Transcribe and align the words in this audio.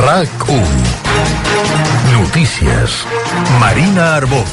RAC 0.00 0.30
1. 0.48 2.18
Noticias. 2.18 3.06
Marina 3.58 4.14
Arbós. 4.14 4.46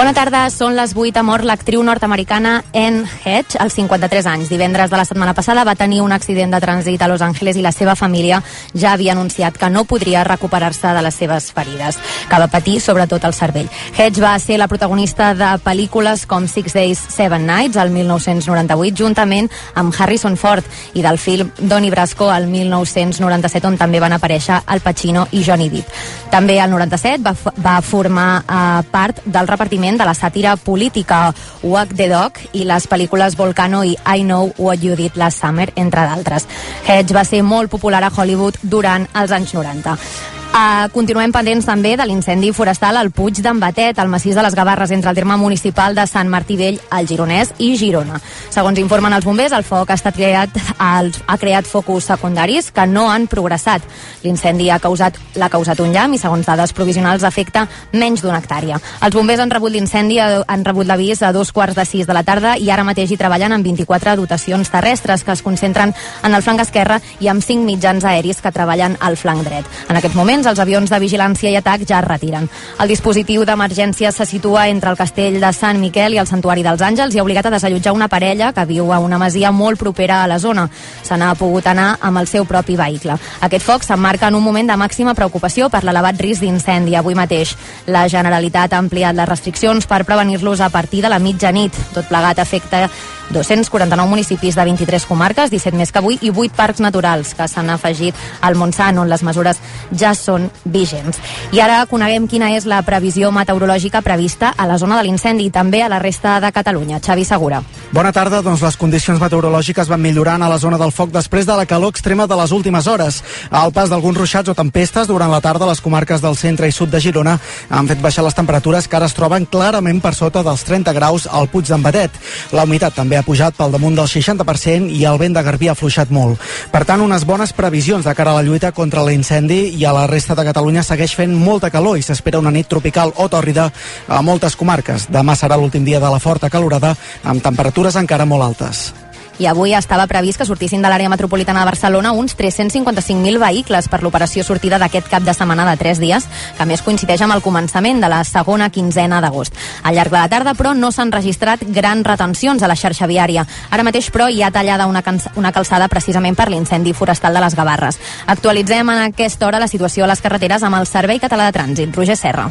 Bona 0.00 0.14
tarda, 0.16 0.46
són 0.48 0.78
les 0.78 0.94
8 0.96 1.18
a 1.20 1.22
mort 1.28 1.44
l'actriu 1.44 1.82
nord-americana 1.84 2.62
Anne 2.72 3.02
Hedge, 3.20 3.58
als 3.60 3.74
53 3.76 4.24
anys. 4.30 4.48
Divendres 4.48 4.88
de 4.88 4.96
la 4.96 5.04
setmana 5.04 5.34
passada 5.36 5.60
va 5.68 5.74
tenir 5.76 5.98
un 6.00 6.14
accident 6.16 6.54
de 6.54 6.60
trànsit 6.62 7.02
a 7.04 7.08
Los 7.10 7.20
Angeles 7.20 7.58
i 7.60 7.60
la 7.60 7.68
seva 7.70 7.92
família 7.92 8.38
ja 8.72 8.94
havia 8.94 9.12
anunciat 9.12 9.58
que 9.60 9.68
no 9.68 9.82
podria 9.84 10.22
recuperar-se 10.24 10.94
de 10.96 11.02
les 11.04 11.18
seves 11.20 11.50
ferides, 11.52 11.98
que 12.30 12.38
va 12.40 12.48
patir 12.48 12.78
sobretot 12.80 13.26
el 13.28 13.36
cervell. 13.36 13.68
Hedge 13.92 14.24
va 14.24 14.30
ser 14.40 14.56
la 14.56 14.70
protagonista 14.72 15.34
de 15.34 15.50
pel·lícules 15.60 16.24
com 16.24 16.48
Six 16.48 16.72
Days, 16.72 17.04
Seven 17.12 17.44
Nights, 17.44 17.76
al 17.76 17.92
1998, 17.92 18.96
juntament 18.96 19.52
amb 19.74 19.92
Harrison 19.92 20.40
Ford, 20.40 20.64
i 20.94 21.04
del 21.04 21.20
film 21.20 21.52
Donnie 21.58 21.92
Brasco, 21.92 22.30
al 22.32 22.48
1997, 22.48 23.68
on 23.68 23.76
també 23.76 24.00
van 24.00 24.16
aparèixer 24.16 24.62
Al 24.64 24.80
Pacino 24.80 25.28
i 25.36 25.44
Johnny 25.44 25.68
Depp. 25.68 25.92
També 26.32 26.56
al 26.56 26.72
97 26.72 27.20
va, 27.20 27.36
va 27.60 27.78
formar 27.84 28.30
uh, 28.46 28.80
part 28.88 29.20
del 29.26 29.50
repartiment 29.50 29.89
seguiment 29.90 29.98
de 29.98 30.06
la 30.06 30.14
sàtira 30.14 30.56
política 30.56 31.34
Walk 31.62 31.94
the 31.96 32.08
Dog 32.08 32.38
i 32.52 32.64
les 32.64 32.86
pel·lícules 32.86 33.36
Volcano 33.36 33.82
i 33.84 33.96
I 34.06 34.22
Know 34.22 34.52
What 34.58 34.82
You 34.82 34.96
Did 34.96 35.16
Last 35.16 35.40
Summer, 35.40 35.72
entre 35.76 36.06
d'altres. 36.06 36.46
Hedge 36.86 37.14
va 37.14 37.24
ser 37.24 37.42
molt 37.42 37.70
popular 37.70 38.04
a 38.04 38.12
Hollywood 38.14 38.58
durant 38.62 39.08
els 39.14 39.32
anys 39.32 39.54
90. 39.54 40.39
Uh, 40.50 40.88
continuem 40.90 41.30
pendents 41.30 41.62
també 41.62 41.92
de 41.94 42.02
l'incendi 42.10 42.48
forestal 42.50 42.96
al 42.98 43.12
Puig 43.14 43.38
d'en 43.38 43.60
Batet, 43.62 44.00
al 44.02 44.08
massís 44.10 44.34
de 44.34 44.42
les 44.42 44.54
Gavarres, 44.58 44.90
entre 44.90 45.12
el 45.12 45.14
terme 45.14 45.36
municipal 45.38 45.94
de 45.94 46.02
Sant 46.10 46.26
Martí 46.26 46.56
Vell, 46.58 46.80
al 46.90 47.06
Gironès 47.06 47.52
i 47.62 47.76
Girona. 47.78 48.18
Segons 48.50 48.80
informen 48.82 49.14
els 49.14 49.24
bombers, 49.24 49.54
el 49.54 49.62
foc 49.62 49.92
ha, 49.92 49.94
estat 49.94 50.18
creat, 50.18 50.58
ha 50.82 51.36
creat 51.38 51.70
focus 51.70 52.08
secundaris 52.10 52.72
que 52.74 52.86
no 52.90 53.06
han 53.12 53.28
progressat. 53.30 53.86
L'incendi 54.24 54.66
ha 54.74 54.80
causat 54.82 55.20
l'ha 55.38 55.48
causat 55.52 55.78
un 55.84 55.94
llamp 55.94 56.16
i, 56.16 56.18
segons 56.18 56.50
dades 56.50 56.74
provisionals, 56.74 57.22
afecta 57.22 57.68
menys 57.92 58.26
d'una 58.26 58.42
hectàrea. 58.42 58.80
Els 59.06 59.14
bombers 59.14 59.44
han 59.44 59.54
rebut 59.54 59.70
l'incendi, 59.70 60.18
han 60.18 60.66
rebut 60.66 60.90
l'avís 60.90 61.22
a 61.22 61.30
dos 61.30 61.54
quarts 61.54 61.78
de 61.78 61.86
sis 61.86 62.10
de 62.10 62.16
la 62.16 62.24
tarda 62.26 62.56
i 62.58 62.72
ara 62.74 62.82
mateix 62.82 63.14
hi 63.14 63.20
treballen 63.20 63.54
amb 63.54 63.70
24 63.70 64.16
dotacions 64.18 64.74
terrestres 64.74 65.22
que 65.22 65.30
es 65.38 65.46
concentren 65.46 65.94
en 66.26 66.34
el 66.34 66.42
flanc 66.42 66.66
esquerre 66.66 66.98
i 67.20 67.30
amb 67.30 67.46
5 67.46 67.62
mitjans 67.70 68.02
aeris 68.02 68.42
que 68.42 68.50
treballen 68.50 68.98
al 68.98 69.14
flanc 69.16 69.46
dret. 69.46 69.70
En 69.88 70.02
aquest 70.02 70.18
moment, 70.18 70.39
moments 70.40 70.56
els 70.56 70.60
avions 70.62 70.90
de 70.90 70.98
vigilància 71.00 71.50
i 71.50 71.56
atac 71.58 71.82
ja 71.84 71.98
es 72.00 72.06
retiren. 72.06 72.46
El 72.80 72.88
dispositiu 72.88 73.44
d'emergència 73.44 74.10
se 74.12 74.24
situa 74.24 74.68
entre 74.68 74.90
el 74.90 74.96
castell 74.96 75.36
de 75.40 75.52
Sant 75.52 75.78
Miquel 75.80 76.14
i 76.14 76.20
el 76.22 76.28
Santuari 76.28 76.64
dels 76.64 76.80
Àngels 76.80 77.14
i 77.14 77.20
ha 77.20 77.24
obligat 77.24 77.46
a 77.46 77.52
desallotjar 77.52 77.92
una 77.92 78.08
parella 78.08 78.52
que 78.56 78.64
viu 78.64 78.92
a 78.92 78.98
una 78.98 79.18
masia 79.18 79.50
molt 79.52 79.78
propera 79.78 80.22
a 80.22 80.28
la 80.30 80.38
zona. 80.38 80.68
Se 81.02 81.16
n'ha 81.16 81.34
pogut 81.34 81.66
anar 81.66 81.98
amb 82.00 82.22
el 82.22 82.26
seu 82.26 82.46
propi 82.46 82.76
vehicle. 82.76 83.18
Aquest 83.40 83.66
foc 83.66 83.84
s'emmarca 83.84 84.28
en 84.28 84.38
un 84.38 84.44
moment 84.44 84.70
de 84.70 84.80
màxima 84.80 85.14
preocupació 85.14 85.68
per 85.68 85.84
l'elevat 85.84 86.20
risc 86.20 86.40
d'incendi. 86.40 86.96
Avui 86.96 87.14
mateix 87.14 87.56
la 87.86 88.08
Generalitat 88.08 88.72
ha 88.72 88.80
ampliat 88.80 89.16
les 89.16 89.28
restriccions 89.28 89.86
per 89.86 90.06
prevenir-los 90.08 90.60
a 90.60 90.70
partir 90.70 91.02
de 91.02 91.12
la 91.12 91.20
mitjanit. 91.20 91.76
Tot 91.92 92.08
plegat 92.08 92.38
afecta 92.38 92.86
249 93.30 94.08
municipis 94.10 94.56
de 94.56 94.64
23 94.64 95.06
comarques, 95.06 95.50
17 95.50 95.76
més 95.78 95.92
que 95.92 96.00
avui, 96.00 96.18
i 96.20 96.32
8 96.34 96.56
parcs 96.56 96.80
naturals 96.82 97.34
que 97.38 97.46
s'han 97.48 97.70
afegit 97.70 98.16
al 98.42 98.58
Montsant, 98.58 98.98
on 98.98 99.08
les 99.08 99.22
mesures 99.22 99.60
ja 99.94 100.12
són 100.18 100.29
vigents. 100.64 101.18
I 101.52 101.60
ara 101.64 101.82
coneguem 101.90 102.28
quina 102.30 102.52
és 102.56 102.66
la 102.68 102.82
previsió 102.86 103.30
meteorològica 103.34 104.02
prevista 104.06 104.54
a 104.56 104.66
la 104.66 104.78
zona 104.78 104.98
de 104.98 105.06
l'incendi 105.08 105.46
i 105.48 105.50
també 105.54 105.82
a 105.82 105.88
la 105.88 105.98
resta 105.98 106.38
de 106.40 106.52
Catalunya. 106.52 107.00
Xavi 107.00 107.24
Segura. 107.24 107.62
Bona 107.92 108.12
tarda, 108.14 108.42
doncs 108.42 108.62
les 108.62 108.76
condicions 108.78 109.18
meteorològiques 109.18 109.88
van 109.90 110.02
millorant 110.02 110.42
a 110.42 110.48
la 110.48 110.58
zona 110.62 110.78
del 110.78 110.92
foc 110.94 111.10
després 111.10 111.46
de 111.46 111.56
la 111.58 111.66
calor 111.66 111.90
extrema 111.90 112.28
de 112.30 112.36
les 112.38 112.52
últimes 112.52 112.86
hores. 112.86 113.22
Al 113.50 113.72
pas 113.72 113.90
d'alguns 113.90 114.18
ruixats 114.18 114.48
o 114.48 114.54
tempestes 114.54 115.08
durant 115.10 115.30
la 115.32 115.40
tarda 115.42 115.66
les 115.66 115.80
comarques 115.82 116.22
del 116.22 116.36
centre 116.36 116.68
i 116.68 116.72
sud 116.72 116.92
de 116.92 117.00
Girona 117.02 117.38
han 117.68 117.88
fet 117.90 117.98
baixar 118.00 118.22
les 118.22 118.36
temperatures 118.38 118.86
que 118.86 118.96
ara 118.96 119.08
es 119.10 119.16
troben 119.16 119.46
clarament 119.50 119.98
per 120.00 120.14
sota 120.14 120.44
dels 120.46 120.62
30 120.68 120.94
graus 120.94 121.26
al 121.26 121.48
Puig 121.50 121.66
d'en 121.66 121.82
Batet. 121.82 122.14
La 122.54 122.62
humitat 122.62 122.94
també 122.94 123.18
ha 123.18 123.26
pujat 123.26 123.58
pel 123.58 123.74
damunt 123.74 123.98
del 123.98 124.06
60% 124.06 124.86
i 124.94 125.02
el 125.08 125.18
vent 125.18 125.34
de 125.34 125.42
Garbí 125.42 125.66
ha 125.66 125.74
fluixat 125.74 126.14
molt. 126.14 126.38
Per 126.70 126.84
tant, 126.86 127.02
unes 127.02 127.26
bones 127.26 127.52
previsions 127.56 128.06
de 128.06 128.14
cara 128.14 128.30
a 128.30 128.38
la 128.38 128.46
lluita 128.46 128.70
contra 128.70 129.02
l'incendi 129.02 129.74
i 129.74 129.84
a 129.84 129.92
la 129.96 130.06
resta 130.06 130.19
de 130.28 130.44
Catalunya 130.44 130.82
segueix 130.86 131.14
fent 131.16 131.34
molta 131.34 131.70
calor 131.70 131.98
i 131.98 132.02
s'espera 132.06 132.38
una 132.38 132.52
nit 132.54 132.68
tropical 132.68 133.12
o 133.16 133.28
tòrrida 133.28 133.70
a 134.08 134.22
moltes 134.22 134.56
comarques. 134.56 135.08
Demà 135.10 135.36
serà 135.36 135.56
l'últim 135.56 135.84
dia 135.84 136.00
de 136.00 136.10
la 136.10 136.18
forta 136.20 136.50
calorada 136.50 136.96
amb 137.24 137.42
temperatures 137.42 137.96
encara 137.96 138.28
molt 138.28 138.44
altes 138.44 138.90
i 139.40 139.46
avui 139.48 139.72
estava 139.72 140.06
previst 140.06 140.38
que 140.38 140.44
sortissin 140.44 140.82
de 140.84 140.90
l'àrea 140.92 141.08
metropolitana 141.08 141.62
de 141.64 141.70
Barcelona 141.70 142.12
uns 142.12 142.36
355.000 142.36 143.40
vehicles 143.40 143.88
per 143.88 144.02
l'operació 144.04 144.44
sortida 144.44 144.78
d'aquest 144.78 145.08
cap 145.08 145.24
de 145.24 145.34
setmana 145.34 145.64
de 145.70 145.78
3 145.80 146.00
dies, 146.02 146.28
que 146.58 146.66
més 146.68 146.84
coincideix 146.84 147.24
amb 147.24 147.34
el 147.34 147.42
començament 147.42 148.04
de 148.04 148.12
la 148.12 148.20
segona 148.28 148.68
quinzena 148.70 149.22
d'agost. 149.24 149.56
Al 149.82 149.96
llarg 149.96 150.12
de 150.12 150.18
la 150.18 150.28
tarda, 150.28 150.54
però, 150.54 150.74
no 150.76 150.92
s'han 150.92 151.12
registrat 151.12 151.64
grans 151.64 152.06
retencions 152.06 152.62
a 152.62 152.68
la 152.68 152.76
xarxa 152.76 153.08
viària. 153.08 153.46
Ara 153.70 153.86
mateix, 153.86 154.12
però, 154.12 154.28
hi 154.28 154.42
ha 154.44 154.52
tallada 154.52 154.86
una, 154.86 155.02
una 155.36 155.52
calçada 155.56 155.88
precisament 155.88 156.36
per 156.36 156.50
l'incendi 156.52 156.92
forestal 156.92 157.32
de 157.32 157.40
les 157.40 157.56
Gavarres. 157.56 158.00
Actualitzem 158.26 158.92
en 158.92 159.06
aquesta 159.08 159.48
hora 159.48 159.62
la 159.62 159.72
situació 159.72 160.04
a 160.04 160.12
les 160.12 160.20
carreteres 160.20 160.62
amb 160.62 160.76
el 160.76 160.90
Servei 160.90 161.18
Català 161.18 161.48
de 161.48 161.56
Trànsit. 161.56 161.96
Roger 161.96 162.16
Serra. 162.16 162.50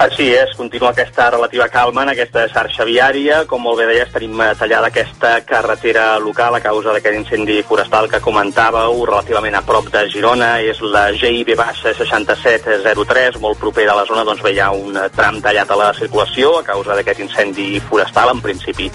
Així 0.00 0.30
és, 0.32 0.54
continua 0.56 0.94
aquesta 0.94 1.26
relativa 1.28 1.66
calma 1.68 2.06
en 2.06 2.10
aquesta 2.14 2.46
xarxa 2.48 2.86
viària. 2.88 3.42
Com 3.44 3.60
molt 3.66 3.82
bé 3.82 3.84
deies, 3.90 4.08
tenim 4.14 4.38
eh, 4.40 4.54
tallada 4.56 4.88
aquesta 4.88 5.34
carretera 5.44 6.14
local 6.24 6.56
a 6.56 6.60
causa 6.64 6.94
d'aquest 6.94 7.18
incendi 7.18 7.58
forestal 7.68 8.08
que 8.08 8.22
comentàveu 8.24 9.02
relativament 9.04 9.58
a 9.58 9.60
prop 9.60 9.90
de 9.92 10.06
Girona. 10.08 10.54
És 10.64 10.80
la 10.80 11.10
GIB 11.12 11.52
6703, 11.82 13.36
molt 13.44 13.60
propera 13.60 13.92
a 13.92 13.98
la 13.98 14.06
zona, 14.08 14.24
doncs 14.24 14.40
bé, 14.40 14.54
hi 14.56 14.62
ha 14.64 14.70
un 14.72 14.96
tram 15.12 15.42
tallat 15.44 15.68
a 15.68 15.78
la 15.82 15.90
circulació 16.00 16.54
a 16.62 16.64
causa 16.70 16.96
d'aquest 16.96 17.20
incendi 17.26 17.68
forestal. 17.90 18.32
En 18.32 18.40
principi, 18.40 18.88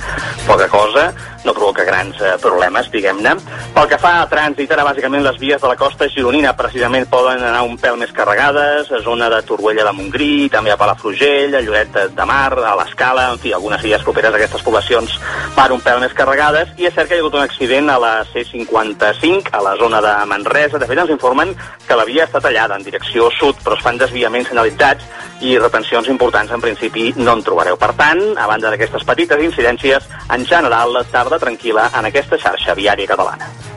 poca 0.50 0.66
cosa, 0.74 1.12
no 1.46 1.54
provoca 1.54 1.86
grans 1.86 2.18
eh, 2.18 2.34
problemes, 2.42 2.90
diguem-ne. 2.90 3.36
Pel 3.78 3.94
que 3.94 4.02
fa 4.02 4.16
a 4.24 4.26
trànsit, 4.34 4.74
ara 4.74 4.90
bàsicament 4.90 5.22
les 5.30 5.38
vies 5.38 5.62
de 5.62 5.70
la 5.70 5.78
costa 5.78 6.10
gironina 6.10 6.58
precisament 6.58 7.06
poden 7.14 7.46
anar 7.46 7.62
un 7.62 7.78
pèl 7.78 8.02
més 8.02 8.10
carregades, 8.10 8.90
a 8.90 9.06
zona 9.06 9.30
de 9.30 9.46
Torroella 9.46 9.86
de 9.86 9.98
Montgrí, 10.02 10.34
també 10.50 10.74
a 10.74 10.82
Palau 10.82 10.94
Palafrugell, 10.95 11.56
a 11.56 11.61
Lloret 11.61 11.94
de 12.16 12.25
Mar, 12.25 12.53
a 12.59 12.75
l'Escala, 12.75 13.31
en 13.31 13.39
fi, 13.39 13.51
algunes 13.53 13.83
illes 13.83 14.03
properes 14.03 14.31
a 14.31 14.38
aquestes 14.39 14.63
poblacions 14.63 15.17
van 15.56 15.73
un 15.75 15.81
pèl 15.83 16.00
més 16.00 16.16
carregades, 16.16 16.72
i 16.79 16.88
és 16.88 16.95
cert 16.95 17.09
que 17.09 17.16
hi 17.16 17.19
ha 17.19 17.23
hagut 17.23 17.35
un 17.35 17.44
accident 17.44 17.89
a 17.91 17.97
la 18.00 18.13
C55, 18.31 19.51
a 19.51 19.61
la 19.61 19.75
zona 19.78 20.01
de 20.01 20.13
Manresa. 20.31 20.79
De 20.79 20.88
fet, 20.88 20.97
ens 21.03 21.11
informen 21.11 21.53
que 21.88 22.00
la 22.00 22.07
via 22.07 22.25
està 22.25 22.41
tallada 22.41 22.79
en 22.79 22.88
direcció 22.88 23.29
sud, 23.35 23.59
però 23.63 23.78
es 23.78 23.83
fan 23.83 24.00
desviaments 24.00 24.50
senyalitzats 24.50 25.06
i 25.41 25.57
retencions 25.59 26.09
importants 26.09 26.51
en 26.56 26.63
principi 26.63 27.12
no 27.17 27.35
en 27.35 27.44
trobareu. 27.44 27.77
Per 27.77 27.94
tant, 28.00 28.23
a 28.39 28.47
banda 28.47 28.72
d'aquestes 28.72 29.03
petites 29.03 29.44
incidències, 29.51 30.09
en 30.31 30.47
general, 30.47 31.01
tarda 31.12 31.41
tranquil·la 31.44 31.91
en 32.00 32.12
aquesta 32.12 32.39
xarxa 32.39 32.77
viària 32.77 33.12
catalana. 33.12 33.75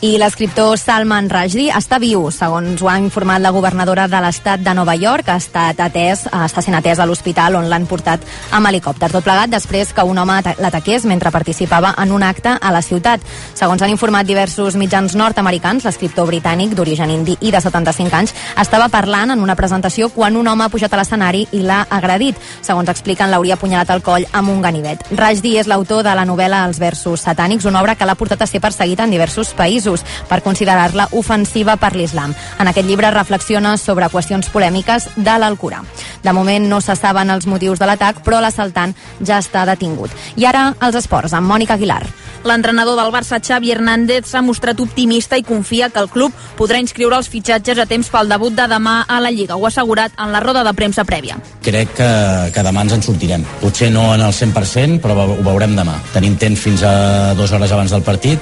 I 0.00 0.14
l'escriptor 0.16 0.78
Salman 0.80 1.26
Rushdie 1.28 1.74
està 1.76 1.98
viu, 2.00 2.22
segons 2.32 2.80
ho 2.80 2.88
ha 2.88 2.94
informat 2.96 3.42
la 3.44 3.50
governadora 3.52 4.06
de 4.08 4.16
l'estat 4.24 4.62
de 4.64 4.72
Nova 4.72 4.94
York, 4.96 5.26
ha 5.28 5.34
estat 5.36 5.76
atès, 5.84 6.22
està 6.24 6.62
sent 6.64 6.72
atès 6.78 6.96
a 6.96 7.04
l'hospital 7.04 7.58
on 7.58 7.66
l'han 7.68 7.84
portat 7.84 8.24
amb 8.56 8.70
helicòpter. 8.70 9.10
Tot 9.12 9.26
plegat 9.26 9.52
després 9.52 9.92
que 9.92 10.00
un 10.08 10.16
home 10.16 10.38
l'ataqués 10.56 11.04
mentre 11.04 11.28
participava 11.34 11.90
en 12.00 12.14
un 12.16 12.24
acte 12.24 12.54
a 12.56 12.72
la 12.72 12.80
ciutat. 12.80 13.26
Segons 13.52 13.84
han 13.84 13.92
informat 13.92 14.24
diversos 14.24 14.78
mitjans 14.80 15.18
nord-americans, 15.20 15.84
l'escriptor 15.84 16.30
britànic 16.32 16.72
d'origen 16.72 17.12
indi 17.12 17.36
i 17.42 17.52
de 17.52 17.60
75 17.60 18.16
anys 18.16 18.34
estava 18.56 18.88
parlant 18.88 19.36
en 19.36 19.44
una 19.44 19.58
presentació 19.60 20.08
quan 20.16 20.40
un 20.40 20.48
home 20.48 20.64
ha 20.64 20.72
pujat 20.72 20.96
a 20.96 21.02
l'escenari 21.02 21.44
i 21.52 21.60
l'ha 21.60 21.82
agredit. 21.90 22.40
Segons 22.62 22.88
expliquen, 22.88 23.28
l'hauria 23.28 23.60
apunyalat 23.60 23.92
al 23.92 24.00
coll 24.00 24.24
amb 24.32 24.48
un 24.48 24.64
ganivet. 24.64 25.04
Rushdie 25.12 25.60
és 25.60 25.68
l'autor 25.68 26.08
de 26.08 26.16
la 26.16 26.24
novel·la 26.24 26.64
Els 26.70 26.80
versos 26.80 27.28
satànics, 27.28 27.68
una 27.68 27.84
obra 27.84 27.98
que 28.00 28.08
l'ha 28.08 28.16
portat 28.16 28.48
a 28.48 28.48
ser 28.48 28.64
perseguit 28.64 29.04
en 29.04 29.12
diversos 29.12 29.52
països 29.52 29.89
països 29.90 30.04
per 30.28 30.42
considerar-la 30.42 31.08
ofensiva 31.12 31.76
per 31.76 31.94
l'islam. 31.96 32.34
En 32.58 32.68
aquest 32.68 32.86
llibre 32.86 33.10
reflexiona 33.10 33.76
sobre 33.76 34.08
qüestions 34.10 34.50
polèmiques 34.50 35.08
de 35.16 35.38
l'Alcorà. 35.38 35.82
De 36.22 36.32
moment 36.32 36.68
no 36.68 36.80
se 36.80 36.96
saben 36.96 37.30
els 37.30 37.46
motius 37.46 37.78
de 37.78 37.86
l'atac, 37.86 38.22
però 38.24 38.40
l'assaltant 38.40 38.94
ja 39.20 39.40
està 39.40 39.66
detingut. 39.66 40.10
I 40.36 40.46
ara 40.46 40.74
els 40.80 40.96
esports, 40.96 41.34
amb 41.34 41.50
Mònica 41.50 41.74
Aguilar. 41.74 42.04
L'entrenador 42.44 42.96
del 42.96 43.12
Barça, 43.12 43.36
Xavi 43.36 43.70
Hernández, 43.70 44.24
s'ha 44.30 44.40
mostrat 44.40 44.78
optimista 44.80 45.36
i 45.36 45.42
confia 45.44 45.90
que 45.90 46.00
el 46.00 46.08
club 46.08 46.32
podrà 46.56 46.78
inscriure 46.80 47.18
els 47.18 47.28
fitxatges 47.28 47.78
a 47.78 47.84
temps 47.84 48.08
pel 48.08 48.32
debut 48.32 48.54
de 48.56 48.64
demà 48.64 49.02
a 49.06 49.20
la 49.20 49.30
Lliga. 49.30 49.58
Ho 49.58 49.66
ha 49.66 49.68
assegurat 49.68 50.12
en 50.16 50.32
la 50.32 50.40
roda 50.40 50.64
de 50.64 50.72
premsa 50.72 51.04
prèvia. 51.04 51.36
Crec 51.60 51.92
que, 51.98 52.10
que 52.54 52.64
demà 52.64 52.86
ens 52.86 52.96
en 52.96 53.04
sortirem. 53.04 53.44
Potser 53.60 53.90
no 53.92 54.14
en 54.14 54.24
el 54.24 54.32
100%, 54.32 55.02
però 55.04 55.18
ho 55.26 55.42
veurem 55.44 55.76
demà. 55.76 55.98
Tenim 56.14 56.38
temps 56.40 56.64
fins 56.64 56.82
a 56.82 57.34
dues 57.36 57.52
hores 57.52 57.76
abans 57.76 57.92
del 57.92 58.06
partit 58.08 58.40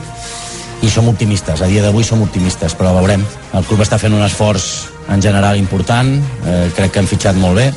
i 0.82 0.90
som 0.90 1.08
optimistes, 1.10 1.60
a 1.60 1.66
dia 1.66 1.82
d'avui 1.82 2.04
som 2.06 2.22
optimistes, 2.22 2.74
però 2.78 2.92
veurem. 2.94 3.24
El 3.54 3.66
club 3.66 3.82
està 3.82 3.98
fent 3.98 4.14
un 4.14 4.22
esforç 4.22 4.88
en 5.08 5.22
general 5.22 5.56
important, 5.58 6.12
eh, 6.46 6.70
crec 6.76 6.92
que 6.92 7.00
han 7.02 7.10
fitxat 7.10 7.36
molt 7.36 7.58
bé, 7.58 7.72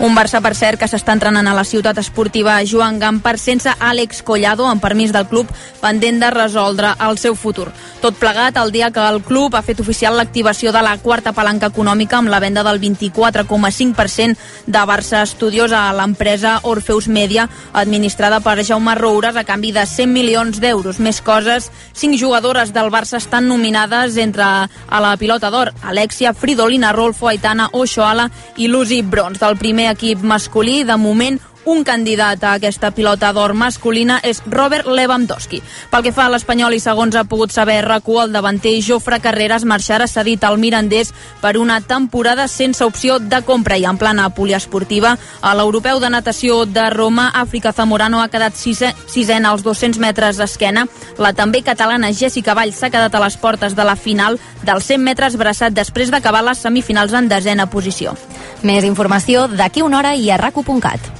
Un 0.00 0.14
Barça, 0.16 0.38
per 0.40 0.54
cert, 0.56 0.78
que 0.80 0.86
s'està 0.88 1.12
entrenant 1.12 1.44
a 1.44 1.52
la 1.52 1.60
ciutat 1.68 1.98
esportiva 2.00 2.54
Joan 2.64 2.96
Gampar 2.96 3.34
sense 3.36 3.68
Àlex 3.68 4.22
Collado, 4.24 4.64
amb 4.64 4.80
permís 4.80 5.10
del 5.12 5.26
club, 5.28 5.50
pendent 5.82 6.22
de 6.22 6.30
resoldre 6.32 6.94
el 7.04 7.18
seu 7.20 7.34
futur. 7.36 7.66
Tot 8.00 8.16
plegat 8.16 8.56
el 8.56 8.72
dia 8.72 8.88
que 8.96 9.02
el 9.04 9.20
club 9.20 9.58
ha 9.58 9.60
fet 9.60 9.82
oficial 9.84 10.16
l'activació 10.16 10.72
de 10.72 10.80
la 10.80 10.94
quarta 11.02 11.34
palanca 11.36 11.68
econòmica 11.68 12.16
amb 12.16 12.32
la 12.32 12.40
venda 12.40 12.62
del 12.64 12.80
24,5% 12.80 14.38
de 14.64 14.84
Barça 14.88 15.20
Studios 15.28 15.74
a 15.76 15.82
l'empresa 15.92 16.54
Orfeus 16.62 17.10
Media, 17.12 17.50
administrada 17.74 18.40
per 18.40 18.64
Jaume 18.64 18.96
Roures 18.96 19.36
a 19.36 19.44
canvi 19.44 19.74
de 19.76 19.84
100 19.84 20.08
milions 20.16 20.62
d'euros. 20.64 20.96
Més 20.96 21.20
coses, 21.20 21.68
cinc 21.92 22.16
jugadores 22.16 22.72
del 22.72 22.88
Barça 22.88 23.20
estan 23.20 23.52
nominades 23.52 24.16
entre 24.16 24.48
a 24.48 25.04
la 25.04 25.12
pilota 25.20 25.52
d'or 25.52 25.74
Alexia, 25.84 26.32
Fridolina, 26.32 26.96
Rolfo, 26.96 27.28
Aitana, 27.28 27.68
Ochoala 27.76 28.30
i 28.56 28.72
Lucy 28.72 29.02
Brons. 29.02 29.36
Del 29.44 29.60
primer 29.60 29.89
equip 29.90 30.22
masculí, 30.22 30.82
de 30.84 30.96
moment, 30.96 31.40
un 31.64 31.84
candidat 31.84 32.42
a 32.44 32.54
aquesta 32.56 32.90
pilota 32.90 33.32
d'or 33.36 33.52
masculina 33.54 34.18
és 34.24 34.40
Robert 34.46 34.86
Lewandowski. 34.88 35.60
Pel 35.90 36.04
que 36.06 36.12
fa 36.12 36.26
a 36.26 36.32
l'Espanyol 36.32 36.74
i 36.74 36.80
segons 36.80 37.16
ha 37.16 37.26
pogut 37.28 37.52
saber 37.52 37.82
RAC1, 37.84 38.24
el 38.24 38.32
davanter 38.32 38.72
Jofre 38.82 39.20
Carreras 39.20 39.66
marxarà 39.68 40.08
cedit 40.08 40.44
al 40.44 40.58
Mirandés 40.58 41.12
per 41.42 41.56
una 41.60 41.80
temporada 41.80 42.48
sense 42.48 42.84
opció 42.84 43.18
de 43.20 43.42
compra 43.44 43.76
i 43.76 43.84
en 43.84 43.98
plana 44.00 44.30
poliesportiva. 44.34 45.16
A 45.42 45.54
l'europeu 45.54 46.00
de 46.00 46.10
natació 46.10 46.64
de 46.66 46.88
Roma, 46.90 47.30
Àfrica 47.34 47.72
Zamorano 47.72 48.22
ha 48.22 48.28
quedat 48.32 48.56
sisè, 48.56 48.94
sisena 49.06 49.52
als 49.52 49.62
200 49.62 50.00
metres 50.00 50.40
d'esquena. 50.40 50.86
La 51.18 51.34
també 51.34 51.62
catalana 51.62 52.12
Jessica 52.12 52.54
Vall 52.54 52.72
s'ha 52.72 52.90
quedat 52.90 53.14
a 53.14 53.24
les 53.24 53.36
portes 53.36 53.76
de 53.76 53.84
la 53.84 53.96
final 53.96 54.40
dels 54.64 54.88
100 54.88 55.04
metres 55.04 55.36
braçat 55.36 55.76
després 55.76 56.10
d'acabar 56.10 56.42
les 56.46 56.64
semifinals 56.64 57.12
en 57.12 57.28
desena 57.28 57.68
posició. 57.70 58.16
Més 58.62 58.84
informació 58.84 59.46
d'aquí 59.48 59.80
una 59.80 60.02
hora 60.02 60.14
i 60.14 60.28
a 60.30 60.36
raco.cat. 60.36 61.19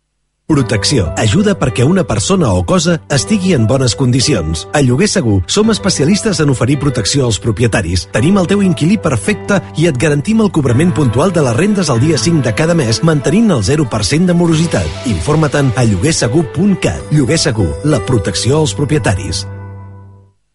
Protecció. 0.51 1.05
Ajuda 1.15 1.53
perquè 1.55 1.85
una 1.87 2.03
persona 2.03 2.49
o 2.51 2.65
cosa 2.67 2.97
estigui 3.07 3.53
en 3.55 3.67
bones 3.69 3.93
condicions. 3.95 4.65
A 4.75 4.81
Lloguer 4.83 5.07
Segur 5.07 5.37
som 5.47 5.71
especialistes 5.71 6.41
en 6.43 6.51
oferir 6.51 6.75
protecció 6.81 7.23
als 7.29 7.39
propietaris. 7.39 8.09
Tenim 8.11 8.35
el 8.41 8.49
teu 8.51 8.59
inquilí 8.65 8.97
perfecte 8.99 9.61
i 9.79 9.87
et 9.87 10.01
garantim 10.01 10.43
el 10.43 10.51
cobrament 10.51 10.91
puntual 10.91 11.31
de 11.31 11.45
les 11.45 11.55
rendes 11.55 11.87
el 11.87 12.03
dia 12.03 12.19
5 12.19 12.43
de 12.43 12.53
cada 12.53 12.75
mes 12.75 12.99
mantenint 13.07 13.55
el 13.55 13.63
0% 13.63 14.27
de 14.27 14.35
morositat. 14.35 15.07
Informa-te'n 15.13 15.71
a 15.79 15.87
lloguersegur.cat. 15.87 17.15
Lloguer 17.15 17.39
Segur, 17.39 17.71
la 17.87 18.03
protecció 18.03 18.59
als 18.59 18.75
propietaris. 18.75 19.45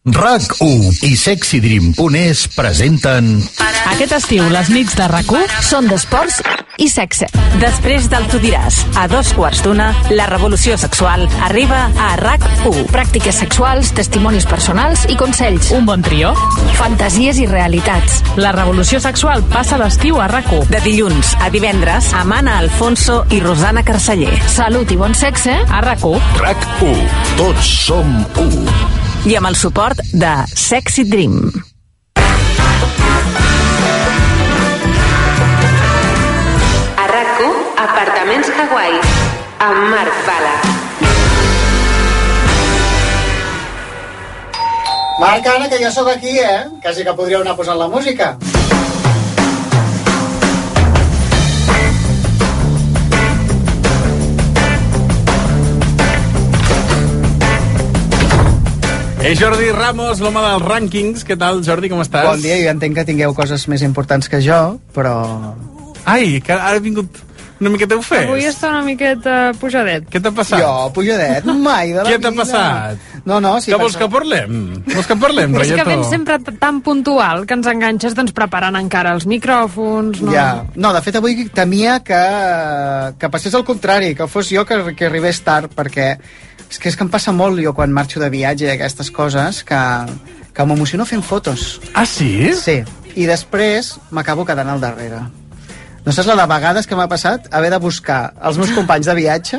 RAC1 0.06 1.00
i 1.02 1.16
sexydream.es 1.18 2.44
presenten 2.54 3.40
Aquest 3.90 4.12
estiu, 4.20 4.44
les 4.54 4.68
nits 4.70 4.94
de 4.94 5.08
rac 5.10 5.32
són 5.66 5.88
d'esports 5.90 6.38
i 6.78 6.88
sexe. 6.88 7.28
Després 7.60 8.08
del 8.12 8.26
Tu 8.30 8.40
diràs, 8.42 8.78
a 8.98 9.06
dos 9.10 9.32
quarts 9.36 9.62
d'una, 9.64 9.88
la 10.12 10.26
revolució 10.30 10.76
sexual 10.80 11.26
arriba 11.46 11.86
a 11.98 12.12
RAC1. 12.20 12.86
Pràctiques 12.92 13.40
sexuals, 13.42 13.92
testimonis 13.96 14.46
personals 14.48 15.06
i 15.12 15.16
consells. 15.18 15.70
Un 15.76 15.86
bon 15.88 16.04
trio. 16.06 16.34
Fantasies 16.78 17.40
i 17.42 17.48
realitats. 17.50 18.22
La 18.40 18.52
revolució 18.56 19.00
sexual 19.02 19.44
passa 19.52 19.80
l'estiu 19.80 20.20
a 20.20 20.28
rac 20.30 20.46
De 20.70 20.78
dilluns 20.84 21.34
a 21.42 21.50
divendres, 21.50 22.12
amb 22.14 22.36
Anna 22.36 22.58
Alfonso 22.62 23.24
i 23.34 23.40
Rosana 23.42 23.82
Carceller. 23.82 24.36
Salut 24.48 24.90
i 24.92 24.98
bon 25.00 25.14
sexe 25.14 25.56
a 25.66 25.80
rac 25.82 25.96
RAC1. 25.96 27.06
Tots 27.38 27.70
som 27.86 28.12
u. 28.38 28.50
I 29.26 29.34
amb 29.40 29.50
el 29.50 29.56
suport 29.58 30.02
de 30.12 30.34
Sexy 30.52 31.08
Dream. 31.10 31.75
RAC1, 37.36 37.52
Apartaments 37.76 38.48
Hawaii, 38.48 39.00
amb 39.58 39.90
Marc 39.90 40.14
Bala. 40.26 40.54
Marc, 45.20 45.46
Anna, 45.46 45.68
que 45.68 45.82
jo 45.82 45.90
sóc 45.92 46.08
aquí, 46.08 46.38
eh? 46.38 46.64
Quasi 46.82 47.04
que 47.04 47.12
podríeu 47.12 47.42
anar 47.42 47.56
posant 47.56 47.78
la 47.78 47.88
música. 47.88 48.36
És 59.26 59.40
Jordi 59.40 59.72
Ramos, 59.74 60.20
l'home 60.22 60.40
dels 60.40 60.62
rànquings. 60.64 61.26
Què 61.26 61.36
tal, 61.36 61.60
Jordi, 61.66 61.92
com 61.92 62.00
estàs? 62.00 62.30
Bon 62.30 62.40
dia, 62.40 62.56
jo 62.62 62.72
entenc 62.72 62.96
que 62.96 63.04
tingueu 63.04 63.34
coses 63.36 63.68
més 63.68 63.84
importants 63.84 64.30
que 64.30 64.40
jo, 64.40 64.78
però... 64.96 65.16
Ai, 66.06 66.36
que 66.38 66.54
ara 66.54 66.76
ha 66.78 66.78
vingut 66.78 67.25
una 67.60 67.72
miqueta 67.72 67.96
ofès. 67.96 68.26
Avui 68.26 68.44
està 68.48 68.70
una 68.72 68.82
miqueta 68.84 69.36
pujadet. 69.60 70.08
Què 70.12 70.20
t'ha 70.22 70.32
passat? 70.36 70.60
Jo, 70.60 70.90
pujadet, 70.96 71.46
mai 71.48 71.94
de 71.94 72.02
la 72.02 72.10
Què 72.10 72.18
t'ha 72.20 72.32
passat? 72.36 73.06
No, 73.26 73.38
no, 73.42 73.56
sí, 73.64 73.72
que 73.72 73.78
vols 73.80 73.96
que 73.98 74.08
parlem? 74.12 74.56
Vols 74.92 75.08
que 75.08 75.16
parlem, 75.18 75.56
És 75.64 75.72
que 75.74 75.86
vens 75.88 76.10
sempre 76.12 76.38
tan 76.60 76.82
puntual 76.84 77.46
que 77.48 77.56
ens 77.56 77.68
enganxes 77.70 78.14
doncs, 78.18 78.34
preparant 78.36 78.76
encara 78.78 79.14
els 79.16 79.26
micròfons. 79.26 80.20
No? 80.22 80.34
Ja. 80.34 80.66
No, 80.76 80.92
de 80.94 81.02
fet, 81.02 81.16
avui 81.18 81.48
temia 81.54 81.98
que, 82.06 82.20
que 83.18 83.32
passés 83.32 83.56
el 83.56 83.64
contrari, 83.66 84.14
que 84.18 84.28
fos 84.30 84.52
jo 84.52 84.66
que, 84.68 84.82
que 84.98 85.08
arribés 85.08 85.40
tard, 85.46 85.72
perquè 85.74 86.12
és 86.66 86.78
que 86.82 86.90
és 86.90 86.98
que 86.98 87.06
em 87.06 87.10
passa 87.10 87.32
molt 87.32 87.62
jo 87.62 87.72
quan 87.74 87.94
marxo 87.94 88.20
de 88.22 88.30
viatge 88.32 88.66
i 88.66 88.74
aquestes 88.74 89.10
coses, 89.14 89.62
que, 89.66 89.80
que 90.52 90.68
m'emociono 90.68 91.06
fent 91.08 91.24
fotos. 91.24 91.80
Ah, 91.94 92.06
sí? 92.06 92.52
Sí. 92.58 92.80
I 93.16 93.26
després 93.28 93.94
m'acabo 94.12 94.44
quedant 94.44 94.68
al 94.74 94.82
darrere. 94.82 95.24
No 96.06 96.12
saps 96.14 96.28
la 96.30 96.36
de 96.38 96.46
vegades 96.46 96.86
que 96.86 96.94
m'ha 96.94 97.08
passat 97.10 97.48
haver 97.50 97.72
de 97.72 97.80
buscar 97.82 98.20
els 98.46 98.60
meus 98.60 98.70
companys 98.76 99.08
de 99.10 99.14
viatge 99.18 99.58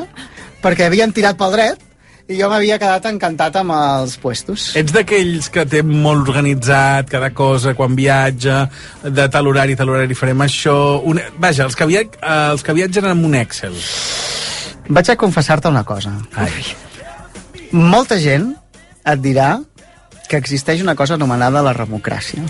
perquè 0.62 0.86
havien 0.88 1.12
tirat 1.12 1.36
pel 1.36 1.52
dret 1.52 1.82
i 2.28 2.38
jo 2.38 2.48
m'havia 2.48 2.78
quedat 2.80 3.06
encantat 3.08 3.56
amb 3.60 3.72
els 3.72 4.16
puestos. 4.20 4.70
Ets 4.76 4.92
d'aquells 4.92 5.48
que 5.52 5.64
té 5.68 5.80
molt 5.84 6.28
organitzat 6.28 7.08
cada 7.12 7.30
cosa 7.36 7.72
quan 7.76 7.96
viatja, 7.96 8.62
de 9.04 9.26
tal 9.32 9.48
horari, 9.48 9.76
tal 9.76 9.92
horari 9.92 10.16
farem 10.16 10.44
això... 10.44 10.74
Un... 11.08 11.20
Vaja, 11.40 11.64
els 11.64 11.76
que, 11.76 11.88
via... 11.88 12.04
eh, 12.04 12.34
els 12.52 12.64
que 12.64 12.76
viatgen 12.76 13.08
amb 13.08 13.28
un 13.28 13.36
Excel. 13.40 13.76
Vaig 14.88 15.08
a 15.12 15.16
confessar-te 15.20 15.72
una 15.72 15.84
cosa. 15.88 16.12
Ai. 16.36 16.52
Molta 17.72 18.20
gent 18.20 18.50
et 19.08 19.24
dirà 19.24 19.54
que 20.28 20.40
existeix 20.40 20.84
una 20.84 20.96
cosa 20.96 21.16
anomenada 21.16 21.64
la 21.64 21.76
democràcia. 21.76 22.44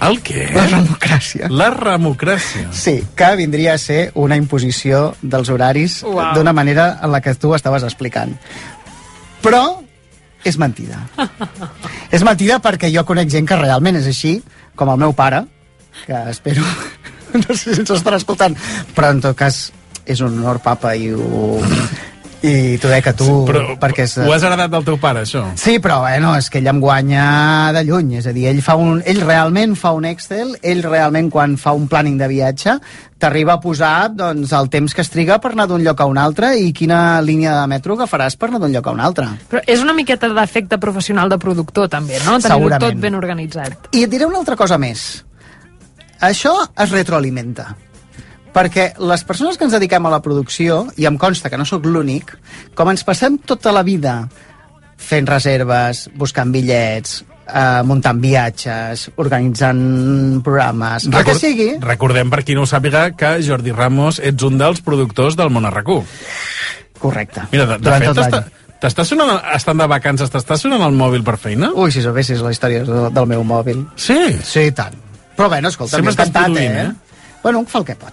El 0.00 0.20
què? 0.24 0.46
La 0.54 0.64
democràcia. 0.70 1.48
La 1.52 1.68
democràcia. 1.76 2.70
Sí, 2.72 2.96
que 3.16 3.28
vindria 3.36 3.74
a 3.74 3.80
ser 3.80 4.00
una 4.18 4.38
imposició 4.40 5.10
dels 5.20 5.50
horaris 5.52 6.00
Uau. 6.08 6.32
d'una 6.36 6.54
manera 6.56 6.94
en 7.04 7.12
la 7.12 7.20
que 7.20 7.34
tu 7.36 7.52
estaves 7.54 7.84
explicant. 7.84 8.32
Però 9.44 9.62
és 10.44 10.56
mentida. 10.56 11.02
és 12.16 12.24
mentida 12.24 12.60
perquè 12.64 12.88
jo 12.94 13.04
conec 13.08 13.28
gent 13.32 13.48
que 13.48 13.60
realment 13.60 14.00
és 14.00 14.08
així, 14.08 14.38
com 14.76 14.92
el 14.92 15.00
meu 15.04 15.12
pare, 15.16 15.44
que 16.06 16.24
espero... 16.32 16.64
no 17.42 17.54
sé 17.54 17.74
si 17.74 17.82
ens 17.84 17.92
estarà 17.94 18.18
escoltant, 18.18 18.56
però 18.96 19.12
en 19.14 19.20
tot 19.22 19.36
cas 19.38 19.68
és 20.10 20.22
un 20.24 20.40
honor, 20.40 20.62
papa, 20.64 20.96
i 20.96 21.12
ho... 21.12 21.60
I 22.40 22.78
t'ho 22.80 22.88
dec 22.88 23.10
a 23.10 23.12
tu, 23.12 23.28
Però 23.44 23.76
perquè 23.80 24.06
és... 24.06 24.14
ho 24.24 24.32
has 24.32 24.44
heredat 24.46 24.70
del 24.72 24.84
teu 24.86 24.96
pare, 25.00 25.26
això? 25.26 25.42
Sí, 25.60 25.76
però 25.82 25.98
bueno, 26.06 26.32
és 26.38 26.48
que 26.48 26.62
ell 26.62 26.70
em 26.72 26.80
guanya 26.80 27.24
de 27.76 27.82
lluny, 27.84 28.14
és 28.22 28.28
a 28.30 28.32
dir, 28.32 28.46
ell, 28.48 28.62
fa 28.64 28.78
un, 28.80 29.02
ell 29.04 29.20
realment 29.20 29.76
fa 29.76 29.92
un 29.96 30.08
Excel, 30.08 30.54
ell 30.62 30.80
realment 30.86 31.28
quan 31.32 31.58
fa 31.60 31.74
un 31.76 31.84
planning 31.90 32.16
de 32.20 32.30
viatge 32.30 32.78
t'arriba 33.20 33.58
a 33.58 33.60
posar 33.60 34.08
doncs, 34.16 34.54
el 34.56 34.70
temps 34.72 34.94
que 34.96 35.04
es 35.04 35.12
triga 35.12 35.36
per 35.44 35.52
anar 35.52 35.66
d'un 35.68 35.84
lloc 35.84 36.00
a 36.00 36.06
un 36.08 36.16
altre 36.16 36.54
i 36.56 36.72
quina 36.72 37.20
línia 37.20 37.52
de 37.58 37.66
metro 37.68 37.98
agafaràs 37.98 38.38
per 38.40 38.48
anar 38.48 38.62
d'un 38.64 38.72
lloc 38.72 38.88
a 38.88 38.96
un 38.96 39.04
altre. 39.04 39.28
Però 39.52 39.60
és 39.68 39.84
una 39.84 39.92
miqueta 39.92 40.32
d'efecte 40.32 40.80
professional 40.80 41.28
de 41.28 41.36
productor, 41.38 41.90
també, 41.92 42.16
no? 42.24 42.38
Tenir 42.40 42.56
Segurament. 42.56 42.86
tot 42.86 43.04
ben 43.04 43.20
organitzat. 43.20 43.92
I 43.92 44.06
et 44.08 44.10
diré 44.16 44.24
una 44.24 44.40
altra 44.40 44.56
cosa 44.56 44.80
més. 44.80 45.26
Això 46.24 46.56
es 46.72 46.96
retroalimenta. 46.96 47.74
Perquè 48.54 48.92
les 48.98 49.22
persones 49.24 49.56
que 49.58 49.64
ens 49.68 49.74
dediquem 49.76 50.06
a 50.06 50.10
la 50.10 50.20
producció, 50.24 50.84
i 50.98 51.06
em 51.06 51.18
consta 51.18 51.50
que 51.50 51.58
no 51.60 51.66
sóc 51.68 51.84
l'únic, 51.86 52.32
com 52.74 52.90
ens 52.90 53.04
passem 53.06 53.38
tota 53.46 53.70
la 53.72 53.84
vida 53.86 54.24
fent 55.00 55.28
reserves, 55.30 56.08
buscant 56.18 56.50
bitllets, 56.52 57.20
eh, 57.46 57.82
muntant 57.86 58.20
viatges, 58.20 59.06
organitzant 59.16 60.42
programes, 60.44 61.06
el 61.06 61.24
que 61.24 61.34
sigui. 61.38 61.68
Recordem, 61.80 62.30
per 62.30 62.42
qui 62.44 62.54
no 62.58 62.66
ho 62.66 62.68
sàpiga, 62.68 63.06
que 63.16 63.36
Jordi 63.46 63.72
Ramos 63.72 64.18
ets 64.22 64.42
un 64.46 64.58
dels 64.60 64.82
productors 64.84 65.38
del 65.38 65.50
Món 65.54 65.64
RAC1. 65.70 66.04
Correcte. 67.00 67.46
Mira, 67.52 67.66
de, 67.66 67.78
de 67.78 67.86
Durant 67.86 68.04
fet, 68.04 68.50
t'està- 68.80 69.04
sonant, 69.08 69.38
estant 69.54 69.78
de 69.80 69.86
vacances, 69.88 70.30
t'està 70.32 70.58
sonant 70.60 70.82
el 70.84 70.96
mòbil 70.96 71.24
per 71.24 71.38
feina? 71.40 71.70
Ui, 71.74 71.92
si 71.92 72.02
sabessis 72.04 72.42
la 72.44 72.52
història 72.52 72.84
del, 72.84 73.08
del 73.14 73.26
meu 73.30 73.44
mòbil. 73.44 73.86
Sí? 73.96 74.18
Sí, 74.44 74.70
tant. 74.76 74.96
Però 75.36 75.48
bueno, 75.48 75.68
escolta, 75.72 75.96
Sempre 75.96 76.12
m'he 76.12 76.18
encantat, 76.18 76.56
eh? 76.60 76.88
eh? 76.90 77.30
Bueno, 77.42 77.62
un 77.64 77.66
fa 77.66 77.78
el 77.80 77.86
que 77.88 77.96
pot. 77.96 78.12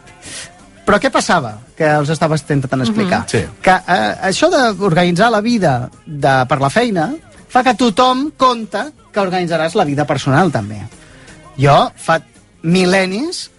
Però 0.88 1.00
què 1.04 1.12
passava? 1.12 1.58
Que 1.76 1.90
els 2.00 2.10
estava 2.14 2.38
intentant 2.40 2.86
explicar. 2.86 3.26
Mhm. 3.26 3.32
Sí. 3.34 3.44
Que 3.62 3.76
eh, 3.76 4.14
això 4.30 4.48
d'organitzar 4.50 5.30
la 5.34 5.42
vida 5.42 5.90
de, 6.06 6.36
per 6.48 6.62
la 6.64 6.72
feina 6.72 7.10
fa 7.52 7.64
que 7.64 7.76
tothom 7.76 8.32
compta 8.38 8.88
que 9.12 9.20
organitzaràs 9.20 9.76
la 9.76 9.86
vida 9.88 10.06
personal, 10.08 10.52
també. 10.52 10.80
Jo 11.60 11.92
fa 11.96 12.20
mil·lennis 12.64 13.50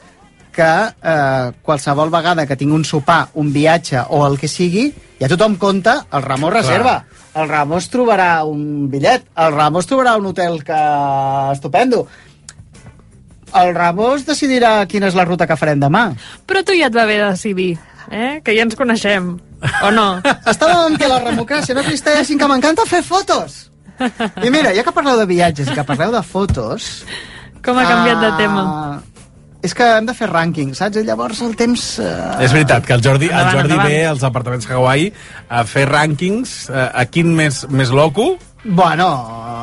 que 0.59 0.71
eh, 0.91 1.53
qualsevol 1.63 2.11
vegada 2.11 2.47
que 2.47 2.57
tinc 2.59 2.73
un 2.75 2.85
sopar, 2.85 3.29
un 3.39 3.53
viatge 3.55 4.01
o 4.11 4.25
el 4.27 4.39
que 4.41 4.49
sigui, 4.51 4.89
ja 5.21 5.29
tothom 5.31 5.55
compta, 5.61 6.01
el 6.11 6.25
Ramon 6.25 6.53
reserva. 6.55 6.97
El 7.39 7.47
Ramos 7.47 7.87
trobarà 7.93 8.43
un 8.49 8.89
bitllet, 8.91 9.29
el 9.39 9.53
Ramos 9.55 9.87
trobarà 9.87 10.17
un 10.19 10.27
hotel 10.33 10.63
que 10.67 10.79
estupendo. 11.53 12.07
El 13.57 13.75
Ramos 13.75 14.27
decidirà 14.29 14.83
quina 14.91 15.09
és 15.09 15.17
la 15.17 15.25
ruta 15.29 15.47
que 15.49 15.57
farem 15.57 15.81
demà. 15.81 16.11
Però 16.47 16.63
tu 16.67 16.77
ja 16.77 16.91
et 16.91 16.97
va 16.97 17.07
bé 17.09 17.19
decidir, 17.23 17.73
eh? 18.11 18.39
Que 18.45 18.57
ja 18.57 18.67
ens 18.67 18.77
coneixem, 18.79 19.35
o 19.83 19.91
no? 19.95 20.09
Estàvem 20.53 20.99
que 21.01 21.11
la 21.11 21.23
democràcia 21.25 21.77
no 21.77 21.85
existeix 21.87 22.35
que 22.37 22.51
m'encanta 22.51 22.87
fer 22.89 23.03
fotos. 23.07 23.67
I 23.99 24.51
mira, 24.55 24.73
ja 24.77 24.85
que 24.87 24.95
parleu 24.95 25.19
de 25.19 25.27
viatges 25.27 25.71
i 25.71 25.77
que 25.77 25.87
parleu 25.87 26.15
de 26.15 26.23
fotos... 26.23 26.91
Com 27.59 27.75
ha 27.75 27.85
canviat 27.89 28.21
de 28.23 28.29
tema? 28.39 28.61
Uh, 28.63 29.19
és 29.67 29.73
que 29.75 29.87
hem 29.97 30.07
de 30.07 30.15
fer 30.15 30.29
rànquing, 30.31 30.71
saps? 30.79 31.01
I 31.01 31.03
llavors 31.07 31.41
el 31.43 31.57
temps... 31.59 31.87
Uh... 31.99 32.37
És 32.45 32.55
veritat 32.55 32.87
que 32.87 32.95
el 32.95 33.03
Jordi, 33.03 33.27
el 33.27 33.49
Jordi 33.51 33.75
endavant. 33.75 33.91
ve 33.91 34.05
als 34.07 34.23
apartaments 34.29 34.69
Hawaii 34.71 35.11
a 35.51 35.65
fer 35.67 35.89
rànquings, 35.91 36.53
eh, 36.71 36.85
a 37.03 37.05
quin 37.11 37.35
més, 37.35 37.65
més 37.75 37.91
loco, 37.91 38.31
Bueno... 38.65 39.09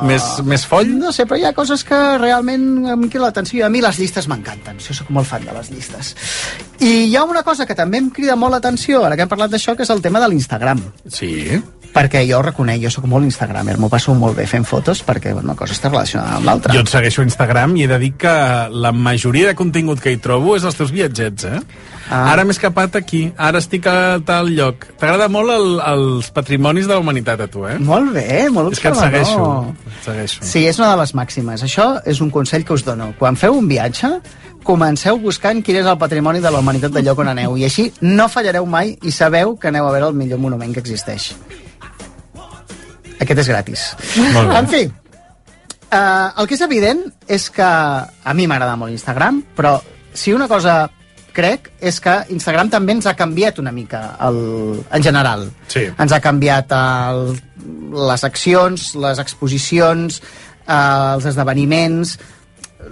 més, 0.04 0.24
més 0.44 0.64
foll. 0.68 0.90
No 0.98 1.12
sé, 1.14 1.24
però 1.28 1.38
hi 1.40 1.46
ha 1.48 1.54
coses 1.56 1.84
que 1.86 1.96
realment 2.20 2.66
em 2.92 3.06
crida 3.08 3.26
l'atenció. 3.26 3.66
A 3.66 3.70
mi 3.72 3.80
les 3.84 4.00
llistes 4.00 4.28
m'encanten. 4.28 4.80
Jo 4.82 4.96
sóc 4.96 5.08
molt 5.14 5.28
fan 5.28 5.46
de 5.46 5.54
les 5.56 5.70
llistes. 5.72 6.12
I 6.84 7.06
hi 7.06 7.16
ha 7.16 7.24
una 7.24 7.44
cosa 7.46 7.66
que 7.66 7.76
també 7.78 8.00
em 8.02 8.10
crida 8.12 8.36
molt 8.36 8.56
l'atenció, 8.56 9.04
ara 9.06 9.16
que 9.16 9.24
hem 9.24 9.32
parlat 9.32 9.54
d'això, 9.54 9.76
que 9.76 9.86
és 9.86 9.92
el 9.94 10.02
tema 10.04 10.20
de 10.22 10.28
l'Instagram. 10.32 10.82
Sí. 11.08 11.32
Perquè 11.96 12.26
jo 12.28 12.40
ho 12.40 12.44
reconec, 12.44 12.82
jo 12.82 12.92
sóc 12.92 13.06
molt 13.08 13.24
instagramer, 13.24 13.78
m'ho 13.80 13.88
passo 13.88 14.12
molt 14.14 14.36
bé 14.36 14.44
fent 14.50 14.66
fotos 14.68 15.00
perquè 15.06 15.32
una 15.32 15.54
cosa 15.56 15.72
està 15.72 15.88
relacionada 15.88 16.36
amb 16.36 16.50
l'altra. 16.50 16.74
Jo 16.76 16.82
et 16.84 16.92
segueixo 16.92 17.22
a 17.22 17.28
Instagram 17.30 17.76
i 17.78 17.86
he 17.86 17.88
de 17.88 18.00
dir 18.02 18.12
que 18.20 18.34
la 18.68 18.92
majoria 18.92 19.48
de 19.48 19.56
contingut 19.56 20.02
que 20.04 20.12
hi 20.12 20.20
trobo 20.20 20.58
és 20.58 20.66
els 20.68 20.76
teus 20.76 20.92
viatgets, 20.92 21.48
eh? 21.48 21.62
Ah. 22.06 22.32
Ara 22.32 22.44
m'he 22.46 22.54
escapat 22.54 22.94
aquí, 23.00 23.32
ara 23.36 23.58
estic 23.58 23.86
a 23.90 24.18
tal 24.26 24.52
lloc. 24.54 24.86
T'agrada 25.00 25.26
molt 25.32 25.50
el, 25.50 25.68
els 25.82 26.30
patrimonis 26.34 26.86
de 26.86 26.94
la 26.94 27.02
humanitat, 27.02 27.40
a 27.42 27.48
tu, 27.50 27.64
eh? 27.66 27.78
Molt 27.82 28.12
bé, 28.14 28.46
molt 28.54 28.76
És 28.76 28.82
que 28.82 28.92
et 28.92 28.98
segueixo, 28.98 29.46
et 29.90 30.04
segueixo. 30.04 30.44
Sí, 30.46 30.62
és 30.70 30.78
una 30.78 30.92
de 30.92 31.00
les 31.02 31.14
màximes. 31.18 31.64
Això 31.66 31.88
és 32.06 32.22
un 32.22 32.30
consell 32.30 32.66
que 32.66 32.76
us 32.76 32.86
dono. 32.86 33.10
Quan 33.18 33.38
feu 33.40 33.58
un 33.58 33.66
viatge, 33.66 34.12
comenceu 34.66 35.18
buscant 35.22 35.62
quin 35.66 35.80
és 35.82 35.86
el 35.86 35.98
patrimoni 35.98 36.42
de 36.42 36.52
la 36.52 36.62
humanitat 36.62 36.94
del 36.94 37.06
lloc 37.08 37.24
on 37.24 37.32
aneu. 37.32 37.56
I 37.58 37.66
així 37.66 37.88
no 38.02 38.28
fallareu 38.30 38.66
mai 38.70 38.94
i 39.02 39.14
sabeu 39.14 39.56
que 39.58 39.72
aneu 39.72 39.88
a 39.88 39.94
veure 39.94 40.12
el 40.12 40.18
millor 40.18 40.42
monument 40.42 40.74
que 40.74 40.82
existeix. 40.84 41.32
Aquest 43.18 43.42
és 43.42 43.50
gratis. 43.50 43.88
Molt 44.34 44.52
bé. 44.52 44.58
En 44.60 44.70
fi, 44.70 44.82
uh, 44.86 46.28
el 46.38 46.46
que 46.46 46.54
és 46.54 46.62
evident 46.66 47.02
és 47.26 47.48
que 47.50 47.66
a 47.66 48.34
mi 48.34 48.46
m'agrada 48.46 48.76
molt 48.78 48.94
Instagram, 48.94 49.42
però 49.56 49.78
si 50.14 50.34
una 50.34 50.46
cosa 50.48 50.84
crec 51.36 51.70
és 51.84 52.00
que 52.02 52.14
Instagram 52.34 52.72
també 52.72 52.96
ens 52.96 53.06
ha 53.06 53.16
canviat 53.18 53.60
una 53.62 53.72
mica 53.76 54.02
el, 54.26 54.40
en 54.80 55.04
general. 55.04 55.46
Sí. 55.72 55.84
Ens 55.92 56.14
ha 56.16 56.22
canviat 56.24 56.72
el, 56.76 57.36
les 58.10 58.24
accions, 58.24 58.88
les 59.02 59.20
exposicions, 59.22 60.22
eh, 60.64 60.80
els 61.16 61.28
esdeveniments... 61.34 62.16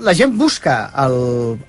La 0.03 0.11
gent 0.17 0.33
busca 0.35 0.89
el, 1.05 1.13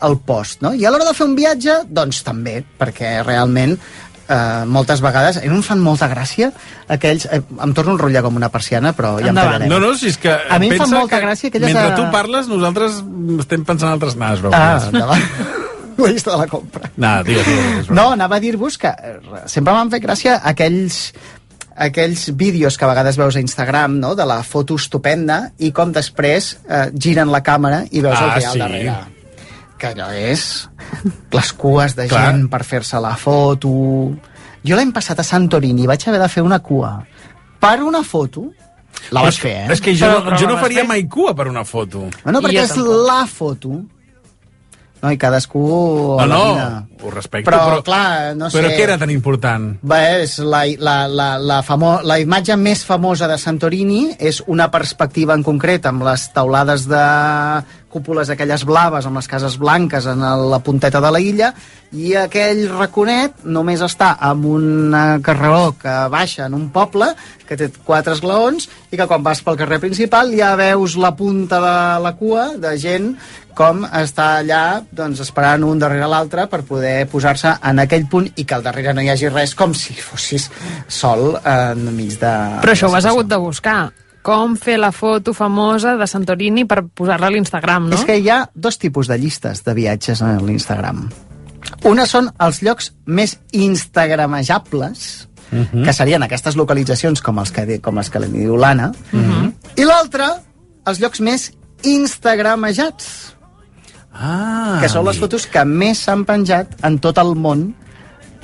el 0.02 0.16
post, 0.26 0.64
no? 0.66 0.72
I 0.74 0.88
a 0.88 0.90
l'hora 0.90 1.06
de 1.06 1.12
fer 1.14 1.28
un 1.28 1.36
viatge, 1.38 1.76
doncs 1.94 2.24
també, 2.26 2.56
perquè 2.80 3.20
realment 3.22 3.76
eh, 3.76 4.64
moltes 4.66 5.04
vegades, 5.04 5.38
a 5.38 5.44
mi 5.46 5.54
em 5.54 5.62
fan 5.66 5.84
molta 5.84 6.08
gràcia 6.10 6.50
aquells... 6.90 7.28
Eh, 7.30 7.42
em 7.44 7.76
torno 7.78 7.94
a 7.94 7.96
enrotllar 8.00 8.24
com 8.26 8.40
una 8.40 8.50
persiana, 8.54 8.96
però 8.98 9.16
ja 9.20 9.28
em 9.28 9.36
Endavant. 9.36 9.60
tallarem. 9.60 9.70
No, 9.70 9.82
no, 9.84 9.94
si 10.00 10.10
és 10.10 10.18
que... 10.22 10.32
A 10.34 10.58
mi 10.58 10.72
em 10.72 10.78
fa 10.80 10.88
pensa 10.88 10.98
molta 10.98 11.20
que 11.20 11.28
gràcia 11.28 11.52
aquelles... 11.52 11.70
Mentre 11.70 11.92
eh, 11.92 12.00
tu 12.00 12.08
parles, 12.16 12.50
nosaltres 12.50 12.98
estem 13.46 13.68
pensant 13.68 13.94
altres... 13.94 14.18
És 14.18 14.42
broma. 14.42 14.64
Ah, 14.64 14.90
endavant. 14.90 15.64
La 15.98 16.10
llista 16.12 16.32
de 16.32 16.38
la 16.38 16.48
compra. 16.48 16.90
No, 16.98 17.24
digues, 17.24 17.46
digues. 17.48 17.90
No, 17.90 18.10
anava 18.12 18.36
a 18.38 18.40
dir-vos 18.44 18.78
que 18.78 18.88
eh, 18.90 19.20
sempre 19.48 19.74
m'han 19.74 19.92
fet 19.94 20.04
gràcia 20.04 20.40
aquells 20.44 21.14
aquells 21.76 22.30
vídeos 22.40 22.78
que 22.78 22.86
a 22.86 22.88
vegades 22.88 23.18
veus 23.20 23.36
a 23.36 23.42
Instagram, 23.44 23.98
no?, 24.00 24.14
de 24.16 24.24
la 24.26 24.38
foto 24.48 24.78
estupenda 24.80 25.52
i 25.60 25.74
com 25.76 25.92
després 25.92 26.54
eh, 26.70 26.86
giren 26.96 27.32
la 27.34 27.42
càmera 27.44 27.82
i 27.92 28.00
veus 28.04 28.16
el 28.20 28.30
Ah, 28.30 28.34
que 28.36 28.40
hi 28.42 28.46
ha 28.46 28.50
al 28.50 28.54
sí. 28.54 28.60
darrere. 28.64 28.94
Que 29.78 29.90
allò 29.92 30.08
és 30.16 30.46
les 31.36 31.50
cues 31.60 31.96
de 31.98 32.06
Clar. 32.08 32.22
gent 32.32 32.46
per 32.52 32.64
fer-se 32.64 33.00
la 33.04 33.16
foto... 33.20 33.70
Jo 34.66 34.78
l'any 34.80 34.94
passat 34.96 35.20
a 35.20 35.24
Santorini 35.28 35.84
vaig 35.86 36.02
haver 36.08 36.22
de 36.24 36.30
fer 36.32 36.42
una 36.42 36.58
cua 36.64 36.94
per 37.60 37.84
una 37.84 38.00
foto. 38.08 38.48
La 39.12 39.22
que- 39.28 39.32
fer, 39.36 39.52
eh? 39.66 39.74
És 39.76 39.82
que 39.84 39.92
jo, 39.94 40.06
Però- 40.08 40.24
no, 40.24 40.30
però 40.30 40.40
jo 40.40 40.48
no 40.48 40.54
vas 40.56 40.64
faria 40.64 40.80
fer? 40.82 40.88
mai 40.88 41.04
cua 41.12 41.36
per 41.36 41.50
una 41.52 41.66
foto. 41.68 42.06
Bueno, 42.24 42.40
I 42.40 42.46
perquè 42.48 42.64
és 42.64 42.72
tampoc. 42.74 43.04
la 43.06 43.20
foto. 43.28 43.76
No, 45.06 45.12
i 45.14 45.20
cadascú... 45.22 45.62
No, 46.18 46.26
no. 46.26 46.95
Ho 47.06 47.14
respecto, 47.14 47.50
Però, 47.50 47.62
però- 47.70 47.84
clar, 47.86 48.36
no 48.36 48.50
sé... 48.50 48.60
Però 48.60 48.74
què 48.74 48.84
era 48.88 48.98
tan 49.02 49.14
important? 49.14 49.72
Bé, 49.86 50.02
és 50.26 50.38
la, 50.44 50.66
la, 50.80 50.98
la, 51.08 51.30
la, 51.40 51.62
famo 51.66 52.00
la 52.04 52.20
imatge 52.22 52.58
més 52.60 52.84
famosa 52.88 53.30
de 53.32 53.38
Santorini 53.42 54.16
és 54.20 54.42
una 54.48 54.70
perspectiva 54.74 55.38
en 55.38 55.46
concret 55.46 55.86
amb 55.90 56.06
les 56.08 56.30
taulades 56.36 56.88
de 56.90 57.06
cúpules 57.96 58.28
aquelles 58.30 58.66
blaves 58.68 59.06
amb 59.08 59.22
les 59.22 59.30
cases 59.32 59.56
blanques 59.62 60.08
en 60.12 60.20
la 60.52 60.60
punteta 60.60 61.00
de 61.00 61.12
la 61.16 61.22
illa 61.24 61.54
i 61.96 62.12
aquell 62.20 62.66
raconet 62.74 63.46
només 63.48 63.80
està 63.86 64.10
amb 64.30 64.50
un 64.50 64.98
carreró 65.24 65.78
que 65.80 65.94
baixa 66.12 66.50
en 66.50 66.58
un 66.58 66.68
poble 66.76 67.14
que 67.48 67.56
té 67.60 67.70
quatre 67.88 68.18
esglaons 68.18 68.68
i 68.92 69.00
que 69.00 69.08
quan 69.08 69.24
vas 69.24 69.40
pel 69.46 69.56
carrer 69.62 69.80
principal 69.84 70.34
ja 70.36 70.52
veus 70.60 70.98
la 71.00 71.14
punta 71.16 71.62
de 71.64 71.78
la 72.04 72.14
cua 72.20 72.50
de 72.60 72.76
gent 72.82 73.14
com 73.56 73.86
està 73.88 74.42
allà 74.42 74.64
doncs, 74.92 75.22
esperant 75.24 75.64
un 75.64 75.80
darrere 75.80 76.10
l'altre 76.12 76.50
per 76.52 76.66
poder 76.68 76.95
posar-se 77.12 77.52
en 77.70 77.84
aquell 77.84 78.08
punt 78.12 78.30
i 78.36 78.46
que 78.48 78.56
al 78.58 78.64
darrere 78.66 78.94
no 78.96 79.04
hi 79.04 79.12
hagi 79.14 79.30
res, 79.34 79.56
com 79.58 79.76
si 79.78 79.94
fossis 80.00 80.50
sol 80.88 81.36
enmig 81.42 82.18
de... 82.22 82.34
Però 82.64 82.74
això 82.74 82.90
ho 82.90 82.96
has 82.98 83.08
hagut 83.12 83.30
de 83.30 83.40
buscar. 83.42 83.80
Com 84.26 84.56
fer 84.58 84.80
la 84.82 84.90
foto 84.96 85.36
famosa 85.38 85.94
de 86.00 86.08
Santorini 86.10 86.64
per 86.66 86.82
posar-la 86.88 87.28
a 87.30 87.34
l'Instagram, 87.36 87.92
no? 87.92 88.00
És 88.00 88.08
que 88.08 88.18
hi 88.18 88.32
ha 88.34 88.40
dos 88.56 88.80
tipus 88.82 89.12
de 89.12 89.20
llistes 89.22 89.62
de 89.68 89.76
viatges 89.78 90.24
a 90.26 90.32
l'Instagram. 90.42 91.06
Una 91.86 92.08
són 92.10 92.32
els 92.42 92.64
llocs 92.66 92.92
més 93.06 93.36
instagramejables, 93.54 95.28
que 95.52 95.94
serien 95.94 96.24
aquestes 96.26 96.58
localitzacions 96.58 97.22
com, 97.22 97.38
els 97.40 97.54
que, 97.54 97.78
com 97.86 98.02
les 98.02 98.10
que 98.10 98.22
li 98.24 98.32
diu 98.34 98.58
l'Anna, 98.58 98.90
i 99.78 99.86
l'altra, 99.86 100.32
els 100.90 101.00
llocs 101.04 101.22
més 101.22 101.52
instagramejats, 101.86 103.35
Ah, 104.16 104.80
que 104.82 104.90
són 104.92 105.06
les 105.08 105.20
fotos 105.20 105.48
que 105.52 105.66
més 105.68 106.00
s'han 106.06 106.24
penjat 106.28 106.78
en 106.88 107.00
tot 107.04 107.20
el 107.20 107.34
món 107.36 107.68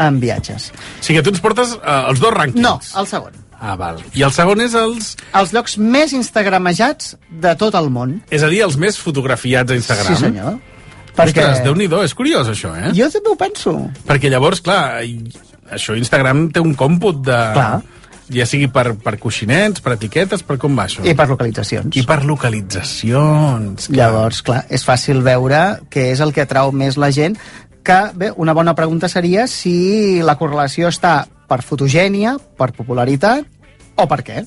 en 0.02 0.20
viatges. 0.20 0.72
O 1.00 1.06
sigui, 1.06 1.22
tu 1.24 1.32
ens 1.32 1.44
portes 1.44 1.78
uh, 1.78 2.10
els 2.12 2.20
dos 2.20 2.34
rànquings. 2.36 2.64
No, 2.64 2.76
el 3.00 3.08
segon. 3.10 3.38
Ah, 3.62 3.76
val. 3.78 4.00
I 4.18 4.24
el 4.26 4.34
segon 4.34 4.64
és 4.64 4.74
els... 4.78 5.14
Els 5.38 5.52
llocs 5.54 5.78
més 5.78 6.16
instagramejats 6.18 7.14
de 7.44 7.54
tot 7.62 7.78
el 7.78 7.92
món. 7.94 8.18
És 8.34 8.42
a 8.42 8.50
dir, 8.50 8.64
els 8.66 8.78
més 8.82 8.98
fotografiats 8.98 9.72
a 9.72 9.78
Instagram. 9.78 10.16
Sí, 10.16 10.24
senyor. 10.26 10.58
Perquè... 11.12 11.44
Ostres, 11.44 11.62
déu-n'hi-do, 11.68 12.02
és 12.08 12.16
curiós 12.18 12.50
això, 12.50 12.72
eh? 12.74 12.90
Jo 12.98 13.12
també 13.14 13.34
ho 13.34 13.38
penso. 13.38 13.76
Perquè 14.08 14.32
llavors, 14.34 14.64
clar, 14.66 15.04
això 15.72 15.96
Instagram 16.00 16.48
té 16.56 16.64
un 16.64 16.74
còmput 16.80 17.22
de... 17.28 17.40
Clar. 17.58 17.82
Ja 18.32 18.46
sigui 18.48 18.70
per, 18.72 18.94
per 19.04 19.18
coixinets, 19.20 19.84
per 19.84 19.96
etiquetes, 19.98 20.44
per 20.48 20.56
com 20.62 20.78
va 20.78 20.86
això? 20.88 21.04
I 21.08 21.16
per 21.18 21.28
localitzacions. 21.32 21.98
I 22.00 22.06
per 22.08 22.22
localitzacions. 22.28 23.90
Clar. 23.90 23.98
Llavors, 23.98 24.42
clar, 24.48 24.62
és 24.72 24.86
fàcil 24.88 25.20
veure 25.26 25.62
què 25.92 26.08
és 26.14 26.24
el 26.24 26.32
que 26.36 26.46
atrau 26.46 26.72
més 26.72 27.00
la 27.02 27.12
gent, 27.12 27.36
que, 27.84 28.00
bé, 28.16 28.32
una 28.38 28.56
bona 28.56 28.76
pregunta 28.78 29.10
seria 29.12 29.48
si 29.52 30.22
la 30.24 30.38
correlació 30.40 30.92
està 30.94 31.26
per 31.50 31.60
fotogènia, 31.66 32.38
per 32.58 32.72
popularitat, 32.78 33.48
o 34.00 34.08
per 34.08 34.22
què. 34.24 34.46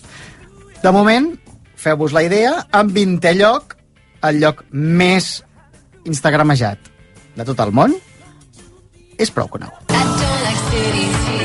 De 0.80 0.92
moment, 0.94 1.32
feu-vos 1.76 2.14
la 2.16 2.24
idea, 2.24 2.56
en 2.72 2.92
20è 2.94 3.34
lloc, 3.36 3.76
el 4.24 4.40
lloc 4.40 4.64
més 4.72 5.42
instagramejat 6.08 6.92
de 7.36 7.44
tot 7.44 7.60
el 7.60 7.74
món, 7.76 7.96
és 9.18 9.30
prou 9.30 9.50
conegut. 9.50 9.92
Other 9.92 10.54
places 10.70 11.43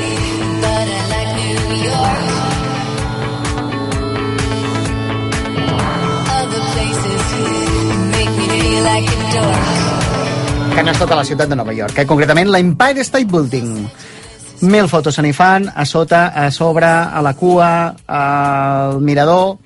que 10.80 10.84
no 10.86 10.92
és 10.94 11.00
tota 11.00 11.16
la 11.18 11.24
ciutat 11.28 11.50
de 11.50 11.56
Nova 11.58 11.74
York, 11.76 11.98
eh? 11.98 12.06
concretament 12.08 12.48
l'Empire 12.48 13.02
State 13.04 13.28
Building. 13.28 13.72
Mil 14.70 14.86
fotos 14.88 15.18
se 15.18 15.24
n'hi 15.24 15.32
fan, 15.36 15.66
a 15.68 15.84
sota, 15.84 16.28
a 16.32 16.50
sobre, 16.52 16.88
a 16.88 17.20
la 17.20 17.34
cua, 17.36 17.70
al 18.06 19.00
mirador... 19.04 19.58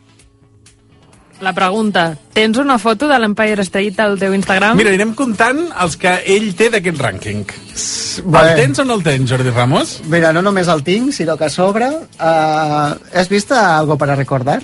La 1.44 1.52
pregunta, 1.52 2.16
tens 2.32 2.58
una 2.58 2.78
foto 2.82 3.06
de 3.10 3.18
l'Empire 3.20 3.62
State 3.66 4.02
al 4.02 4.18
teu 4.18 4.34
Instagram? 4.34 4.78
Mira, 4.78 4.90
anirem 4.90 5.12
comptant 5.18 5.60
els 5.84 5.98
que 6.00 6.16
ell 6.34 6.52
té 6.58 6.70
d'aquest 6.72 7.02
rànquing. 7.02 7.42
Bé. 8.24 8.42
El 8.42 8.62
tens 8.64 8.82
o 8.82 8.86
no 8.88 8.96
el 8.98 9.06
tens, 9.06 9.30
Jordi 9.30 9.54
Ramos? 9.54 9.98
Mira, 10.10 10.32
no 10.34 10.42
només 10.46 10.70
el 10.72 10.82
tinc, 10.86 11.12
sinó 11.14 11.36
que 11.38 11.46
a 11.46 11.52
sobre... 11.52 11.90
Uh, 12.18 12.94
has 13.14 13.30
vist 13.30 13.52
Algo 13.54 13.98
para 13.98 14.18
recordar? 14.18 14.62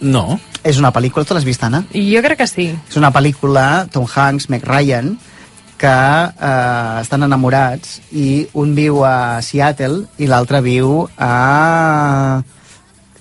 No. 0.00 0.38
És 0.64 0.78
una 0.80 0.92
pel·lícula, 0.92 1.24
tu 1.26 1.34
l'has 1.36 1.46
vist, 1.46 1.62
Anna? 1.64 1.84
Jo 1.92 2.22
crec 2.24 2.40
que 2.42 2.48
sí. 2.48 2.68
És 2.88 2.96
una 3.00 3.12
pel·lícula, 3.12 3.86
Tom 3.92 4.06
Hanks, 4.08 4.48
Meg 4.52 4.64
Ryan, 4.68 5.14
que 5.80 5.88
eh, 5.88 7.00
estan 7.00 7.24
enamorats 7.24 8.00
i 8.12 8.44
un 8.60 8.74
viu 8.76 9.00
a 9.08 9.40
Seattle 9.44 10.04
i 10.20 10.28
l'altre 10.28 10.60
viu 10.64 11.06
a 11.16 12.42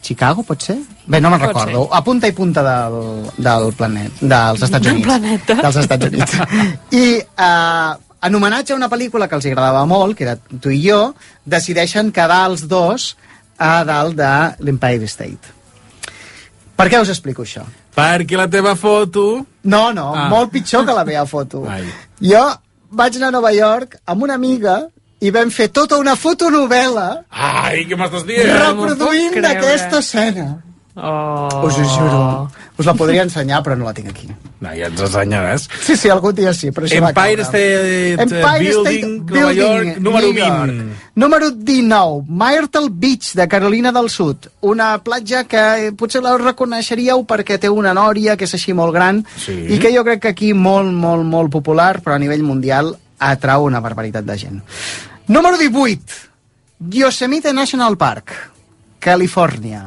Chicago, 0.03 0.43
pot 0.47 0.63
ser? 0.63 0.75
Bé, 1.09 1.21
no 1.23 1.31
me'n 1.31 1.41
recordo. 1.41 1.85
A 1.95 2.01
punta 2.03 2.27
i 2.27 2.35
punta 2.35 2.63
del, 2.65 2.99
del 3.39 3.71
planet, 3.79 4.19
dels 4.21 4.63
Estats 4.67 4.85
Del 4.85 4.99
Units. 4.99 5.07
planeta. 5.07 5.57
Dels 5.63 5.79
Estats 5.83 6.09
Units. 6.11 6.35
I 7.03 7.05
eh, 7.19 7.93
en 8.27 8.35
homenatge 8.35 8.75
a 8.75 8.79
una 8.79 8.89
pel·lícula 8.91 9.29
que 9.29 9.39
els 9.39 9.47
agradava 9.47 9.85
molt, 9.87 10.17
que 10.17 10.27
era 10.27 10.35
Tu 10.35 10.75
i 10.75 10.81
jo, 10.89 11.13
decideixen 11.45 12.11
quedar 12.15 12.43
els 12.49 12.67
dos 12.67 13.13
a 13.59 13.83
dalt 13.87 14.19
de 14.19 14.33
l'Empire 14.65 15.07
State. 15.07 15.58
Per 16.79 16.87
què 16.87 17.01
us 17.03 17.09
explico 17.11 17.43
això? 17.43 17.65
Perquè 17.95 18.37
la 18.39 18.47
teva 18.47 18.75
foto... 18.79 19.45
No, 19.67 19.81
no, 19.93 20.13
Ah. 20.15 20.29
molt 20.31 20.51
pitjor 20.53 20.85
que 20.87 20.93
la 20.95 21.03
meva 21.05 21.25
foto. 21.27 21.65
Ai. 21.67 21.83
Jo 22.23 22.45
vaig 22.91 23.17
anar 23.19 23.27
a 23.33 23.35
Nova 23.35 23.51
York 23.53 23.97
amb 24.07 24.23
una 24.23 24.37
amiga 24.39 24.77
i 25.19 25.29
vam 25.35 25.51
fer 25.51 25.67
tota 25.75 25.97
una 25.99 26.15
fotonovel·la 26.15 27.07
Ai, 27.29 27.83
què 27.85 27.97
m'estàs 27.99 28.23
dient? 28.25 28.47
reproduint 28.55 29.33
creure. 29.35 29.57
aquesta 29.57 29.99
escena. 29.99 30.47
Oh. 30.95 31.65
Us 31.67 31.77
ho 31.77 31.83
juro. 31.83 32.21
Us 32.79 32.85
la 32.87 32.93
podria 32.95 33.23
ensenyar, 33.27 33.61
però 33.63 33.75
no 33.77 33.85
la 33.85 33.93
tinc 33.93 34.07
aquí. 34.09 34.29
No, 34.59 34.73
ja 34.75 34.89
ens 34.89 34.99
ensenyaràs. 34.99 35.67
Sí, 35.85 35.95
sí, 35.95 36.09
algun 36.11 36.35
dia 36.35 36.51
sí, 36.53 36.67
però 36.75 36.83
això 36.83 36.99
va 36.99 37.09
Empire 37.13 37.43
caure. 37.43 37.47
State 37.47 38.23
Empire 38.25 38.59
Building, 38.59 38.81
State 38.83 39.07
Nova 39.07 39.53
Building, 39.53 39.59
York, 39.61 39.99
número 40.03 40.27
New 40.27 40.35
York. 40.35 40.73
20. 40.73 40.95
Número 41.15 41.51
19, 41.51 42.25
Myrtle 42.27 42.89
Beach, 42.91 43.33
de 43.39 43.47
Carolina 43.47 43.91
del 43.95 44.09
Sud. 44.09 44.49
Una 44.61 44.97
platja 45.03 45.45
que 45.45 45.63
eh, 45.87 45.91
potser 45.93 46.21
la 46.23 46.35
reconeixeríeu 46.37 47.23
perquè 47.25 47.57
té 47.59 47.69
una 47.71 47.93
nòria 47.95 48.35
que 48.35 48.43
és 48.49 48.53
així 48.59 48.75
molt 48.75 48.93
gran 48.93 49.23
Sí. 49.39 49.55
i 49.69 49.79
que 49.79 49.93
jo 49.95 50.03
crec 50.03 50.21
que 50.23 50.33
aquí 50.35 50.53
molt, 50.53 50.91
molt, 50.91 51.23
molt 51.23 51.51
popular, 51.51 52.01
però 52.03 52.15
a 52.15 52.19
nivell 52.19 52.43
mundial 52.43 52.91
atrau 53.19 53.63
una 53.63 53.79
barbaritat 53.79 54.25
de 54.27 54.37
gent. 54.37 54.59
Número 55.27 55.57
18, 55.57 55.99
Yosemite 56.91 57.53
National 57.53 57.95
Park, 57.97 58.31
Califòrnia. 58.99 59.85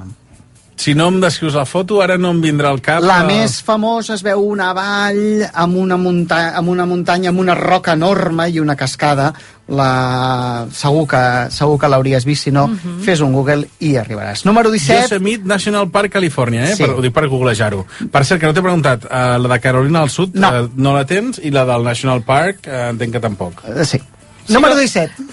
Si 0.83 0.97
no 0.99 1.07
em 1.13 1.21
descrius 1.23 1.55
la 1.55 1.63
foto, 1.63 2.01
ara 2.03 2.17
no 2.19 2.33
em 2.35 2.41
vindrà 2.43 2.73
al 2.73 2.81
cap... 2.83 3.05
La 3.07 3.21
eh, 3.23 3.27
més 3.29 3.61
famosa 3.63 4.17
es 4.17 4.25
veu 4.27 4.41
una 4.43 4.73
vall 4.75 5.45
amb 5.47 5.79
una, 5.79 5.99
munta 6.01 6.41
amb 6.59 6.73
una 6.73 6.87
muntanya 6.91 7.31
amb 7.31 7.39
una 7.39 7.55
roca 7.55 7.95
enorme 7.95 8.49
i 8.51 8.59
una 8.59 8.75
cascada. 8.75 9.29
La... 9.79 10.67
Segur 10.75 11.05
que, 11.13 11.23
segur 11.55 11.79
que 11.79 11.91
l'hauries 11.93 12.27
vist, 12.27 12.49
si 12.49 12.53
no, 12.55 12.67
fes 13.07 13.23
un 13.23 13.31
Google 13.37 13.69
i 13.87 13.95
arribaràs. 14.01 14.43
Número 14.49 14.73
17... 14.75 15.05
Yosemite 15.05 15.47
National 15.47 15.87
Park, 15.95 16.17
Califòrnia, 16.17 16.67
eh? 16.67 16.75
Sí. 16.75 16.83
Sí. 16.83 16.89
Per, 16.89 16.99
ho 16.99 17.07
dic 17.07 17.15
per 17.15 17.29
googlejar-ho. 17.31 17.87
Per 18.11 18.25
cert, 18.27 18.43
que 18.43 18.51
no 18.51 18.57
t'he 18.57 18.67
preguntat, 18.67 19.07
uh, 19.07 19.39
la 19.39 19.55
de 19.55 19.61
Carolina 19.63 20.03
del 20.03 20.11
Sud 20.11 20.35
No. 20.35 20.51
eh, 20.51 20.67
no 20.83 20.97
la 20.99 21.07
tens 21.07 21.39
i 21.39 21.55
la 21.55 21.63
del 21.69 21.87
National 21.87 22.27
Park 22.27 22.67
uh, 22.67 22.89
entenc 22.91 23.15
que 23.15 23.23
tampoc. 23.23 23.63
Eh, 23.71 23.87
sí. 23.87 24.03
Número 24.51 24.75
17. 24.75 25.31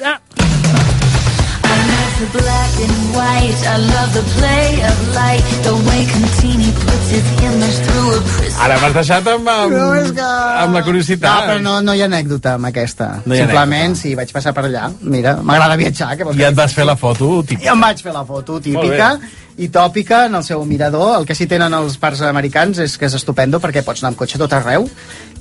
The 2.19 2.25
black 2.35 2.73
and 2.83 2.97
white. 3.15 3.59
I 3.63 3.77
love 3.79 4.09
the 4.13 4.23
play 4.35 4.83
of 4.83 4.97
light. 5.15 5.43
The 5.63 5.71
way 5.87 6.01
Contini 6.11 6.71
puts 6.83 7.07
his 7.15 7.23
hammers 7.39 7.77
through 7.85 8.09
a 8.17 8.19
prism. 8.33 8.59
Ara 8.65 8.75
m'has 8.81 8.93
deixat 8.97 9.29
amb, 9.33 9.47
amb, 9.53 9.71
No, 9.77 9.85
és 9.95 10.11
que... 10.17 10.25
amb 10.65 10.75
la 10.75 10.81
No, 10.81 10.85
curiositat. 10.89 11.45
però 11.47 11.61
no, 11.63 11.77
no 11.81 11.95
hi 11.95 12.03
ha 12.03 12.09
anècdota 12.11 12.57
amb 12.59 12.67
aquesta. 12.67 13.07
No 13.25 13.39
Simplement, 13.39 13.95
sí, 13.95 14.11
vaig 14.19 14.33
passar 14.35 14.51
per 14.57 14.65
allà. 14.67 14.89
Mira, 14.99 15.37
m'agrada 15.41 15.79
viatjar. 15.79 16.11
Què 16.19 16.27
vols 16.27 16.35
I 16.35 16.43
que 16.43 16.49
et 16.51 16.59
vas 16.59 16.75
fer 16.75 16.85
la 16.91 16.97
foto 16.99 17.31
I 17.39 17.47
típica. 17.53 17.71
em 17.71 17.87
vaig 17.87 18.03
fer 18.03 18.13
la 18.17 18.25
foto 18.27 18.59
típica 18.67 19.13
i 19.59 19.67
tòpica 19.71 20.25
en 20.27 20.35
el 20.35 20.43
seu 20.43 20.65
mirador. 20.67 21.21
El 21.21 21.25
que 21.25 21.35
sí 21.39 21.47
tenen 21.47 21.73
els 21.79 21.95
parcs 22.03 22.21
americans 22.27 22.83
és 22.83 22.97
que 22.99 23.07
és 23.07 23.15
estupendo 23.15 23.63
perquè 23.63 23.83
pots 23.87 24.03
anar 24.03 24.11
amb 24.13 24.19
cotxe 24.19 24.37
tot 24.39 24.51
arreu 24.59 24.89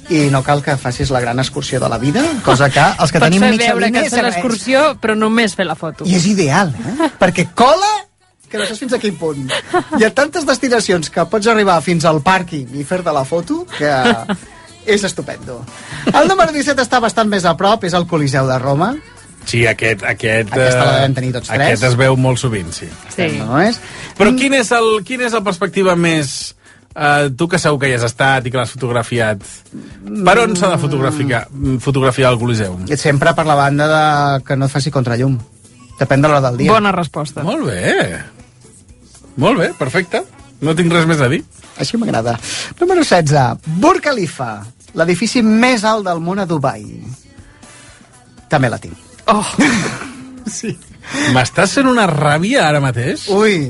i 0.08 0.30
no 0.32 0.40
cal 0.40 0.62
que 0.64 0.72
facis 0.80 1.10
la 1.12 1.20
gran 1.20 1.36
excursió 1.38 1.76
de 1.82 1.88
la 1.92 1.98
vida, 2.00 2.22
cosa 2.42 2.70
que 2.72 2.80
els 2.80 3.10
que 3.12 3.18
Pots 3.20 3.26
tenim 3.28 3.42
fer 3.44 3.50
mitja 3.52 3.66
veure 3.74 3.90
que 3.90 3.92
línia 3.92 4.06
has 4.06 4.14
fet 4.14 4.24
l'excursió, 4.24 4.84
però 5.02 5.12
només 5.14 5.52
fer 5.54 5.66
la 5.68 5.74
foto. 5.76 6.06
I 6.08 6.14
és 6.16 6.24
ideal, 6.30 6.67
eh? 6.72 7.10
perquè 7.20 7.48
cola 7.54 7.90
que 8.48 8.56
no 8.56 8.64
saps 8.64 8.80
fins 8.80 8.94
a 8.96 9.00
quin 9.02 9.16
punt. 9.20 9.44
Hi 9.98 10.06
ha 10.06 10.12
tantes 10.16 10.46
destinacions 10.48 11.12
que 11.12 11.26
pots 11.28 11.50
arribar 11.52 11.76
fins 11.84 12.06
al 12.08 12.22
pàrquing 12.24 12.78
i 12.80 12.86
fer-te 12.88 13.12
la 13.12 13.26
foto 13.28 13.64
que 13.76 13.92
és 14.88 15.04
estupendo. 15.04 15.60
El 16.08 16.28
número 16.30 16.52
17 16.54 16.80
està 16.82 17.00
bastant 17.04 17.28
més 17.28 17.44
a 17.44 17.54
prop, 17.60 17.84
és 17.84 17.94
el 17.94 18.08
Coliseu 18.08 18.48
de 18.48 18.58
Roma. 18.62 18.94
Sí, 19.48 19.64
aquest... 19.68 20.04
aquest 20.04 20.52
Aquesta 20.52 20.84
la 20.84 20.92
eh, 20.92 21.00
devem 21.00 21.16
tenir 21.16 21.32
tots 21.36 21.48
tres. 21.48 21.64
Aquest 21.64 21.88
es 21.90 21.96
veu 21.96 22.16
molt 22.20 22.40
sovint, 22.40 22.70
sí. 22.74 22.88
Sí. 23.14 23.28
No 23.40 23.60
és? 23.60 23.80
Però 24.18 24.32
quin 24.36 24.56
és 24.58 24.72
el, 24.76 24.88
quin 25.08 25.24
és 25.28 25.36
el 25.36 25.44
perspectiva 25.46 25.96
més... 25.96 26.54
Uh, 26.98 27.28
tu 27.38 27.46
que 27.46 27.60
segur 27.62 27.78
que 27.78 27.86
hi 27.86 27.94
has 27.94 28.02
estat 28.02 28.48
i 28.48 28.50
que 28.50 28.58
l'has 28.58 28.72
fotografiat 28.72 29.44
per 30.26 30.32
on 30.42 30.56
s'ha 30.58 30.72
de 30.72 30.78
fotografiar, 30.82 31.44
fotografiar 31.84 32.32
el 32.32 32.38
Coliseu? 32.40 32.74
Sempre 32.98 33.36
per 33.38 33.44
la 33.46 33.54
banda 33.54 33.86
de 33.92 34.00
que 34.48 34.56
no 34.58 34.66
et 34.66 34.72
faci 34.72 34.90
contrallum. 34.90 35.36
Depèn 35.98 36.22
de 36.22 36.28
l'hora 36.30 36.42
del 36.48 36.58
dia. 36.62 36.72
Bona 36.72 36.92
resposta. 36.94 37.42
Molt 37.46 37.66
bé. 37.66 38.18
Molt 39.38 39.58
bé, 39.60 39.72
perfecte. 39.78 40.22
No 40.62 40.74
tinc 40.78 40.92
res 40.92 41.06
més 41.06 41.20
a 41.22 41.28
dir. 41.30 41.42
Així 41.78 41.98
m'agrada. 41.98 42.36
Número 42.80 43.02
16. 43.06 43.66
Burj 43.78 44.02
Khalifa, 44.02 44.50
l'edifici 44.98 45.42
més 45.46 45.84
alt 45.86 46.06
del 46.08 46.22
món 46.22 46.42
a 46.42 46.46
Dubai. 46.50 46.84
També 48.50 48.70
la 48.72 48.78
tinc. 48.82 48.96
Oh, 49.30 49.44
Sí. 50.48 50.72
M'estàs 51.34 51.74
fent 51.76 51.88
una 51.90 52.06
ràbia 52.08 52.64
ara 52.68 52.80
mateix? 52.80 53.26
Ui, 53.32 53.68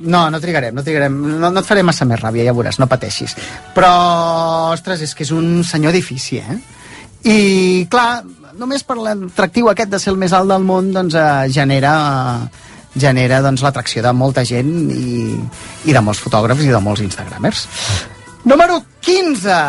no, 0.00 0.22
no 0.32 0.40
trigarem, 0.40 0.74
no 0.76 0.84
trigarem. 0.84 1.14
No, 1.40 1.50
no 1.52 1.60
et 1.60 1.68
faré 1.68 1.82
massa 1.86 2.06
més 2.08 2.20
ràbia, 2.20 2.44
ja 2.48 2.54
veuràs, 2.56 2.78
no 2.80 2.88
pateixis. 2.88 3.36
Però, 3.76 3.92
ostres, 4.72 5.04
és 5.04 5.14
que 5.16 5.24
és 5.24 5.32
un 5.36 5.62
senyor 5.64 5.94
edifici, 5.94 6.40
eh? 6.40 6.58
I, 7.26 7.38
clar, 7.90 8.22
només 8.58 8.84
per 8.86 8.96
l'atractiu 9.00 9.70
aquest 9.70 9.92
de 9.92 10.00
ser 10.02 10.12
el 10.14 10.20
més 10.20 10.34
alt 10.36 10.50
del 10.52 10.64
món, 10.64 10.90
doncs, 10.94 11.14
eh, 11.14 11.48
genera, 11.52 11.92
genera 12.96 13.42
doncs, 13.44 13.62
l'atracció 13.64 14.02
de 14.04 14.12
molta 14.16 14.44
gent 14.44 14.72
i, 14.92 15.34
i 15.86 15.96
de 15.96 16.04
molts 16.04 16.22
fotògrafs 16.24 16.64
i 16.64 16.72
de 16.74 16.82
molts 16.82 17.04
instagramers. 17.04 17.66
Número 18.44 18.80
15. 19.02 19.60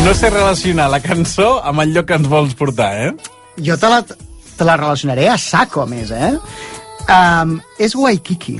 No 0.00 0.14
sé 0.16 0.30
relacionar 0.32 0.88
la 0.88 0.98
cançó 1.04 1.60
amb 1.62 1.84
el 1.84 1.92
lloc 1.94 2.08
que 2.08 2.16
ens 2.16 2.28
vols 2.30 2.56
portar, 2.56 2.88
eh? 3.04 3.10
Jo 3.60 3.76
te 3.76 3.90
la, 3.92 4.00
te 4.60 4.64
la 4.68 4.76
relacionaré 4.76 5.26
a 5.30 5.38
saco, 5.38 5.80
a 5.80 5.86
més, 5.88 6.10
eh? 6.12 6.34
Um, 7.08 7.54
és 7.80 7.94
Waikiki, 7.96 8.58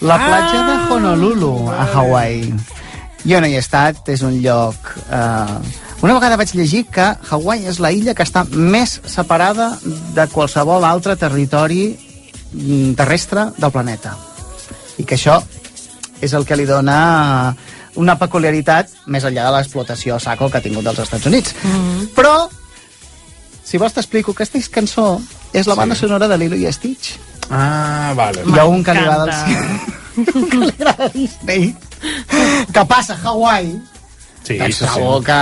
la 0.00 0.16
platja 0.16 0.62
de 0.64 0.76
Honolulu, 0.94 1.68
a 1.68 1.84
Hawaii. 1.92 2.54
Jo 3.28 3.42
no 3.42 3.50
hi 3.50 3.58
he 3.58 3.60
estat, 3.60 4.00
és 4.08 4.22
un 4.24 4.38
lloc... 4.40 4.94
Uh, 5.12 5.58
una 6.00 6.14
vegada 6.16 6.38
vaig 6.40 6.54
llegir 6.56 6.86
que 6.88 7.04
Hawaii 7.28 7.68
és 7.68 7.82
la 7.84 7.90
illa 7.92 8.14
que 8.16 8.24
està 8.24 8.46
més 8.48 8.94
separada 9.04 9.74
de 10.16 10.24
qualsevol 10.32 10.86
altre 10.88 11.18
territori 11.20 11.82
mm, 11.92 12.94
terrestre 12.96 13.50
del 13.60 13.74
planeta. 13.74 14.14
I 14.96 15.04
que 15.04 15.18
això 15.18 15.36
és 16.24 16.32
el 16.32 16.48
que 16.48 16.56
li 16.56 16.64
dona 16.64 17.52
una 18.00 18.16
peculiaritat 18.16 19.04
més 19.12 19.28
enllà 19.28 19.50
de 19.50 19.52
l'explotació 19.58 20.16
a 20.16 20.24
saco 20.24 20.48
que 20.48 20.62
ha 20.62 20.64
tingut 20.64 20.88
dels 20.88 21.04
Estats 21.04 21.28
Units. 21.28 21.52
Mm 21.60 21.76
-hmm. 21.76 22.08
Però, 22.16 22.48
si 23.70 23.78
vols 23.78 23.94
t'explico, 23.94 24.32
aquesta 24.34 24.58
cançó 24.74 25.20
és 25.54 25.68
la 25.70 25.76
banda 25.78 25.94
sonora 25.94 26.26
de 26.30 26.38
Lilo 26.40 26.56
i 26.58 26.66
Stitch. 26.74 27.12
Ah, 27.50 28.12
vale. 28.18 28.42
Hi 28.46 28.58
ha 28.58 28.64
un 28.66 28.82
que 28.86 28.94
li 28.94 28.98
agrada 29.04 29.30
el... 29.46 30.26
un 30.34 30.48
que 30.50 30.58
li 30.58 30.72
agrada 30.74 31.08
Disney 31.14 31.70
que 32.72 32.84
passa 32.88 33.14
a 33.14 33.28
Hawaii 33.30 33.74
Sí, 34.42 34.56
doncs 34.56 34.78
sí, 34.80 34.86
sí. 34.88 35.00
que, 35.26 35.40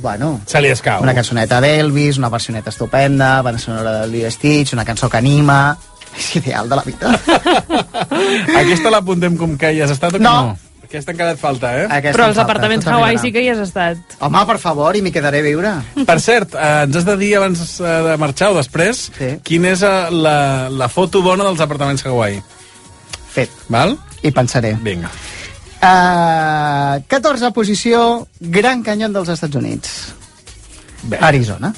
bueno, 0.00 0.40
Se 0.46 0.60
li 0.62 0.68
escau. 0.70 1.02
una 1.02 1.12
cançoneta 1.12 1.58
d'Elvis, 1.60 2.18
una 2.22 2.28
versioneta 2.30 2.70
estupenda, 2.70 3.42
banda 3.42 3.58
sonora 3.60 3.92
de 4.00 4.06
Lilo 4.12 4.28
i 4.28 4.30
Stitch, 4.32 4.72
una 4.72 4.84
cançó 4.86 5.08
que 5.10 5.18
anima... 5.18 5.76
És 6.18 6.36
ideal 6.36 6.68
de 6.70 6.76
la 6.76 6.82
vida. 6.82 7.10
Aquesta 8.62 8.90
l'apuntem 8.90 9.36
com 9.38 9.52
que 9.60 9.72
hi 9.74 9.82
has 9.84 9.90
estat 9.92 10.14
o 10.14 10.18
que 10.18 10.24
No. 10.24 10.32
no? 10.46 10.56
Aquesta 10.88 11.12
encara 11.12 11.34
et 11.34 11.40
falta, 11.40 11.70
eh? 11.76 11.84
Aquesta 11.84 12.16
Però 12.16 12.24
em 12.24 12.30
als 12.30 12.38
falta, 12.38 12.44
apartaments 12.46 12.86
Hawaii 12.88 13.18
sí 13.20 13.28
que 13.28 13.42
hi 13.44 13.50
has 13.52 13.58
estat. 13.60 14.14
Home, 14.24 14.40
per 14.48 14.56
favor, 14.62 14.96
i 14.96 15.02
m'hi 15.04 15.12
quedaré 15.12 15.42
a 15.42 15.44
viure. 15.44 15.72
Per 16.08 16.16
cert, 16.24 16.54
eh, 16.56 16.86
ens 16.86 16.96
has 16.96 17.04
de 17.04 17.16
dir 17.20 17.34
abans 17.36 17.60
eh, 17.76 17.90
de 18.06 18.14
marxar 18.16 18.54
o 18.54 18.56
després 18.56 19.02
sí. 19.18 19.28
quina 19.44 19.74
és 19.76 19.84
eh, 19.84 20.08
la, 20.16 20.38
la 20.72 20.88
foto 20.88 21.20
bona 21.20 21.44
dels 21.44 21.60
apartaments 21.60 22.06
Hawaii. 22.08 22.40
Fet. 23.34 23.52
Val? 23.68 23.98
I 24.24 24.32
pensaré. 24.32 24.72
Vinga. 24.80 25.12
Uh, 25.78 27.04
14 27.06 27.52
posició, 27.54 28.00
Gran 28.40 28.80
Canyón 28.82 29.12
dels 29.12 29.28
Estats 29.36 29.60
Units. 29.60 29.92
Bé. 31.04 31.20
Arizona. 31.20 31.74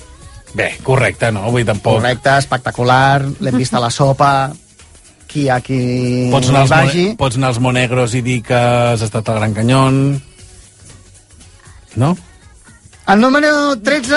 Bé, 0.55 0.71
correcte, 0.87 1.35
no? 1.35 1.49
Vull 1.51 1.65
dir, 1.65 1.73
tampoc... 1.75 1.99
Correcte, 1.99 2.39
espectacular, 2.39 3.27
l'hem 3.43 3.59
vist 3.59 3.75
a 3.75 3.83
la 3.83 3.91
sopa, 3.91 4.31
qui 5.31 5.45
hi 5.47 5.49
ha 5.55 5.61
qui 5.63 5.79
Pots 6.33 6.51
anar, 6.51 6.67
vagi. 6.71 7.05
Mone- 7.11 7.17
pots 7.21 7.39
anar 7.39 7.49
als 7.55 7.61
Monegros 7.63 8.15
i 8.19 8.23
dir 8.27 8.41
que 8.43 8.55
has 8.59 9.03
estat 9.07 9.29
al 9.31 9.39
Gran 9.41 9.55
Canyón... 9.55 10.03
No? 11.97 12.17
El 13.09 13.21
número 13.21 13.77
13, 13.83 14.15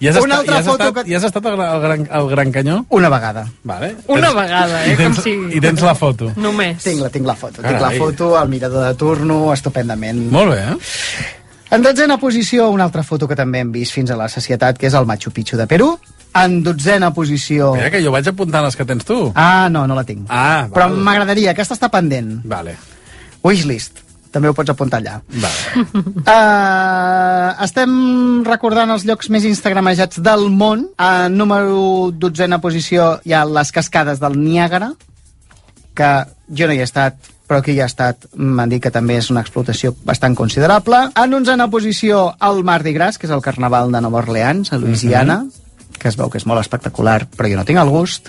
I 0.00 0.08
has, 0.08 0.16
Una 0.18 0.34
estat, 0.34 0.38
altra 0.40 0.54
i 0.54 0.58
has, 0.58 0.66
foto 0.66 0.84
estat, 0.88 0.96
que- 1.04 1.10
i 1.10 1.14
has 1.14 1.24
estat 1.28 1.46
al, 1.46 1.60
al, 1.62 1.80
Gran, 1.80 2.08
al 2.10 2.28
Gran 2.28 2.50
Canyó? 2.52 2.80
una 2.90 3.08
vegada. 3.08 3.44
Vale. 3.62 3.94
Una 4.08 4.28
Tens- 4.32 4.34
vegada, 4.40 4.80
eh? 4.86 4.92
I 4.92 4.96
tens, 4.96 5.16
Com 5.20 5.24
si... 5.24 5.34
I 5.56 5.60
tens 5.62 5.82
la 5.86 5.94
foto. 5.94 6.32
Només. 6.36 6.82
Tinc 6.82 7.00
la, 7.00 7.10
tinc 7.14 7.26
la 7.30 7.36
foto, 7.38 7.62
tinc 7.62 7.78
la 7.78 7.78
Carai. 7.86 7.98
foto, 8.02 8.32
el 8.42 8.48
mirador 8.48 8.88
de 8.88 8.94
turno, 8.98 9.52
estupendament. 9.54 10.24
Molt 10.34 10.50
bé, 10.52 10.58
eh? 10.72 11.30
En 11.74 11.82
dotzena 11.82 12.18
posició, 12.18 12.68
una 12.70 12.84
altra 12.84 13.02
foto 13.06 13.26
que 13.30 13.34
també 13.38 13.62
hem 13.62 13.70
vist 13.72 13.94
fins 13.94 14.10
a 14.10 14.16
la 14.18 14.28
societat, 14.28 14.76
que 14.78 14.86
és 14.90 14.94
el 14.94 15.06
Machu 15.06 15.30
Picchu 15.34 15.56
de 15.56 15.66
Perú. 15.70 15.94
En 16.34 16.62
dotzena 16.66 17.12
posició... 17.14 17.72
Mira 17.76 17.90
que 17.94 18.00
jo 18.02 18.10
vaig 18.14 18.26
apuntant 18.30 18.64
les 18.66 18.74
que 18.74 18.86
tens 18.88 19.06
tu. 19.06 19.18
Ah, 19.38 19.68
no, 19.70 19.84
no 19.86 19.94
la 19.94 20.02
tinc. 20.08 20.24
Ah, 20.28 20.66
Però 20.72 20.88
val. 20.88 20.98
m'agradaria, 21.06 21.52
aquesta 21.54 21.76
està 21.78 21.90
pendent. 21.92 22.40
Vale. 22.50 22.74
Wishlist. 23.44 24.00
També 24.34 24.50
ho 24.50 24.54
pots 24.56 24.72
apuntar 24.72 24.98
allà. 24.98 25.20
Vale. 25.30 25.84
Uh, 26.26 27.52
estem 27.68 27.92
recordant 28.48 28.90
els 28.90 29.04
llocs 29.06 29.30
més 29.30 29.46
instagramejats 29.46 30.18
del 30.26 30.48
món. 30.50 30.88
A 30.98 31.28
número 31.30 32.10
dotzena 32.10 32.58
posició 32.58 33.20
hi 33.22 33.36
ha 33.36 33.44
les 33.46 33.70
cascades 33.70 34.18
del 34.18 34.34
Niàgara, 34.40 34.90
que 35.94 36.10
jo 36.50 36.66
no 36.66 36.74
hi 36.74 36.82
he 36.82 36.88
estat, 36.88 37.30
però 37.46 37.60
qui 37.62 37.76
hi 37.76 37.82
ha 37.84 37.86
estat 37.86 38.26
m'han 38.34 38.72
dit 38.72 38.82
que 38.82 38.90
també 38.90 39.20
és 39.20 39.30
una 39.30 39.44
explotació 39.44 39.94
bastant 40.02 40.34
considerable. 40.34 41.04
En 41.14 41.38
onzena 41.38 41.70
posició, 41.70 42.32
el 42.42 42.64
Mardi 42.66 42.92
Gras, 42.96 43.20
que 43.22 43.28
és 43.30 43.34
el 43.36 43.44
carnaval 43.44 43.94
de 43.94 44.02
Nova 44.02 44.24
Orleans, 44.24 44.72
a 44.72 44.80
Louisiana, 44.82 45.44
que 45.98 46.08
es 46.08 46.16
veu 46.16 46.28
que 46.30 46.38
és 46.38 46.46
molt 46.46 46.60
espectacular, 46.60 47.26
però 47.36 47.48
jo 47.50 47.56
no 47.56 47.64
tinc 47.64 47.78
el 47.82 47.88
gust. 47.92 48.28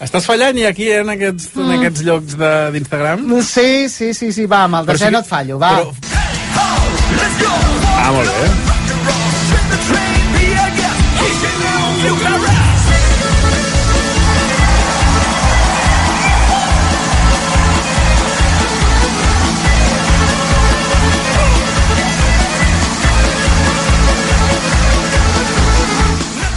Estàs 0.00 0.24
fallant 0.28 0.56
i 0.60 0.64
aquí 0.68 0.90
en 0.94 1.08
aquests, 1.10 1.48
en 1.58 1.72
aquests 1.78 2.04
llocs 2.06 2.36
de- 2.38 2.70
d'Instagram? 2.72 3.24
Sí, 3.42 3.88
sí, 3.88 4.12
sí, 4.14 4.32
sí, 4.32 4.46
va, 4.46 4.64
amb 4.68 4.74
el 4.82 4.86
Però 4.86 4.94
desè 4.98 5.06
sí 5.06 5.12
no 5.12 5.18
et 5.24 5.26
fallo, 5.26 5.58
va. 5.58 5.72
Però- 5.78 5.92
Ah, 7.98 8.12
molt 8.12 8.30
bé. 8.30 9.48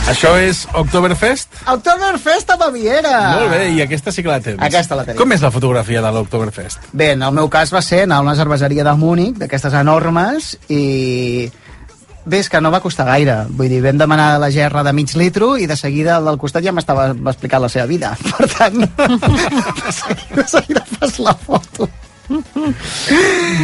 Això 0.10 0.32
és 0.42 0.64
Oktoberfest? 0.74 1.62
Oktoberfest 1.70 2.50
a 2.52 2.58
Baviera! 2.58 3.14
Molt 3.38 3.52
bé, 3.54 3.62
i 3.76 3.82
aquesta 3.84 4.12
sí 4.12 4.24
que 4.26 4.32
la 4.32 4.40
tens. 4.42 4.58
Aquesta 4.66 4.98
la 4.98 5.06
tenim. 5.06 5.20
Com 5.22 5.34
és 5.36 5.44
la 5.46 5.52
fotografia 5.54 6.02
de 6.02 6.12
l'Oktoberfest? 6.16 6.90
Bé, 6.92 7.12
en 7.14 7.22
el 7.28 7.36
meu 7.38 7.50
cas 7.54 7.74
va 7.74 7.84
ser 7.86 8.04
anar 8.08 8.18
a 8.20 8.26
una 8.26 8.36
cerveseria 8.36 8.86
de 8.88 8.96
Múnich, 8.98 9.38
d'aquestes 9.42 9.78
enormes, 9.78 10.56
i... 10.74 11.52
Bé, 12.26 12.38
és 12.38 12.50
que 12.54 12.60
no 12.62 12.70
va 12.74 12.82
costar 12.82 13.08
gaire. 13.08 13.40
Vull 13.58 13.70
dir, 13.72 13.80
vam 13.82 13.98
demanar 13.98 14.36
la 14.42 14.52
gerra 14.54 14.84
de 14.86 14.94
mig 14.94 15.14
litro 15.18 15.56
i 15.58 15.66
de 15.70 15.78
seguida 15.78 16.20
el 16.20 16.30
del 16.30 16.38
costat 16.42 16.66
ja 16.66 16.74
m'estava 16.74 17.12
explicant 17.14 17.64
la 17.64 17.70
seva 17.74 17.88
vida. 17.90 18.14
Per 18.30 18.50
tant, 18.52 18.82
de 18.86 19.96
seguida, 19.96 20.36
de 20.36 20.48
seguida 20.50 20.86
fas 20.98 21.20
la 21.22 21.34
foto. 21.46 21.90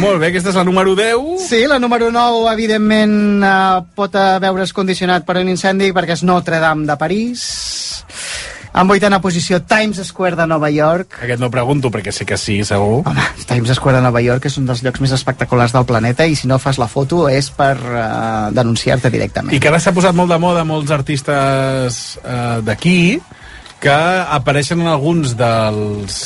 Molt 0.02 0.20
bé, 0.20 0.28
aquesta 0.30 0.52
és 0.52 0.58
la 0.58 0.64
número 0.68 0.94
10. 0.98 1.40
Sí, 1.48 1.64
la 1.70 1.78
número 1.82 2.10
9, 2.14 2.52
evidentment, 2.52 3.16
eh, 3.44 3.80
pot 3.96 4.14
veure's 4.44 4.74
condicionat 4.76 5.26
per 5.26 5.38
un 5.42 5.48
incendi 5.48 5.92
perquè 5.96 6.18
és 6.18 6.26
Notre 6.26 6.60
Dame 6.62 6.86
de 6.88 6.96
París. 7.00 7.46
En 8.78 8.86
vuitena 8.86 9.20
posició, 9.20 9.62
Times 9.62 9.98
Square 10.06 10.36
de 10.36 10.46
Nova 10.46 10.68
York. 10.70 11.16
Aquest 11.24 11.40
no 11.40 11.50
pregunto, 11.50 11.90
perquè 11.90 12.12
sé 12.12 12.26
que 12.28 12.36
sí, 12.38 12.60
segur. 12.68 13.00
Home, 13.08 13.24
Times 13.48 13.72
Square 13.74 13.98
de 13.98 14.04
Nova 14.04 14.20
York 14.22 14.46
és 14.46 14.58
un 14.60 14.68
dels 14.68 14.84
llocs 14.84 15.00
més 15.02 15.14
espectaculars 15.16 15.72
del 15.74 15.86
planeta 15.88 16.26
i 16.28 16.36
si 16.38 16.46
no 16.50 16.60
fas 16.62 16.78
la 16.78 16.86
foto 16.90 17.24
és 17.32 17.48
per 17.50 17.74
uh, 17.80 18.04
denunciar-te 18.54 19.10
directament. 19.10 19.56
I 19.56 19.62
que 19.62 19.72
ara 19.72 19.80
s'ha 19.82 19.94
posat 19.96 20.14
molt 20.14 20.30
de 20.30 20.38
moda 20.42 20.66
molts 20.68 20.92
artistes 20.94 22.18
eh, 22.22 22.60
d'aquí 22.62 23.18
que 23.80 23.98
apareixen 24.38 24.82
en 24.82 24.90
alguns 24.90 25.34
dels, 25.38 26.20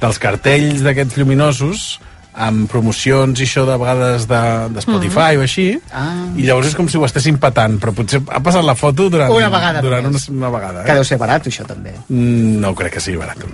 dels 0.00 0.18
cartells 0.22 0.80
d'aquests 0.84 1.18
lluminosos 1.20 1.98
amb 2.40 2.68
promocions 2.70 3.40
i 3.42 3.44
això 3.44 3.64
de 3.66 3.74
vegades 3.76 4.26
de, 4.30 4.40
de 4.72 4.82
Spotify 4.84 5.36
o 5.36 5.42
així 5.44 5.66
Ah. 5.92 6.26
i 6.38 6.44
llavors 6.46 6.68
és 6.70 6.76
com 6.78 6.86
si 6.88 6.96
ho 6.96 7.04
estessin 7.04 7.38
patant 7.42 7.78
però 7.82 7.92
potser 7.96 8.20
ha 8.30 8.40
passat 8.40 8.64
la 8.64 8.76
foto 8.78 9.08
durant, 9.10 9.32
Una 9.34 9.48
vegada 9.50 9.82
durant 9.82 10.06
una, 10.06 10.20
una 10.30 10.50
vegada 10.54 10.84
Que 10.86 10.92
eh? 10.94 11.00
deu 11.00 11.04
ser 11.04 11.18
barat, 11.18 11.48
això, 11.50 11.66
també. 11.66 11.92
Mm, 12.08 12.60
no 12.62 12.74
crec 12.78 12.94
que 12.96 13.00
sigui 13.02 13.18
barat 13.20 13.42
no. 13.42 13.50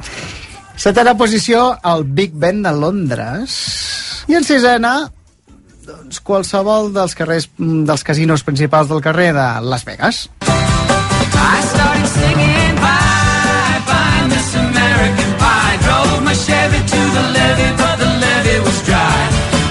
Setena 0.76 1.14
posició, 1.16 1.70
el 1.88 2.04
Big 2.04 2.35
Ben 2.37 2.61
de 2.62 2.70
Londres. 2.76 3.54
I 4.28 4.37
en 4.37 4.44
sisena, 4.44 4.92
doncs, 5.87 6.20
qualsevol 6.20 6.92
dels 6.92 7.14
carrers, 7.16 7.48
mm, 7.56 7.87
dels 7.88 8.04
casinos 8.04 8.44
principals 8.44 8.90
del 8.92 9.00
carrer 9.00 9.32
de 9.32 9.46
Las 9.64 9.87
Vegas. 9.88 10.26
I 10.44 11.62
started 11.64 12.06
singing 12.12 12.55
my 16.26 16.34
Chevy 16.34 16.80
to 16.92 17.00
the 17.16 17.24
levee, 17.36 17.72
but 17.80 17.94
the 18.02 18.10
levee 18.22 18.60
was 18.66 18.78
dry. 18.88 19.18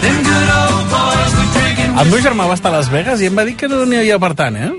Them 0.04 0.18
good 0.24 0.50
old 0.60 0.84
boys 0.94 1.32
were 1.38 1.50
drinking. 1.56 1.92
el 2.02 2.12
meu 2.12 2.22
germà 2.24 2.48
va 2.48 2.56
estar 2.58 2.72
a 2.72 2.78
Las 2.78 2.90
Vegas 2.94 3.22
i 3.22 3.30
em 3.30 3.36
va 3.38 3.44
dir 3.48 3.56
que 3.60 3.68
no 3.72 3.84
n'hi 3.86 4.00
havia 4.02 4.20
per 4.20 4.34
tant 4.40 4.56
eh? 4.60 4.72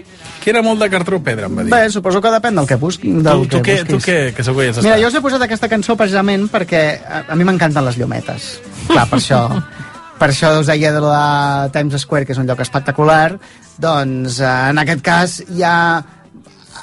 que 0.43 0.53
era 0.53 0.63
molt 0.63 0.79
de 0.79 0.89
cartró 0.93 1.19
pedra 1.27 1.49
em 1.51 1.57
va 1.59 1.65
dir 1.67 1.73
Bé, 1.75 1.81
suposo 1.91 2.21
que 2.23 2.31
depèn 2.31 2.55
del 2.55 2.69
que 2.71 2.77
busqui. 2.79 3.11
Del 3.11 3.45
tu, 3.45 3.57
tu, 3.57 3.63
que 3.67 3.81
què, 3.81 3.85
tu 3.85 3.97
busquis. 3.99 4.07
què, 4.07 4.35
que 4.37 4.45
segur 4.47 4.63
que 4.63 4.71
has 4.71 4.85
Mira, 4.85 4.99
jo 5.03 5.09
us 5.11 5.17
he 5.19 5.23
posat 5.25 5.43
aquesta 5.43 5.69
cançó 5.73 5.97
precisament 5.99 6.47
perquè 6.53 6.83
a, 7.03 7.23
a 7.35 7.39
mi 7.39 7.45
m'encanten 7.49 7.85
les 7.85 7.99
llumetes. 7.99 8.49
Clar, 8.87 9.09
per 9.11 9.19
això, 9.19 9.41
per 10.21 10.31
això 10.31 10.53
us 10.61 10.71
deia 10.71 10.93
de 10.95 11.01
la 11.03 11.69
Times 11.75 11.99
Square, 12.07 12.29
que 12.29 12.37
és 12.37 12.39
un 12.39 12.47
lloc 12.47 12.63
espectacular, 12.63 13.37
doncs 13.83 14.39
eh, 14.41 14.53
en 14.73 14.85
aquest 14.87 15.03
cas 15.05 15.41
hi 15.49 15.67
ha... 15.67 15.79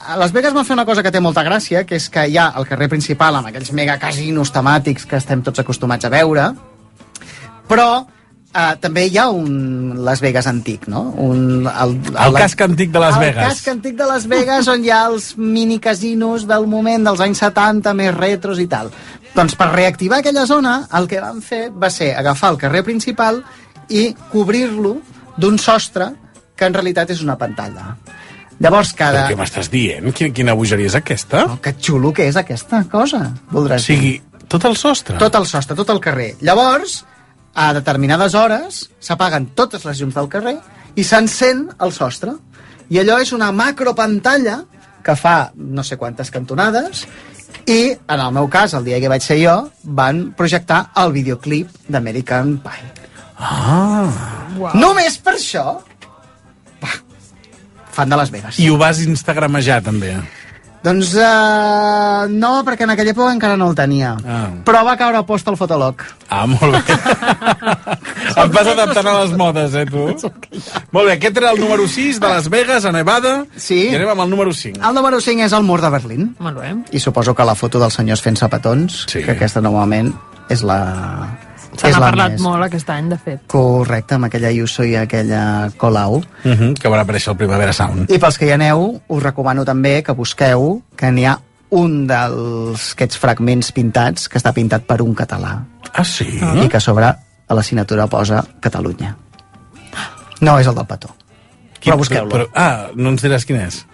A 0.07 0.17
Las 0.17 0.33
Vegas 0.33 0.53
van 0.53 0.65
fer 0.65 0.75
una 0.75 0.85
cosa 0.85 1.03
que 1.03 1.11
té 1.11 1.21
molta 1.23 1.43
gràcia, 1.45 1.85
que 1.87 1.97
és 1.99 2.09
que 2.11 2.25
hi 2.27 2.37
ha 2.37 2.49
el 2.59 2.67
carrer 2.69 2.89
principal 2.91 3.35
amb 3.37 3.49
aquells 3.49 3.71
mega 3.75 3.99
casinos 4.01 4.51
temàtics 4.53 5.07
que 5.09 5.19
estem 5.19 5.43
tots 5.45 5.63
acostumats 5.63 6.05
a 6.05 6.11
veure, 6.13 6.49
però 7.69 7.87
eh, 8.53 8.75
també 8.81 9.05
hi 9.07 9.17
ha 9.17 9.27
un 9.31 10.03
Las 10.05 10.21
Vegas 10.21 10.47
antic, 10.47 10.87
no? 10.91 11.03
Un, 11.23 11.67
el, 11.67 11.97
El 12.25 12.37
casc 12.37 12.61
antic 12.65 12.91
de 12.93 13.01
Las 13.03 13.19
Vegas. 13.19 13.43
El 13.43 13.49
casc 13.51 13.69
antic 13.73 13.97
de 13.99 14.07
Las 14.09 14.27
Vegas, 14.27 14.69
on 14.71 14.85
hi 14.85 14.91
ha 14.93 15.03
els 15.09 15.33
mini 15.37 15.79
casinos 15.83 16.47
del 16.49 16.67
moment 16.67 17.09
dels 17.09 17.23
anys 17.23 17.43
70, 17.45 17.93
més 17.97 18.13
retros 18.15 18.61
i 18.61 18.67
tal. 18.71 18.91
Doncs 19.33 19.57
per 19.57 19.71
reactivar 19.71 20.21
aquella 20.21 20.45
zona, 20.49 20.83
el 20.93 21.09
que 21.09 21.21
van 21.21 21.41
fer 21.41 21.67
va 21.71 21.89
ser 21.89 22.13
agafar 22.15 22.53
el 22.53 22.59
carrer 22.61 22.83
principal 22.85 23.41
i 23.89 24.11
cobrir-lo 24.31 24.97
d'un 25.37 25.57
sostre 25.57 26.11
que 26.55 26.67
en 26.69 26.75
realitat 26.75 27.09
és 27.09 27.23
una 27.25 27.37
pantalla. 27.39 27.95
Llavors 28.61 28.93
cada... 28.97 29.23
Però 29.23 29.33
què 29.33 29.39
m'estàs 29.39 29.69
dient? 29.73 30.11
Quina, 30.15 30.33
quina 30.35 30.55
bogeria 30.57 30.91
és 30.91 30.97
aquesta? 30.99 31.45
Oh, 31.49 31.57
que 31.63 31.73
xulo 31.79 32.13
que 32.15 32.27
és 32.29 32.37
aquesta 32.39 32.83
cosa, 32.91 33.25
voldràs 33.51 33.81
O 33.81 33.87
sigui, 33.87 34.13
tot 34.51 34.65
el 34.69 34.77
sostre? 34.79 35.17
Tot 35.21 35.35
el 35.39 35.47
sostre, 35.49 35.77
tot 35.79 35.89
el 35.89 36.01
carrer. 36.03 36.33
Llavors, 36.45 37.01
a 37.53 37.71
determinades 37.73 38.37
hores, 38.37 38.83
s'apaguen 39.01 39.51
totes 39.57 39.85
les 39.87 39.99
llums 40.01 40.15
del 40.17 40.29
carrer 40.29 40.57
i 40.95 41.05
s'encén 41.05 41.67
el 41.81 41.93
sostre. 41.95 42.35
I 42.93 43.01
allò 43.01 43.19
és 43.23 43.33
una 43.33 43.51
macropantalla 43.55 44.61
que 45.03 45.15
fa 45.19 45.51
no 45.55 45.83
sé 45.83 45.97
quantes 45.99 46.29
cantonades 46.31 47.07
i, 47.65 47.93
en 47.93 48.19
el 48.19 48.31
meu 48.35 48.49
cas, 48.51 48.73
el 48.73 48.85
dia 48.87 48.99
que 48.99 49.11
vaig 49.11 49.23
ser 49.23 49.39
jo, 49.41 49.55
van 49.83 50.29
projectar 50.37 50.85
el 51.03 51.13
videoclip 51.15 51.71
d'American 51.87 52.57
Pie. 52.63 52.91
Ah. 53.37 54.07
Wow. 54.57 54.75
Només 54.77 55.17
per 55.23 55.35
això? 55.37 55.65
Fan 57.93 58.09
de 58.09 58.17
Las 58.17 58.31
Vegas. 58.33 58.59
I 58.59 58.69
ho 58.69 58.77
vas 58.81 58.99
instagramejar, 59.05 59.83
també. 59.85 60.15
Doncs 60.83 61.13
uh, 61.15 62.25
no, 62.27 62.57
perquè 62.67 62.83
en 62.83 62.91
aquella 62.91 63.13
època 63.13 63.31
encara 63.31 63.55
no 63.55 63.69
el 63.71 63.75
tenia. 63.77 64.17
Ah. 64.27 64.49
Però 64.67 64.81
va 64.83 64.97
caure 64.99 65.21
a 65.21 65.23
post 65.23 65.47
al 65.47 65.55
fotolog. 65.55 66.03
Ah, 66.27 66.43
molt 66.49 66.75
bé. 66.75 66.97
Et 68.43 68.51
vas 68.51 68.67
adaptant 68.67 69.07
a 69.07 69.13
les 69.21 69.31
modes, 69.39 69.77
eh, 69.79 69.85
tu? 69.87 70.09
Molt 70.95 71.07
bé, 71.07 71.13
aquest 71.13 71.39
era 71.39 71.53
el 71.53 71.61
número 71.61 71.87
6 71.87 72.19
de 72.19 72.27
Las 72.27 72.49
Vegas, 72.51 72.83
a 72.83 72.91
Nevada. 72.91 73.45
Sí. 73.55 73.79
I 73.93 73.95
anem 73.95 74.11
amb 74.11 74.25
el 74.25 74.33
número 74.33 74.51
5. 74.51 74.81
El 74.83 74.99
número 74.99 75.21
5 75.23 75.45
és 75.47 75.55
el 75.55 75.63
mur 75.63 75.79
de 75.79 75.93
Berlín. 75.93 76.27
Molt 76.43 76.59
bé. 76.59 76.73
I 76.91 76.99
suposo 76.99 77.35
que 77.37 77.47
la 77.47 77.55
foto 77.55 77.79
dels 77.79 77.95
senyors 78.01 78.25
fent 78.25 78.41
sapatons, 78.41 79.05
Sí. 79.07 79.23
que 79.23 79.37
aquesta 79.37 79.63
normalment 79.63 80.11
és 80.51 80.65
la, 80.67 80.81
Se 81.77 81.89
n'ha 81.89 81.99
la 81.99 82.05
parlat 82.07 82.31
més. 82.31 82.41
molt 82.41 82.63
aquest 82.63 82.89
any, 82.89 83.09
de 83.09 83.17
fet. 83.17 83.41
Correcte, 83.47 84.15
amb 84.15 84.25
aquella 84.25 84.47
Ayuso 84.49 84.83
i 84.83 84.95
aquella 84.95 85.71
Colau. 85.77 86.15
Uh 86.43 86.51
-huh, 86.51 86.73
que 86.79 86.89
va 86.89 87.01
aparèixer 87.01 87.31
el 87.31 87.37
Primavera 87.37 87.73
Sound. 87.73 88.09
I 88.11 88.19
pels 88.19 88.37
que 88.37 88.45
hi 88.45 88.51
aneu, 88.51 89.01
us 89.07 89.23
recomano 89.23 89.65
també 89.65 90.03
que 90.03 90.11
busqueu 90.13 90.81
que 90.95 91.11
n'hi 91.11 91.25
ha 91.25 91.39
un 91.69 92.05
dels 92.07 92.91
aquests 92.93 93.17
fragments 93.17 93.71
pintats 93.71 94.29
que 94.29 94.37
està 94.37 94.53
pintat 94.53 94.83
per 94.85 95.01
un 95.01 95.15
català. 95.15 95.63
Ah, 95.93 96.03
sí? 96.03 96.39
I 96.63 96.67
que 96.69 96.77
a 96.77 96.79
sobre 96.79 97.05
a 97.05 97.53
la 97.53 97.63
signatura 97.63 98.07
posa 98.07 98.43
Catalunya. 98.59 99.15
No 100.41 100.59
és 100.59 100.67
el 100.67 100.75
del 100.75 100.85
petó. 100.85 101.09
Però 101.83 101.97
busqueu-lo. 101.97 102.47
Ah, 102.55 102.87
no 102.95 103.09
ens 103.09 103.23
diràs 103.23 103.45
quin 103.45 103.57
és? 103.57 103.85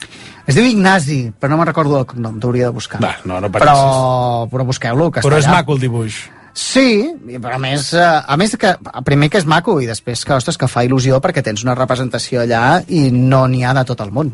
Es 0.50 0.56
diu 0.56 0.66
Ignasi, 0.66 1.32
però 1.40 1.52
no 1.52 1.58
me'n 1.58 1.68
recordo 1.68 2.00
el 2.00 2.06
cognom, 2.06 2.40
t'hauria 2.40 2.66
de 2.66 2.74
buscar. 2.74 3.00
Va, 3.02 3.16
no, 3.26 3.40
no 3.40 3.50
però, 3.54 4.48
però 4.50 4.66
busqueu-lo, 4.66 5.12
que 5.12 5.22
Però 5.22 5.38
és 5.38 5.46
allà. 5.46 5.60
maco 5.60 5.74
el 5.74 5.80
dibuix. 5.80 6.30
Sí, 6.60 7.14
però 7.40 7.56
a 7.56 7.62
més, 7.62 7.92
eh, 7.96 8.04
a 8.04 8.36
més 8.40 8.56
que, 8.60 8.74
primer 9.08 9.30
que 9.32 9.40
és 9.40 9.46
maco 9.48 9.78
i 9.80 9.88
després 9.88 10.26
que, 10.28 10.34
ostres, 10.36 10.58
que 10.60 10.68
fa 10.68 10.84
il·lusió 10.84 11.22
perquè 11.24 11.44
tens 11.46 11.64
una 11.64 11.76
representació 11.78 12.42
allà 12.44 12.82
i 12.92 13.06
no 13.16 13.46
n'hi 13.48 13.64
ha 13.64 13.72
de 13.78 13.86
tot 13.88 14.02
el 14.04 14.12
món. 14.12 14.34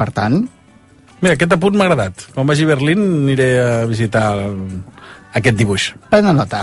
Per 0.00 0.10
tant, 0.16 0.40
Mira, 1.20 1.34
aquest 1.36 1.52
apunt 1.52 1.74
m'ha 1.76 1.84
agradat. 1.84 2.22
Quan 2.32 2.46
vagi 2.48 2.64
a 2.64 2.68
Berlín 2.70 3.02
aniré 3.26 3.48
a 3.60 3.84
visitar 3.84 4.22
el- 4.40 4.80
aquest 5.36 5.56
dibuix. 5.58 5.90
pren 6.08 6.24
nota. 6.34 6.62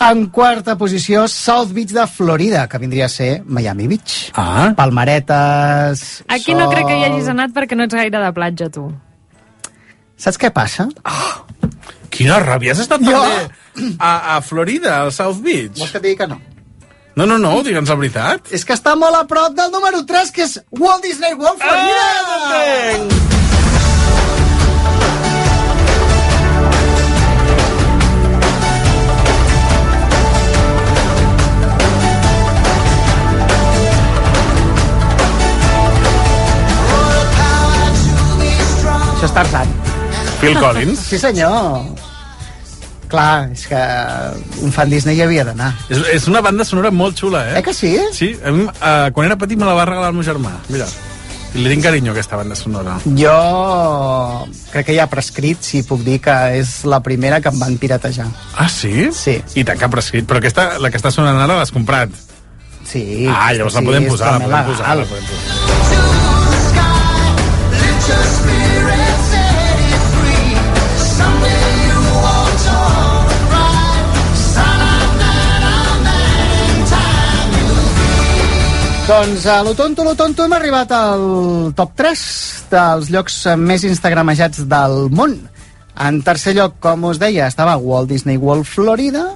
En 0.00 0.26
quarta 0.26 0.74
posició, 0.76 1.28
South 1.28 1.70
Beach 1.72 1.92
de 1.94 2.04
Florida, 2.06 2.66
que 2.68 2.78
vindria 2.78 3.06
a 3.06 3.08
ser 3.08 3.44
Miami 3.46 3.86
Beach. 3.86 4.32
Ah. 4.34 4.72
Palmeretes... 4.76 6.24
Aquí 6.28 6.52
no 6.54 6.68
crec 6.68 6.84
que 6.88 6.98
hi 6.98 7.04
hagis 7.04 7.28
anat 7.28 7.54
perquè 7.54 7.78
no 7.78 7.84
ets 7.86 7.94
gaire 7.94 8.18
de 8.18 8.32
platja, 8.34 8.68
tu. 8.74 8.88
Saps 10.16 10.36
què 10.40 10.50
passa? 10.50 10.88
Quina 12.10 12.38
ràbia, 12.42 12.72
has 12.72 12.80
estat 12.84 13.00
Jo- 13.04 13.12
també 13.12 13.96
a, 13.98 14.36
a 14.36 14.40
Florida, 14.42 15.00
al 15.02 15.12
South 15.12 15.40
Beach? 15.44 15.78
Vols 15.78 15.92
que 15.92 16.00
digui 16.04 16.16
que 16.22 16.26
no? 16.30 16.40
No, 17.16 17.24
no, 17.24 17.38
no, 17.40 17.54
digue'ns 17.64 17.88
la 17.88 17.96
veritat. 17.96 18.50
És 18.52 18.64
que 18.68 18.74
està 18.76 18.92
molt 19.00 19.16
a 19.16 19.24
prop 19.28 19.54
del 19.56 19.70
número 19.72 20.02
3, 20.04 20.30
que 20.36 20.44
és 20.44 20.58
Walt 20.76 21.02
Disney 21.06 21.32
World 21.34 21.62
Florida! 21.62 23.26
Això 39.16 39.24
és 39.28 39.32
Tarzan. 39.36 39.85
Phil 40.40 40.58
Collins. 40.60 41.00
Sí, 41.00 41.18
senyor. 41.18 41.82
Clar, 43.08 43.50
és 43.54 43.66
que 43.70 43.80
un 44.66 44.72
fan 44.74 44.90
Disney 44.90 45.16
hi 45.16 45.22
havia 45.22 45.44
d'anar. 45.46 45.70
És, 45.88 46.00
és 46.16 46.26
una 46.30 46.42
banda 46.42 46.66
sonora 46.66 46.90
molt 46.90 47.18
xula, 47.18 47.44
eh? 47.50 47.58
Eh 47.60 47.62
que 47.62 47.74
sí? 47.74 47.96
Sí, 48.12 48.32
a 48.42 48.54
mi, 48.54 48.66
uh, 48.66 49.10
quan 49.14 49.30
era 49.30 49.38
petit 49.38 49.58
me 49.58 49.68
la 49.68 49.76
va 49.78 49.86
regalar 49.86 50.10
el 50.10 50.18
meu 50.18 50.26
germà. 50.26 50.56
Mira, 50.72 50.88
i 51.56 51.62
li 51.62 51.70
tinc 51.72 51.86
carinyo 51.86 52.12
a 52.12 52.14
aquesta 52.16 52.36
banda 52.36 52.56
sonora. 52.58 52.98
Jo 53.16 54.46
crec 54.72 54.84
que 54.90 54.96
ja 54.98 55.06
prescrit, 55.08 55.62
si 55.64 55.82
puc 55.86 56.00
dir 56.04 56.18
que 56.24 56.34
és 56.58 56.68
la 56.88 57.00
primera 57.04 57.40
que 57.40 57.48
em 57.52 57.58
van 57.62 57.78
piratejar. 57.80 58.26
Ah, 58.56 58.68
sí? 58.68 59.08
Sí. 59.16 59.34
I 59.54 59.64
tant 59.64 59.78
que 59.80 59.86
ha 59.88 59.92
prescrit. 59.92 60.24
Però 60.28 60.38
aquesta, 60.42 60.62
la 60.82 60.90
que 60.92 60.98
està 61.00 61.10
sonant 61.14 61.38
ara 61.40 61.56
l'has 61.60 61.74
comprat. 61.74 62.10
Sí. 62.86 63.26
Ah, 63.30 63.52
llavors 63.54 63.74
la 63.78 63.82
sí, 63.82 63.86
podem 63.88 64.04
és 64.04 64.10
posar, 64.12 64.28
la 64.36 64.40
podem 64.44 64.64
posar, 64.74 64.90
la 65.00 65.06
podem 65.08 65.24
posar. 65.32 65.44
Doncs 79.06 79.46
a 79.46 79.62
lo 79.62 79.72
tonto, 79.78 80.02
lo 80.02 80.16
tonto 80.18 80.42
hem 80.42 80.52
arribat 80.56 80.90
al 80.90 81.20
top 81.78 81.92
3 81.94 82.22
dels 82.72 83.10
llocs 83.14 83.36
més 83.54 83.84
instagramejats 83.86 84.64
del 84.66 84.96
món. 85.14 85.36
En 86.02 86.18
tercer 86.26 86.56
lloc, 86.56 86.80
com 86.82 87.04
us 87.06 87.20
deia, 87.22 87.46
estava 87.46 87.76
Walt 87.78 88.10
Disney 88.10 88.34
World 88.34 88.66
Florida 88.66 89.28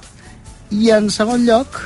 i 0.75 0.91
en 0.91 1.07
segon 1.07 1.45
lloc 1.47 1.79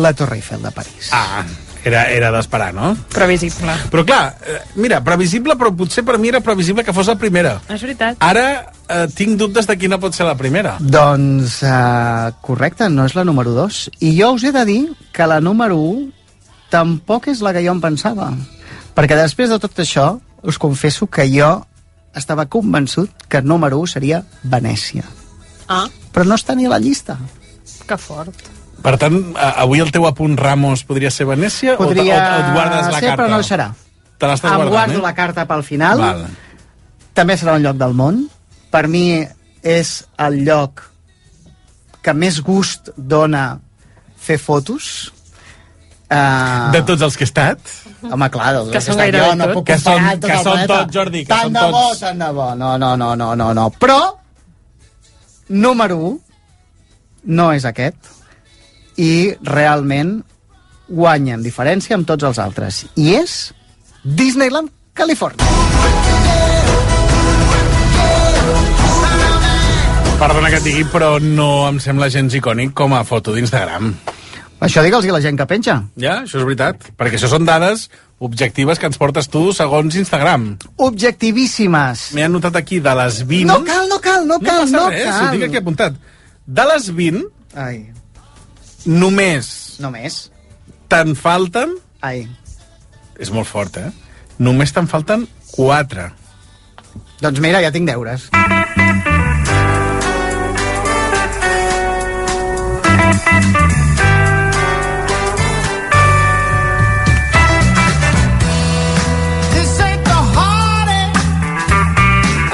la 0.00 0.14
Torre 0.16 0.38
Eiffel 0.40 0.64
de 0.64 0.72
París. 0.72 1.10
Ah, 1.12 1.42
era, 1.84 2.06
era 2.08 2.30
d'esperar, 2.32 2.70
no? 2.72 2.94
Previsible. 3.12 3.76
Però 3.92 4.06
clar, 4.08 4.22
eh, 4.48 4.62
mira, 4.80 5.02
previsible, 5.04 5.58
però 5.60 5.74
potser 5.76 6.06
per 6.08 6.16
mi 6.16 6.32
era 6.32 6.40
previsible 6.40 6.80
que 6.80 6.96
fos 6.96 7.12
la 7.12 7.18
primera. 7.20 7.58
És 7.68 7.84
veritat. 7.84 8.16
Ara 8.24 8.46
eh, 8.88 9.04
tinc 9.12 9.36
dubtes 9.36 9.68
de 9.68 9.76
quina 9.76 10.00
pot 10.00 10.16
ser 10.16 10.24
la 10.30 10.38
primera. 10.40 10.78
Doncs 10.80 11.60
uh, 11.60 12.32
correcte, 12.40 12.88
no 12.88 13.04
és 13.04 13.20
la 13.20 13.28
número 13.28 13.52
2. 13.60 13.84
I 14.00 14.16
jo 14.16 14.32
us 14.38 14.48
he 14.48 14.56
de 14.56 14.64
dir 14.64 14.80
que 15.12 15.28
la 15.28 15.42
número 15.44 15.76
1 15.76 16.21
tampoc 16.72 17.28
és 17.28 17.42
la 17.44 17.52
que 17.54 17.62
jo 17.64 17.74
em 17.76 17.80
pensava. 17.82 18.30
Perquè 18.96 19.16
després 19.18 19.52
de 19.52 19.58
tot 19.60 19.78
això, 19.84 20.06
us 20.42 20.58
confesso 20.60 21.06
que 21.06 21.26
jo 21.30 21.50
estava 22.16 22.46
convençut 22.50 23.12
que 23.28 23.40
el 23.40 23.46
número 23.48 23.78
1 23.80 23.92
seria 23.94 24.22
Venècia. 24.42 25.04
Ah, 25.68 25.86
Però 26.12 26.26
no 26.28 26.36
està 26.36 26.54
ni 26.56 26.66
a 26.66 26.72
la 26.72 26.78
llista. 26.80 27.16
que 27.86 27.96
fort. 27.96 28.34
Per 28.82 28.96
tant, 28.98 29.16
avui 29.38 29.80
el 29.80 29.90
teu 29.94 30.04
apunt 30.06 30.36
Ramos 30.38 30.82
podria 30.84 31.10
ser 31.10 31.24
Venècia 31.26 31.76
Podria 31.78 32.14
o, 32.14 32.18
o 32.18 32.38
et 32.40 32.52
guardes 32.52 32.86
la 32.90 32.98
ser, 32.98 33.08
carta? 33.08 33.16
però 33.22 33.28
no 33.30 33.42
serà. 33.46 33.68
Te 34.18 34.26
l'estàs 34.30 34.50
guardant, 34.54 34.70
guardo 34.70 34.98
eh? 34.98 35.02
la 35.02 35.14
carta 35.14 35.44
pel 35.46 35.62
final. 35.66 35.98
Val. 36.02 36.24
També 37.14 37.36
serà 37.38 37.56
un 37.58 37.62
lloc 37.64 37.76
del 37.78 37.94
món. 37.94 38.20
Per 38.70 38.86
mi 38.88 39.22
és 39.62 39.92
el 40.18 40.40
lloc 40.46 40.82
que 42.02 42.14
més 42.14 42.40
gust 42.42 42.90
dona 42.96 43.60
fer 44.18 44.38
fotos. 44.42 45.12
Uh, 46.12 46.72
De 46.74 46.82
tots 46.84 47.00
els 47.06 47.14
que 47.16 47.24
he 47.24 47.28
estat? 47.30 47.58
Home, 48.02 48.26
clar, 48.34 48.50
dels 48.52 48.66
Que 48.68 48.72
que 48.74 48.80
són 48.84 48.98
estat 49.00 49.14
jo 49.16 49.34
no 49.38 49.46
puc 49.54 49.64
Que 49.70 49.76
són- 49.80 50.08
tot 50.20 50.26
que 50.28 50.38
són 50.42 50.66
tots, 50.68 50.92
Jordi, 50.92 51.22
que 51.24 51.30
tant 51.32 51.46
són 51.46 51.52
de 51.56 51.60
bo, 51.72 51.80
tots. 51.88 52.00
tant 52.00 52.18
de 52.20 52.28
bo. 52.36 52.48
No, 52.54 52.76
no, 52.76 52.90
no, 53.00 53.14
no, 53.16 53.30
no, 53.38 53.52
no. 53.54 53.70
Però, 53.80 53.98
número 55.48 55.96
1 55.96 56.20
no 57.24 57.52
és 57.52 57.64
aquest 57.64 57.96
i 58.98 59.32
realment 59.42 60.18
guanya 60.88 61.34
en 61.38 61.42
diferència 61.46 61.94
amb 61.96 62.06
tots 62.06 62.24
els 62.28 62.38
altres. 62.42 62.84
I 62.96 63.14
és 63.22 63.54
Disneyland, 64.04 64.68
Califòrnia. 64.92 65.46
Perdona 70.22 70.50
que 70.52 70.58
et 70.60 70.66
digui, 70.66 70.84
però 70.86 71.16
no 71.22 71.66
em 71.68 71.80
sembla 71.82 72.06
gens 72.12 72.34
icònic 72.38 72.74
com 72.78 72.92
a 72.94 73.02
foto 73.04 73.32
d'Instagram. 73.34 73.94
Això 74.62 74.82
digue'ls 74.84 75.06
a 75.08 75.14
la 75.16 75.20
gent 75.24 75.38
que 75.40 75.46
penja. 75.50 75.74
Ja, 75.98 76.20
això 76.22 76.38
és 76.38 76.46
veritat. 76.46 76.84
Perquè 76.98 77.18
això 77.18 77.28
són 77.32 77.46
dades 77.48 77.88
objectives 78.22 78.78
que 78.78 78.86
ens 78.86 78.98
portes 79.00 79.26
tu 79.32 79.48
segons 79.56 79.96
Instagram. 79.98 80.44
Objectivíssimes. 80.86 82.12
M'he 82.14 82.26
anotat 82.28 82.56
aquí 82.60 82.78
de 82.84 82.92
les 83.00 83.22
20... 83.26 83.48
No 83.50 83.58
cal, 83.66 83.88
no 83.90 83.98
cal, 84.04 84.26
no 84.28 84.38
cal, 84.38 84.62
passa 84.62 84.76
no 84.76 84.84
res, 84.92 85.08
cal. 85.08 85.26
ho 85.26 85.32
tinc 85.34 85.48
aquí 85.48 85.58
apuntat. 85.58 85.98
De 86.46 86.66
les 86.70 86.86
20, 86.94 87.24
Ai, 87.58 87.80
només 88.86 89.50
només. 89.82 90.20
te'n 90.92 91.16
falten... 91.18 91.74
Ai. 92.02 92.24
És 93.18 93.30
molt 93.34 93.50
fort, 93.50 93.76
eh? 93.82 93.90
Només 94.42 94.72
te'n 94.74 94.86
falten 94.90 95.26
4. 95.56 96.08
Doncs 97.22 97.42
mira, 97.42 97.60
ja 97.62 97.70
tinc 97.74 97.86
deures. 97.90 98.30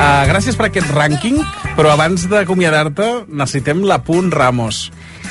Uh, 0.08 0.22
gràcies 0.24 0.56
per 0.56 0.70
aquest 0.70 0.88
rànquing, 0.94 1.36
però 1.76 1.90
abans 1.92 2.22
d'acomiadar-te 2.30 3.26
necessitem 3.28 3.82
l'apunt 3.84 4.30
Ramos, 4.32 4.86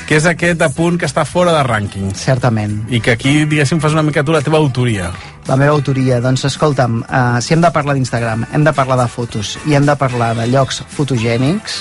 que 0.06 0.14
és 0.14 0.28
aquest 0.30 0.62
apunt 0.62 1.00
que 1.00 1.08
està 1.08 1.24
fora 1.26 1.50
de 1.56 1.64
rànquing. 1.66 2.12
Certament. 2.14 2.76
I 2.86 3.00
que 3.02 3.16
aquí, 3.16 3.32
diguéssim, 3.50 3.80
fas 3.82 3.96
una 3.96 4.04
mica 4.06 4.22
tu 4.22 4.36
la 4.36 4.42
teva 4.44 4.60
autoria. 4.62 5.10
La 5.48 5.56
meva 5.58 5.74
autoria, 5.74 6.20
doncs 6.22 6.46
escolta'm, 6.46 7.00
uh, 7.02 7.40
si 7.42 7.56
hem 7.56 7.64
de 7.64 7.72
parlar 7.74 7.98
d'Instagram, 7.98 8.46
hem 8.54 8.68
de 8.68 8.76
parlar 8.76 9.00
de 9.02 9.08
fotos 9.10 9.56
i 9.66 9.74
hem 9.74 9.88
de 9.88 9.98
parlar 9.98 10.36
de 10.38 10.46
llocs 10.52 10.84
fotogènics, 10.94 11.80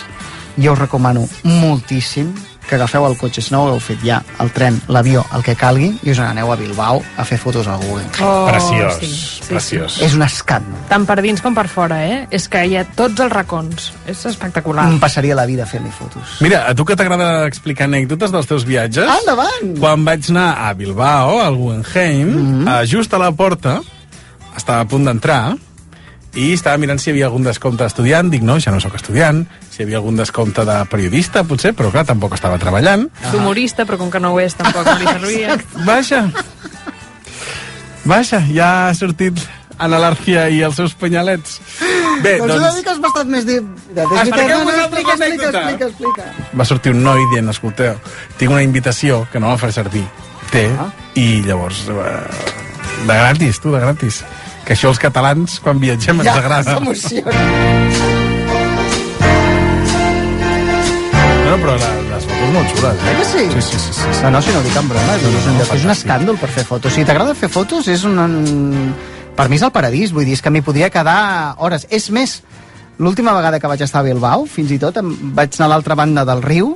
jo 0.58 0.74
us 0.74 0.82
recomano 0.82 1.28
moltíssim 1.46 2.34
que 2.68 2.76
agafeu 2.76 3.06
el 3.08 3.16
cotxe, 3.18 3.42
si 3.42 3.54
no 3.54 3.64
ho 3.64 3.72
heu 3.74 3.80
fet 3.82 4.04
ja, 4.06 4.20
el 4.44 4.52
tren, 4.56 4.78
l'avió, 4.92 5.24
el 5.36 5.44
que 5.46 5.56
calgui, 5.58 5.90
i 6.04 6.12
us 6.14 6.20
n'aneu 6.22 6.52
a 6.52 6.58
Bilbao 6.60 7.02
a 7.18 7.26
fer 7.28 7.40
fotos 7.42 7.68
al 7.72 7.80
Google. 7.82 8.06
Oh, 8.22 8.46
preciós, 8.50 9.00
sí, 9.00 9.10
sí, 9.10 9.48
preciós. 9.48 10.00
És 10.06 10.16
un 10.18 10.26
escàndol. 10.26 10.80
Tant 10.92 11.08
per 11.10 11.18
dins 11.24 11.42
com 11.44 11.56
per 11.58 11.68
fora, 11.72 12.00
eh? 12.06 12.20
És 12.36 12.48
que 12.52 12.64
hi 12.68 12.78
ha 12.78 12.86
tots 12.98 13.24
els 13.24 13.34
racons. 13.34 13.92
És 14.06 14.26
espectacular. 14.30 14.88
Em 14.92 15.00
passaria 15.02 15.38
la 15.38 15.48
vida 15.50 15.66
fent-li 15.70 15.92
fotos. 15.96 16.38
Mira, 16.46 16.66
a 16.68 16.76
tu 16.78 16.86
que 16.88 16.98
t'agrada 17.00 17.48
explicar 17.48 17.88
anècdotes 17.88 18.34
dels 18.36 18.50
teus 18.50 18.68
viatges... 18.68 19.08
Endavant! 19.22 19.78
Quan 19.80 20.06
vaig 20.08 20.32
anar 20.34 20.50
a 20.68 20.74
Bilbao, 20.78 21.40
al 21.44 21.56
Guggenheim, 21.56 22.28
mm 22.28 22.66
-hmm. 22.66 22.86
just 22.92 23.14
a 23.14 23.22
la 23.22 23.32
porta, 23.32 23.80
estava 24.56 24.82
a 24.82 24.88
punt 24.90 25.06
d'entrar, 25.06 25.56
i 26.36 26.52
estava 26.54 26.78
mirant 26.82 27.00
si 27.02 27.10
hi 27.10 27.14
havia 27.16 27.28
algun 27.30 27.46
descompte 27.48 27.84
d'estudiant, 27.84 28.30
dic, 28.34 28.44
no, 28.46 28.58
ja 28.62 28.74
no 28.74 28.82
sóc 28.84 28.98
estudiant, 29.00 29.46
si 29.72 29.82
hi 29.82 29.88
havia 29.88 30.02
algun 30.02 30.20
descompte 30.20 30.66
de 30.68 30.78
periodista, 30.92 31.44
potser, 31.48 31.74
però 31.78 31.92
clar, 31.94 32.06
tampoc 32.10 32.36
estava 32.38 32.60
treballant. 32.62 33.08
D'humorista, 33.32 33.86
però 33.88 34.00
com 34.02 34.12
que 34.14 34.22
no 34.22 34.34
ho 34.36 34.42
és, 34.44 34.58
tampoc 34.58 34.86
no 34.86 34.98
li 35.00 35.08
servia. 35.16 35.58
Vaja. 35.88 36.26
Vaja, 38.08 38.42
ja 38.54 38.68
ha 38.88 38.94
sortit 38.96 39.40
Ana 39.78 40.00
Larcia 40.02 40.48
i 40.50 40.62
els 40.66 40.78
seus 40.80 40.94
penyalets. 40.98 41.60
Bé, 42.24 42.38
doncs, 42.40 42.54
una 42.56 42.62
doncs 42.64 42.78
mica 42.80 42.94
és 42.96 43.02
bastant 43.04 43.30
més... 43.30 43.46
Di... 43.46 43.58
Expliqueu 43.94 44.64
vosaltres 44.66 45.04
explica, 45.04 45.18
explica, 45.18 45.50
explica, 45.50 45.90
explica. 45.92 46.56
va 46.58 46.66
sortir 46.66 46.94
un 46.96 47.04
noi 47.06 47.26
dient, 47.34 47.52
escolteu, 47.54 48.00
tinc 48.40 48.54
una 48.54 48.64
invitació 48.66 49.26
que 49.32 49.42
no 49.44 49.52
la 49.52 49.60
faré 49.62 49.76
servir. 49.76 50.06
Té, 50.54 50.66
i 51.20 51.44
llavors... 51.46 51.86
Eh, 51.92 52.66
de 53.06 53.14
gratis, 53.14 53.60
tu, 53.62 53.72
de 53.76 53.84
gratis. 53.84 54.24
Que 54.68 54.76
això 54.76 54.90
els 54.92 55.00
catalans, 55.00 55.62
quan 55.64 55.80
viatgem, 55.80 56.20
ens 56.20 56.28
Ja, 56.28 56.34
agrada. 56.42 56.74
s'emociona. 56.76 57.32
No, 61.46 61.56
no, 61.56 61.58
però 61.64 61.76
la, 61.80 61.92
les 62.12 62.26
fotos 62.28 62.50
molt 62.54 62.74
xules. 62.76 62.98
Eh? 63.08 63.14
Que 63.18 63.26
sí? 63.26 63.44
Sí, 63.54 63.62
sí, 63.62 63.80
sí. 63.80 63.94
sí. 63.96 64.24
No, 64.24 64.32
no, 64.36 64.42
si 64.44 64.52
no 64.52 64.62
dic 64.66 64.76
en 64.76 64.90
broma, 64.92 65.16
és, 65.16 65.24
No, 65.24 65.32
no, 65.32 65.38
és, 65.40 65.46
un, 65.48 65.54
no, 65.56 65.64
lloc, 65.64 65.76
és 65.78 65.86
un 65.88 65.94
escàndol 65.94 66.40
per 66.42 66.50
fer 66.52 66.66
fotos. 66.68 66.94
Si 66.98 67.06
t'agrada 67.08 67.36
fer 67.38 67.50
fotos, 67.54 67.88
és 67.94 68.04
un, 68.08 68.20
un... 68.20 68.92
Per 69.38 69.46
mi 69.52 69.56
és 69.60 69.64
el 69.64 69.72
paradís, 69.72 70.12
vull 70.12 70.26
dir, 70.28 70.36
és 70.36 70.42
que 70.44 70.52
m'hi 70.52 70.64
podria 70.66 70.90
quedar 70.92 71.56
hores. 71.64 71.86
És 71.94 72.10
més, 72.12 72.42
l'última 73.00 73.36
vegada 73.38 73.62
que 73.62 73.70
vaig 73.72 73.84
estar 73.86 74.02
a 74.04 74.08
Bilbao, 74.10 74.48
fins 74.52 74.74
i 74.76 74.80
tot, 74.82 74.98
em 75.00 75.14
vaig 75.38 75.56
anar 75.56 75.70
a 75.70 75.74
l'altra 75.76 75.96
banda 75.96 76.26
del 76.28 76.42
riu 76.44 76.74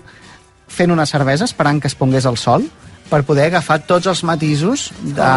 fent 0.72 0.94
una 0.94 1.04
cervesa 1.10 1.44
esperant 1.50 1.82
que 1.84 1.90
es 1.92 1.98
pongués 2.00 2.24
el 2.30 2.38
sol 2.40 2.64
per 3.12 3.22
poder 3.28 3.50
agafar 3.50 3.82
tots 3.88 4.08
els 4.08 4.24
matisos 4.28 4.90
de... 5.04 5.30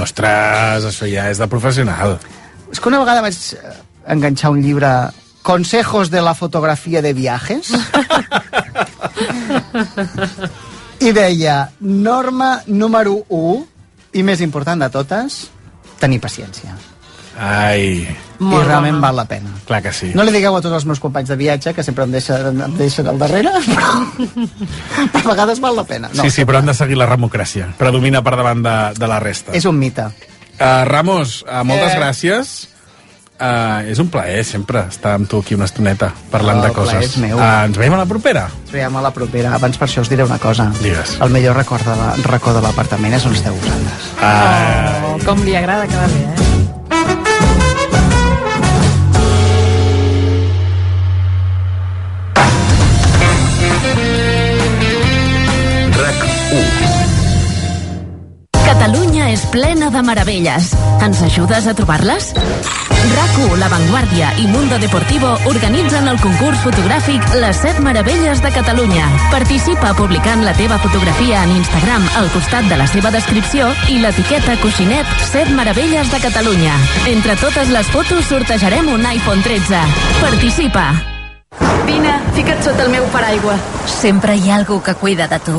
Ostres, 0.00 0.86
això 0.88 1.08
ja 1.10 1.28
és 1.30 1.40
de 1.40 1.48
professional. 1.52 2.16
És 2.72 2.80
que 2.80 2.88
una 2.88 3.00
vegada 3.02 3.24
vaig 3.24 3.36
eh, 3.56 3.74
enganxar 4.16 4.54
un 4.54 4.62
llibre 4.64 4.92
Consejos 5.42 6.10
de 6.12 6.20
la 6.20 6.34
fotografia 6.36 7.00
de 7.00 7.14
viajes 7.16 7.70
i 11.00 11.12
deia 11.16 11.70
norma 11.80 12.50
número 12.66 13.22
1 13.32 14.20
i 14.20 14.24
més 14.26 14.44
important 14.44 14.84
de 14.84 14.90
totes 14.92 15.46
tenir 16.02 16.20
paciència 16.20 16.76
Ai, 17.38 18.08
i 18.40 18.62
realment 18.66 18.98
val 19.00 19.14
la 19.16 19.24
pena 19.28 19.50
clar 19.68 19.82
que 19.84 19.92
sí. 19.92 20.10
no 20.14 20.24
li 20.26 20.32
digueu 20.34 20.56
a 20.56 20.60
tots 20.64 20.74
els 20.74 20.86
meus 20.88 20.98
companys 21.00 21.28
de 21.30 21.36
viatge 21.36 21.72
que 21.76 21.82
sempre 21.86 22.04
em 22.04 22.10
deixen, 22.16 22.62
em 22.64 22.74
deixen 22.76 23.06
al 23.06 23.18
darrere 23.20 23.52
però 25.12 25.22
a 25.24 25.28
vegades 25.30 25.60
val 25.62 25.76
la 25.78 25.84
pena 25.84 26.10
sí, 26.12 26.30
sí, 26.30 26.44
però 26.44 26.58
han 26.58 26.66
de 26.66 26.74
seguir 26.74 26.98
la 26.98 27.06
democràcia. 27.10 27.70
Predomina 27.78 28.22
per 28.26 28.34
davant 28.36 28.62
de, 28.66 28.74
de 28.98 29.06
la 29.10 29.20
resta. 29.22 29.52
és 29.56 29.64
un 29.68 29.78
mite 29.78 30.08
Uh, 30.60 30.84
Ramos, 30.84 31.38
uh, 31.48 31.62
moltes 31.64 31.94
Eh. 31.94 31.96
gràcies. 31.96 32.48
Uh, 33.40 33.80
és 33.88 33.96
un 33.98 34.10
plaer 34.12 34.42
sempre 34.44 34.82
estar 34.90 35.14
amb 35.16 35.24
tu 35.26 35.38
aquí 35.40 35.54
una 35.56 35.64
estoneta 35.64 36.10
parlant 36.30 36.58
El 36.60 36.66
de 36.66 36.72
coses. 36.76 37.16
meu. 37.16 37.38
Uh, 37.38 37.64
ens 37.64 37.78
veiem 37.80 37.94
a 37.96 38.02
la 38.02 38.04
propera. 38.04 38.42
ens 38.66 38.70
veiem 38.74 38.94
a 39.00 39.00
la 39.00 39.10
propera 39.10 39.54
abans 39.54 39.78
per 39.80 39.88
això 39.88 40.02
us 40.04 40.10
diré 40.12 40.22
una 40.22 40.36
cosa 40.38 40.70
Digues. 40.82 41.16
el 41.18 41.30
millor 41.30 41.56
record 41.56 41.80
de 41.88 41.96
la, 41.96 42.60
l'apartament 42.60 43.14
és 43.16 43.24
on 43.24 43.32
esteu 43.32 43.54
vosaltres 43.56 44.12
Oh, 44.20 45.16
com 45.24 45.40
li 45.48 45.56
agrada 45.56 45.86
quedar 45.88 46.08
bé, 46.12 46.20
eh? 46.28 46.49
Plena 59.50 59.90
de 59.90 60.02
meravelles. 60.02 60.70
Ens 61.02 61.22
ajudes 61.22 61.66
a 61.66 61.74
trobar-les? 61.74 62.32
RAC1, 62.34 63.56
La 63.58 63.68
Vanguardia 63.68 64.30
i 64.38 64.46
Mundo 64.46 64.78
Deportivo 64.78 65.32
organitzen 65.50 66.06
el 66.08 66.20
concurs 66.20 66.60
fotogràfic 66.62 67.24
Les 67.40 67.62
7 67.64 67.82
meravelles 67.82 68.42
de 68.42 68.52
Catalunya. 68.54 69.06
Participa 69.32 69.92
publicant 69.98 70.44
la 70.46 70.54
teva 70.54 70.78
fotografia 70.78 71.42
en 71.44 71.54
Instagram 71.56 72.06
al 72.20 72.30
costat 72.34 72.68
de 72.70 72.78
la 72.78 72.86
seva 72.90 73.10
descripció 73.10 73.70
i 73.88 73.98
l'etiqueta 74.02 74.58
coixinet 74.62 75.08
7 75.30 75.56
meravelles 75.58 76.12
de 76.12 76.22
Catalunya. 76.22 76.76
Entre 77.10 77.36
totes 77.40 77.72
les 77.74 77.90
fotos 77.90 78.26
sortejarem 78.30 78.92
un 78.92 79.06
iPhone 79.06 79.42
13. 79.42 79.82
Participa! 80.20 80.90
Vine, 81.86 82.14
fica't 82.36 82.62
sota 82.62 82.86
el 82.86 82.94
meu 82.94 83.08
paraigua. 83.10 83.58
Sempre 83.86 84.36
hi 84.36 84.50
ha 84.50 84.60
algú 84.60 84.82
que 84.82 84.94
cuida 84.94 85.26
de 85.26 85.40
tu. 85.42 85.58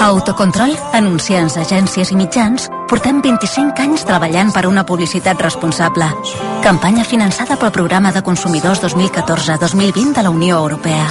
Autocontrol, 0.00 0.72
anunciants, 0.92 1.56
agències 1.60 2.10
i 2.10 2.16
mitjans, 2.16 2.68
portem 2.88 3.20
25 3.24 3.84
anys 3.84 4.06
treballant 4.08 4.52
per 4.52 4.66
una 4.68 4.84
publicitat 4.86 5.40
responsable. 5.44 6.08
Campanya 6.64 7.04
finançada 7.04 7.58
pel 7.60 7.72
Programa 7.74 8.12
de 8.12 8.24
Consumidors 8.26 8.82
2014-2020 8.82 10.16
de 10.16 10.26
la 10.26 10.30
Unió 10.30 10.58
Europea. 10.64 11.06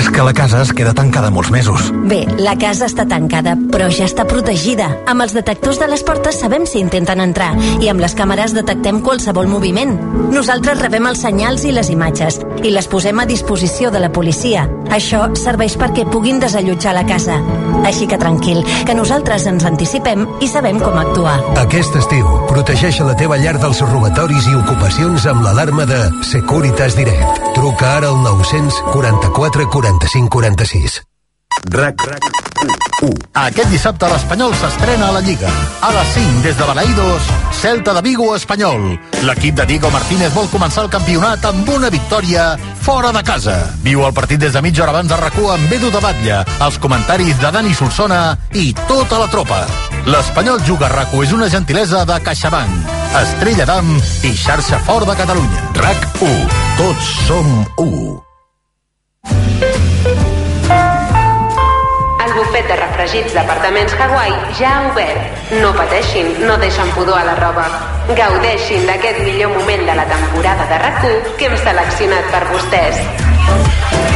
És 0.00 0.08
que 0.08 0.22
la 0.24 0.32
casa 0.32 0.62
es 0.64 0.70
queda 0.72 0.94
tancada 0.96 1.28
molts 1.28 1.50
mesos. 1.52 1.90
Bé, 2.08 2.22
la 2.40 2.54
casa 2.56 2.86
està 2.88 3.04
tancada, 3.04 3.52
però 3.68 3.90
ja 3.92 4.06
està 4.08 4.24
protegida. 4.24 4.86
Amb 5.10 5.26
els 5.26 5.34
detectors 5.36 5.76
de 5.76 5.90
les 5.90 6.00
portes 6.08 6.38
sabem 6.40 6.64
si 6.64 6.80
intenten 6.80 7.20
entrar 7.20 7.50
i 7.84 7.90
amb 7.92 8.00
les 8.00 8.14
càmeres 8.16 8.54
detectem 8.56 9.02
qualsevol 9.04 9.50
moviment. 9.50 9.92
Nosaltres 10.32 10.80
rebem 10.80 11.10
els 11.10 11.20
senyals 11.20 11.66
i 11.68 11.74
les 11.76 11.92
imatges 11.92 12.40
i 12.64 12.72
les 12.72 12.88
posem 12.88 13.20
a 13.20 13.26
disposició 13.28 13.90
de 13.92 14.00
la 14.00 14.08
policia. 14.08 14.64
Això 14.88 15.26
serveix 15.36 15.76
perquè 15.76 16.06
puguin 16.08 16.40
desallotjar 16.40 16.96
la 16.96 17.04
casa. 17.04 17.36
Així 17.84 18.08
que 18.08 18.18
tranquil, 18.20 18.64
que 18.86 18.96
nosaltres 18.96 19.44
ens 19.52 19.68
anticipem 19.68 20.24
i 20.40 20.48
sabem 20.48 20.80
com 20.80 20.96
actuar. 20.96 21.36
Aquest 21.60 22.00
estiu, 22.00 22.26
protegeix 22.48 23.02
la 23.04 23.18
teva 23.20 23.36
llar 23.40 23.58
dels 23.60 23.84
robatoris 23.84 24.48
i 24.48 24.56
ocupacions 24.56 25.28
amb 25.28 25.44
l'alarma 25.44 25.84
de 25.84 26.00
Securitas 26.24 26.96
Direct. 26.96 27.44
Truca 27.56 27.96
ara 28.00 28.08
al 28.14 28.20
944 28.24 29.68
45 29.90 30.28
46. 30.30 31.02
RAC 31.68 32.00
1. 33.02 33.10
Aquest 33.34 33.70
dissabte 33.72 34.06
l'Espanyol 34.06 34.52
s'estrena 34.54 35.08
a 35.08 35.14
la 35.16 35.22
Lliga. 35.24 35.50
A 35.82 35.90
les 35.96 36.12
5, 36.14 36.42
des 36.44 36.56
de 36.56 36.68
Balaïdos, 36.68 37.26
Celta 37.58 37.94
de 37.96 38.02
Vigo 38.04 38.28
Espanyol. 38.36 39.00
L'equip 39.26 39.56
de 39.58 39.66
Diego 39.66 39.90
Martínez 39.90 40.30
vol 40.36 40.46
començar 40.52 40.84
el 40.84 40.92
campionat 40.92 41.44
amb 41.48 41.68
una 41.74 41.90
victòria 41.90 42.52
fora 42.84 43.10
de 43.16 43.24
casa. 43.26 43.56
Viu 43.82 44.04
el 44.06 44.14
partit 44.14 44.38
des 44.40 44.54
de 44.54 44.62
mitja 44.62 44.84
hora 44.84 44.94
abans 44.94 45.10
de 45.10 45.18
rac 45.18 45.40
amb 45.56 45.72
Edu 45.72 45.90
de 45.90 46.04
Batlle, 46.06 46.38
els 46.60 46.78
comentaris 46.78 47.42
de 47.42 47.50
Dani 47.50 47.74
Solsona 47.74 48.38
i 48.54 48.70
tota 48.86 49.18
la 49.18 49.28
tropa. 49.32 49.64
L'Espanyol 50.06 50.62
Juga 50.62 50.86
a 50.86 50.94
rac 50.94 51.14
és 51.24 51.32
una 51.32 51.50
gentilesa 51.50 52.04
de 52.04 52.20
CaixaBank, 52.22 52.96
Estrella 53.24 53.66
d'Am 53.66 53.94
i 54.22 54.34
xarxa 54.36 54.78
Fort 54.86 55.08
de 55.10 55.18
Catalunya. 55.18 55.70
RAC 55.82 56.10
1. 56.22 56.42
Tots 56.78 57.14
som 57.26 57.54
1. 57.76 59.69
Bufet 62.60 62.76
de 62.76 62.76
refregits 62.76 63.32
d'apartaments 63.32 63.94
Hawaii 63.96 64.34
ja 64.58 64.72
ha 64.74 64.82
obert. 64.90 65.38
No 65.62 65.70
pateixin, 65.78 66.28
no 66.44 66.58
deixen 66.60 66.92
pudor 66.92 67.16
a 67.16 67.24
la 67.24 67.38
roba. 67.38 67.64
Gaudeixin 68.20 68.84
d'aquest 68.90 69.24
millor 69.24 69.56
moment 69.56 69.88
de 69.88 69.96
la 70.02 70.04
temporada 70.12 70.68
de 70.68 70.84
rac 70.84 71.02
que 71.38 71.48
hem 71.48 71.58
seleccionat 71.64 72.32
per 72.36 72.44
vostès. 72.52 74.09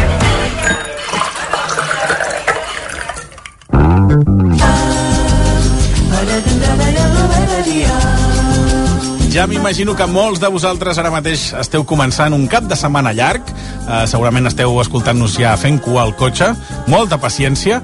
Ja 9.35 9.49
m'imagino 9.51 9.97
que 9.99 10.07
molts 10.07 10.39
de 10.39 10.47
vosaltres 10.47 10.95
ara 11.01 11.11
mateix 11.11 11.49
esteu 11.59 11.83
començant 11.91 12.31
un 12.37 12.45
cap 12.47 12.69
de 12.71 12.77
setmana 12.79 13.11
llarg, 13.11 13.49
eh, 13.51 14.05
segurament 14.07 14.47
esteu 14.47 14.77
escoltant-nos 14.79 15.35
ja 15.43 15.57
fent 15.59 15.81
cua 15.83 16.05
al 16.05 16.15
cotxe, 16.15 16.53
molta 16.87 17.19
paciència, 17.19 17.81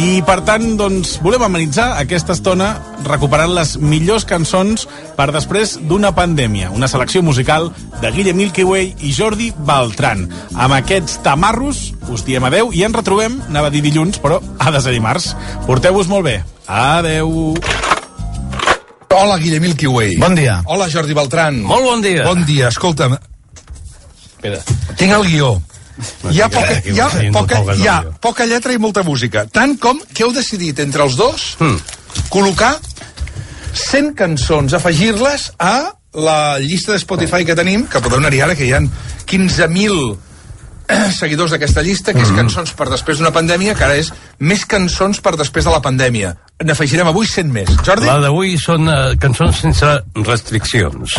i 0.00 0.22
per 0.24 0.38
tant, 0.48 0.64
doncs, 0.80 1.18
volem 1.20 1.44
amenitzar 1.44 1.90
aquesta 2.00 2.32
estona 2.32 2.70
recuperant 3.04 3.52
les 3.52 3.76
millors 3.76 4.24
cançons 4.24 4.88
per 5.18 5.28
després 5.28 5.76
d'una 5.76 6.14
pandèmia, 6.16 6.72
una 6.72 6.88
selecció 6.88 7.20
musical 7.20 7.68
de 8.00 8.10
Guille 8.10 8.32
Milky 8.32 8.64
Way 8.64 8.94
i 9.04 9.12
Jordi 9.12 9.52
Beltran. 9.58 10.30
Amb 10.56 10.80
aquests 10.80 11.20
tamarros 11.20 11.90
us 12.08 12.24
diem 12.24 12.48
adeu 12.48 12.72
i 12.72 12.80
ens 12.88 12.96
retrobem, 12.96 13.42
anava 13.50 13.68
a 13.68 13.76
dir 13.76 13.84
dilluns, 13.84 14.16
però 14.24 14.40
ha 14.58 14.72
de 14.72 14.80
ser 14.80 14.96
dimarts. 14.96 15.34
Porteu-vos 15.68 16.08
molt 16.08 16.32
bé. 16.32 16.38
Adeu. 16.64 17.52
Hola, 19.14 19.38
Guille 19.38 19.60
Milky 19.60 19.86
Way. 19.86 20.16
Bon 20.18 20.34
dia. 20.34 20.60
Hola, 20.66 20.88
Jordi 20.90 21.14
Beltran. 21.14 21.60
Molt 21.62 21.84
bon 21.86 22.02
dia. 22.02 22.24
Bon 22.26 22.42
dia. 22.44 22.68
Escolta'm, 22.72 23.14
Espera. 23.14 24.58
tinc 24.98 25.12
el 25.12 25.24
guió. 25.28 25.52
Hi 26.32 26.40
ha, 26.42 26.48
poca, 26.50 26.80
hi, 26.82 26.98
ha 26.98 27.06
poca, 27.32 27.60
hi 27.78 27.86
ha 27.86 28.00
poca 28.20 28.46
lletra 28.50 28.72
i 28.74 28.78
molta 28.82 29.04
música. 29.06 29.44
Tant 29.46 29.76
com 29.78 30.00
que 30.12 30.24
heu 30.26 30.32
decidit 30.34 30.80
entre 30.82 31.04
els 31.06 31.14
dos 31.16 31.54
Hmm. 31.60 31.78
col·locar 32.30 32.72
100 33.72 34.12
cançons, 34.18 34.74
afegir-les 34.74 35.52
a 35.58 35.92
la 36.14 36.58
llista 36.58 36.92
de 36.92 36.98
Spotify 36.98 37.44
que 37.44 37.54
tenim, 37.54 37.86
que 37.86 38.00
podeu 38.00 38.18
anar-hi 38.18 38.40
ara, 38.40 38.54
que 38.58 38.66
hi 38.66 38.72
ha 38.72 38.80
15.000 39.26 40.12
eh, 40.12 40.16
seguidors 41.20 41.50
d'aquesta 41.54 41.82
llista, 41.82 42.12
que 42.12 42.20
és 42.22 42.28
Hmm. 42.30 42.36
cançons 42.44 42.72
per 42.72 42.88
després 42.90 43.18
d'una 43.18 43.32
pandèmia, 43.32 43.74
que 43.74 43.84
ara 43.84 43.96
és 43.96 44.12
més 44.38 44.64
cançons 44.66 45.20
per 45.20 45.36
després 45.36 45.64
de 45.64 45.70
la 45.70 45.80
pandèmia. 45.82 46.34
n'afegirem 46.64 47.06
avui 47.08 47.26
100 47.26 47.50
més. 47.52 47.68
Jordi? 47.84 48.06
La 48.06 48.20
d'avui 48.22 48.56
són 48.56 48.88
uh, 48.88 49.16
cançons 49.20 49.58
sense 49.60 49.86
restriccions. 50.24 51.16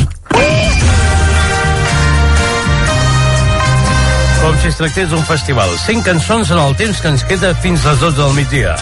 Com 4.42 4.58
si 4.62 4.68
es 4.70 4.78
tractés 4.78 5.10
d'un 5.10 5.24
festival. 5.26 5.70
100 5.86 6.04
cançons 6.06 6.52
en 6.52 6.60
el 6.62 6.76
temps 6.78 7.02
que 7.02 7.08
ens 7.14 7.24
queda 7.26 7.54
fins 7.64 7.84
les 7.86 8.00
12 8.00 8.18
del 8.22 8.34
migdia. 8.38 8.76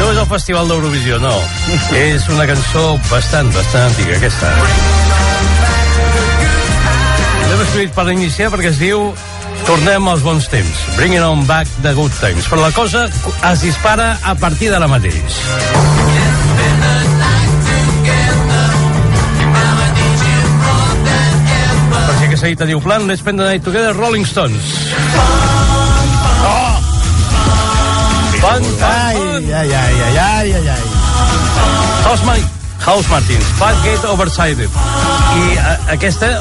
No 0.00 0.10
és 0.10 0.18
el 0.18 0.26
Festival 0.26 0.68
d'Eurovisió, 0.68 1.20
no. 1.22 1.36
és 2.00 2.28
una 2.34 2.48
cançó 2.50 2.98
bastant, 3.10 3.52
bastant 3.54 3.88
antiga, 3.92 4.16
aquesta. 4.18 4.93
Escrit 7.74 7.90
per 7.90 8.04
iniciar 8.12 8.52
perquè 8.52 8.68
es 8.70 8.76
diu 8.78 9.00
Tornem 9.66 10.04
als 10.06 10.20
bons 10.22 10.44
temps. 10.46 10.82
Bringing 10.94 11.24
on 11.26 11.40
back 11.48 11.66
the 11.82 11.90
good 11.96 12.12
times. 12.20 12.46
Però 12.46 12.60
la 12.62 12.70
cosa 12.70 13.08
es 13.50 13.64
dispara 13.66 14.12
a 14.22 14.36
partir 14.38 14.68
d'ara 14.70 14.86
mateix. 14.86 15.40
Per 21.90 22.14
si 22.14 22.28
aquesta 22.28 22.46
dita 22.46 22.70
diu 22.70 22.78
plan, 22.78 23.08
let's 23.10 23.26
spend 23.26 23.42
the 23.42 23.50
night 23.50 23.66
together, 23.66 23.90
Rolling 23.98 24.22
Stones. 24.22 24.94
Oh! 26.46 26.78
Fun, 28.38 28.62
fun, 28.62 28.86
Ai, 28.86 29.18
ai, 29.50 29.50
ai, 29.50 29.72
ai, 29.74 30.18
ai, 30.22 30.52
ai, 30.60 30.68
ai. 30.78 30.84
House, 32.06 32.22
House 32.86 33.10
Martins, 33.10 33.56
Fat 33.58 33.82
Gate 33.82 34.06
Oversided. 34.06 34.70
I 34.70 35.58
a, 35.58 35.80
aquesta... 35.98 36.38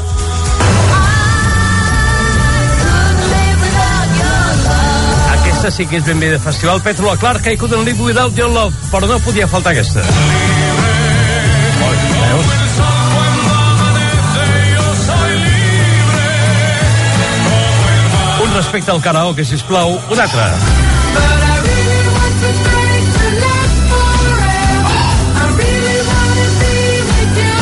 Aquesta 5.63 5.79
sí 5.79 5.85
que 5.87 5.95
és 5.95 6.03
ben 6.03 6.19
bé 6.19 6.27
de 6.27 6.37
festival. 6.43 6.81
Petro 6.83 7.07
la 7.07 7.15
Clark, 7.15 7.45
I 7.47 7.55
couldn't 7.55 7.85
live 7.87 8.01
without 8.03 8.35
your 8.35 8.49
love. 8.51 8.75
Però 8.91 9.07
no 9.07 9.15
podia 9.23 9.47
faltar 9.47 9.71
aquesta. 9.71 10.01
Veus? 12.19 12.49
Un 18.43 18.51
respecte 18.57 18.91
al 18.91 18.99
karaoke, 19.07 19.47
sisplau. 19.47 19.95
Un 20.11 20.19
altre. 20.25 20.51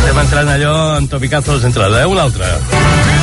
Estem 0.02 0.26
entrant 0.26 0.56
allò 0.58 0.76
en 0.97 1.06
topicazos 1.14 1.62
d'entrada, 1.62 2.02
eh? 2.02 2.10
Un 2.10 2.26
altre. 2.26 3.20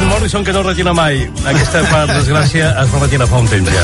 Van 0.00 0.08
Morrison 0.08 0.42
que 0.42 0.52
no 0.52 0.62
retira 0.62 0.94
mai. 0.96 1.26
Aquesta, 1.44 1.82
per 1.90 2.06
desgràcia, 2.08 2.70
es 2.80 2.92
va 2.92 3.00
retirar 3.02 3.26
fa 3.28 3.40
un 3.42 3.48
temps 3.50 3.68
ja. 3.68 3.82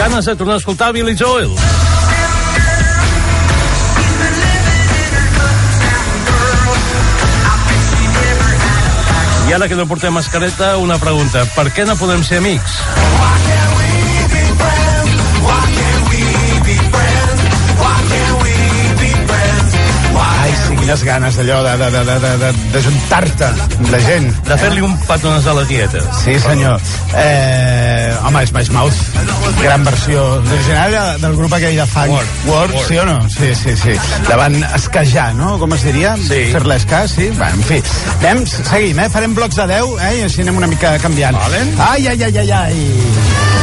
Ganes 0.00 0.26
de 0.26 0.34
tornar 0.40 0.56
a 0.56 0.58
escoltar 0.58 0.90
Billy 0.96 1.14
Joel. 1.14 1.54
I 9.48 9.54
ara 9.54 9.68
que 9.68 9.78
no 9.78 9.86
portem 9.86 10.12
mascareta, 10.12 10.76
una 10.82 10.98
pregunta. 10.98 11.46
Per 11.54 11.70
què 11.70 11.86
no 11.86 11.94
podem 11.96 12.26
ser 12.26 12.42
amics? 12.42 12.82
Quines 20.88 21.04
ganes 21.04 21.36
d'allò 21.36 21.58
de, 21.66 21.72
de, 21.76 21.88
de, 21.92 22.02
de, 22.08 22.14
de, 22.22 22.28
de, 22.40 22.50
de 22.72 22.80
juntar-te 22.80 23.44
amb 23.44 23.90
la 23.92 23.98
gent. 24.00 24.28
De 24.46 24.56
fer-li 24.56 24.80
un 24.86 24.94
petones 25.04 25.44
a 25.44 25.52
la 25.58 25.64
tieta. 25.68 26.00
Sí, 26.22 26.38
senyor. 26.40 26.80
Eh, 27.12 28.14
home, 28.24 28.46
Smash 28.48 28.70
Mouth, 28.72 28.96
gran 29.60 29.84
versió 29.84 30.24
original 30.38 30.90
de- 30.96 31.18
del 31.26 31.36
grup 31.36 31.52
aquell 31.58 31.76
de 31.76 31.84
funk. 31.92 32.08
Word. 32.14 32.32
Word, 32.46 32.72
Word. 32.78 32.88
sí 32.88 32.96
o 32.96 33.04
no? 33.04 33.18
Sí, 33.28 33.52
sí, 33.54 33.76
sí. 33.76 33.92
La 34.30 34.36
van 34.40 34.56
esquejar, 34.74 35.34
no? 35.36 35.58
Com 35.60 35.76
es 35.76 35.84
diria? 35.84 36.16
Sí. 36.16 36.40
Fer-la 36.56 36.80
escar, 36.80 37.04
sí? 37.06 37.28
Bé, 37.36 37.50
en 37.52 37.62
fi. 37.68 37.82
Anem, 38.22 38.46
seguim, 38.48 38.98
eh? 39.04 39.10
Farem 39.12 39.34
blocs 39.36 39.60
de 39.60 39.66
10, 39.74 39.92
eh? 40.08 40.14
I 40.22 40.26
així 40.30 40.40
anem 40.46 40.56
una 40.56 40.72
mica 40.72 40.96
canviant. 41.04 41.36
Vale. 41.36 41.66
Ai, 41.90 42.06
ai, 42.14 42.22
ai, 42.30 42.38
ai, 42.46 42.50
ai. 42.64 43.57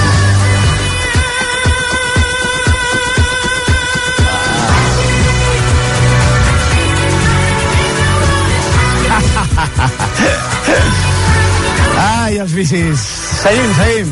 Els 12.46 12.54
bicis. 12.54 13.00
Seguim, 13.42 13.72
seguim. 13.80 14.12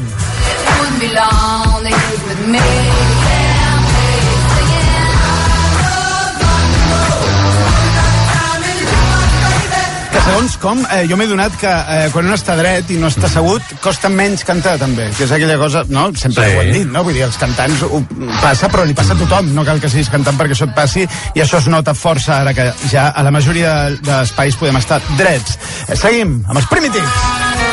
Que 10.14 10.20
segons 10.22 10.56
com, 10.62 10.82
eh, 10.94 11.08
jo 11.10 11.18
m'he 11.18 11.26
donat 11.26 11.56
que 11.58 11.70
eh, 11.70 12.10
quan 12.14 12.28
un 12.30 12.36
està 12.36 12.54
dret 12.60 12.92
i 12.94 13.00
no 13.02 13.10
està 13.10 13.26
assegut, 13.26 13.72
costa 13.82 14.12
menys 14.14 14.44
cantar 14.46 14.76
també, 14.82 15.08
que 15.18 15.26
és 15.26 15.34
aquella 15.34 15.58
cosa, 15.58 15.82
no? 15.90 16.06
Sempre 16.20 16.46
Sí. 16.46 16.56
ho 16.56 16.62
hem 16.62 16.72
dit, 16.76 16.92
no? 16.94 17.02
Vull 17.04 17.18
dir, 17.18 17.24
els 17.26 17.40
cantants 17.42 17.82
ho 17.88 18.04
passa, 18.44 18.70
però 18.70 18.86
li 18.86 18.94
passa 18.94 19.18
a 19.18 19.22
tothom, 19.24 19.50
no 19.56 19.66
cal 19.66 19.82
que 19.82 19.90
siguis 19.90 20.12
cantant 20.14 20.38
perquè 20.38 20.54
això 20.54 20.70
et 20.70 20.76
passi, 20.78 21.08
i 21.34 21.42
això 21.42 21.58
es 21.58 21.68
nota 21.68 21.96
força 21.98 22.42
ara 22.42 22.54
que 22.54 22.70
ja 22.92 23.08
a 23.10 23.24
la 23.26 23.32
majoria 23.34 23.74
d'espais 24.06 24.56
podem 24.56 24.78
estar 24.78 25.02
drets. 25.18 25.58
Eh, 25.88 25.96
seguim 25.98 26.44
amb 26.48 26.62
els 26.62 26.68
primitives. 26.70 27.73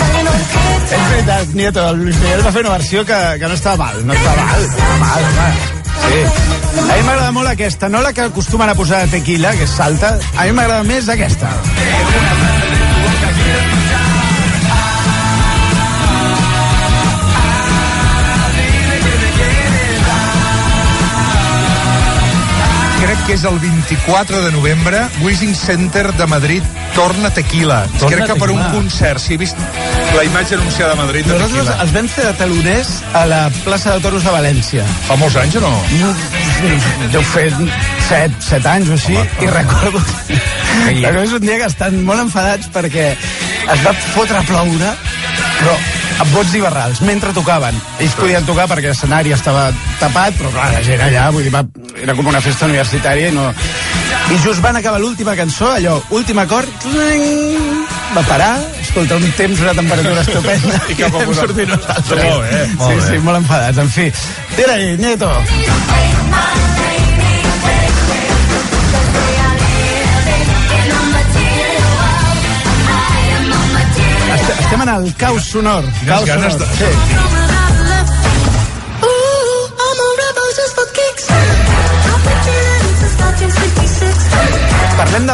És 0.91 1.09
veritat, 1.11 1.53
Nieto, 1.55 1.83
el 1.89 2.01
Luis 2.03 2.17
Miguel 2.19 2.45
va 2.45 2.51
fer 2.51 2.63
una 2.65 2.73
versió 2.75 3.05
que, 3.07 3.19
que 3.39 3.47
no 3.47 3.55
estava 3.57 3.77
mal, 3.85 4.01
no 4.05 4.13
estava 4.13 4.47
mal, 4.49 4.65
estava 4.65 4.97
mal, 5.05 5.29
home. 5.29 5.51
Sí. 6.01 6.21
A 6.81 6.95
mi 6.95 7.03
m'agrada 7.07 7.31
molt 7.35 7.51
aquesta, 7.51 7.89
no 7.89 8.01
la 8.01 8.11
que 8.13 8.25
acostumen 8.27 8.69
a 8.71 8.75
posar 8.75 9.03
de 9.05 9.19
tequila, 9.19 9.53
que 9.55 9.67
és 9.69 9.77
salta, 9.79 10.17
a 10.35 10.47
mi 10.47 10.57
m'agrada 10.57 10.83
més 10.87 11.09
aquesta. 11.11 11.51
Crec 23.01 23.23
que 23.25 23.33
és 23.33 23.43
el 23.49 23.57
24 23.59 24.43
de 24.45 24.51
novembre, 24.53 25.01
Wishing 25.23 25.55
Center 25.57 26.11
de 26.13 26.27
Madrid 26.29 26.63
torna 26.95 27.31
tequila. 27.33 27.81
Torna 27.97 28.15
Crec 28.15 28.27
que 28.29 28.35
per 28.39 28.51
un 28.51 28.59
tequila. 28.61 28.71
concert, 28.75 29.19
si 29.19 29.33
he 29.33 29.37
vist 29.41 29.57
la 30.15 30.23
imatge 30.23 30.55
anunciada 30.55 30.93
a 30.93 30.95
Madrid 30.99 31.27
Nosaltres 31.27 31.69
els 31.83 31.93
vam 31.95 32.07
fer 32.11 32.25
de 32.27 32.33
taloners 32.39 32.89
a 33.15 33.23
la 33.29 33.41
plaça 33.63 33.95
de 33.95 34.03
Toros 34.03 34.25
de 34.27 34.33
València. 34.33 34.85
Fa 35.07 35.17
molts 35.19 35.37
anys 35.39 35.55
o 35.59 35.63
no? 35.63 35.71
Deu 37.13 37.23
fer 37.31 37.47
7, 38.09 38.41
7 38.49 38.69
anys 38.73 38.91
o 38.91 38.97
així, 38.99 39.15
i 39.15 39.49
recordo... 39.53 40.03
Recordo 40.87 41.23
és 41.27 41.33
un 41.35 41.43
dia 41.43 41.57
que 41.61 41.67
estan 41.67 41.97
molt 42.07 42.23
enfadats 42.25 42.69
perquè 42.73 43.09
es 43.13 43.81
va 43.85 43.93
fotre 44.15 44.39
a 44.39 44.43
ploure, 44.47 44.93
però 45.59 45.75
amb 46.21 46.35
bots 46.35 46.53
i 46.57 46.61
barrals, 46.63 47.01
mentre 47.07 47.33
tocaven. 47.35 47.77
Ells 48.01 48.15
podien 48.19 48.45
tocar 48.47 48.67
perquè 48.71 48.91
l'escenari 48.91 49.33
estava 49.35 49.69
tapat, 49.99 50.35
però 50.37 50.51
clar, 50.53 50.69
la 50.75 50.83
gent 50.85 51.01
allà, 51.07 51.29
vull 51.33 51.47
dir, 51.47 51.53
va, 51.53 51.63
era 52.01 52.15
com 52.17 52.29
una 52.31 52.43
festa 52.43 52.69
universitària 52.69 53.31
i 53.31 53.35
no... 53.35 53.49
I 54.31 54.37
just 54.43 54.61
van 54.63 54.77
acabar 54.79 55.01
l'última 55.01 55.35
cançó, 55.35 55.73
allò, 55.75 55.97
últim 56.15 56.39
acord, 56.39 56.85
va 58.15 58.23
parar, 58.27 58.53
escolta, 58.91 59.15
un 59.15 59.31
temps, 59.31 59.59
una 59.61 59.73
temperatura 59.73 60.21
estupenda, 60.21 60.81
I 60.91 60.95
cap 60.99 61.15
a 61.15 61.33
sortir 61.33 61.67
nosaltres. 61.69 62.25
Molt 62.27 62.43
bé, 62.43 62.65
sí, 62.67 62.75
molt 62.77 62.95
bé. 62.99 63.07
sí, 63.07 63.19
molt 63.23 63.37
enfadats, 63.41 63.77
en 63.85 63.89
fi. 63.89 64.09
Tira-hi, 64.57 64.97
Nieto. 64.99 65.31
Est- 74.33 74.59
Estem 74.59 74.81
en 74.81 74.89
el 74.89 75.15
caos 75.15 75.43
sonor. 75.43 75.83
Caos 76.05 76.25
ganes 76.25 76.53
sonor. 76.53 76.67
de- 76.69 76.75
Sí. 76.77 77.40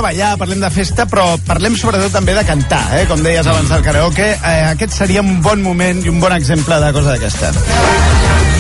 Ballar, 0.02 0.38
parlem 0.40 0.62
de 0.62 0.70
festa, 0.72 1.06
però 1.10 1.36
parlem 1.48 1.76
sobretot 1.76 2.14
també 2.16 2.36
de 2.38 2.44
cantar, 2.48 2.84
eh? 2.96 3.06
com 3.10 3.22
deies 3.24 3.48
abans 3.48 3.70
del 3.70 3.84
karaoke. 3.84 4.30
Eh, 4.38 4.62
aquest 4.72 4.96
seria 5.02 5.22
un 5.22 5.42
bon 5.42 5.62
moment 5.62 6.04
i 6.06 6.10
un 6.10 6.22
bon 6.24 6.34
exemple 6.34 6.80
de 6.80 6.94
cosa 6.96 7.16
d'aquesta. 7.16 8.57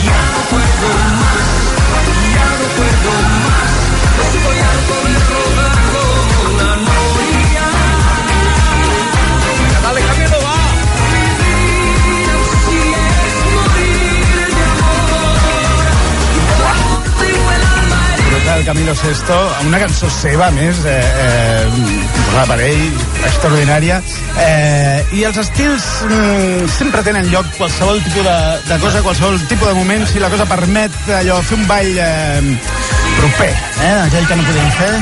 Camilo 18.67 18.93
Sesto, 18.95 19.33
una 19.63 19.77
cançó 19.79 20.09
seva, 20.11 20.49
més, 20.51 20.81
eh, 20.83 20.95
eh, 20.99 22.41
per 22.49 22.57
ell, 22.65 22.97
extraordinària. 23.29 24.01
Eh, 24.43 25.05
I 25.15 25.23
els 25.29 25.39
estils 25.39 25.85
mm, 26.03 26.67
sempre 26.75 26.99
tenen 27.07 27.29
lloc 27.31 27.47
qualsevol 27.55 28.03
tipus 28.03 28.27
de, 28.27 28.35
de 28.67 28.79
cosa, 28.83 28.99
qualsevol 29.05 29.39
tipus 29.47 29.71
de 29.71 29.77
moment, 29.77 30.03
si 30.11 30.19
la 30.19 30.27
cosa 30.33 30.43
permet 30.51 30.91
allò, 31.21 31.39
fer 31.47 31.61
un 31.61 31.63
ball 31.69 31.95
eh, 31.95 32.43
proper, 33.21 33.53
eh, 33.55 33.93
aquell 34.03 34.27
que 34.27 34.35
no 34.41 34.49
podíem 34.51 34.75
fer. 34.81 34.93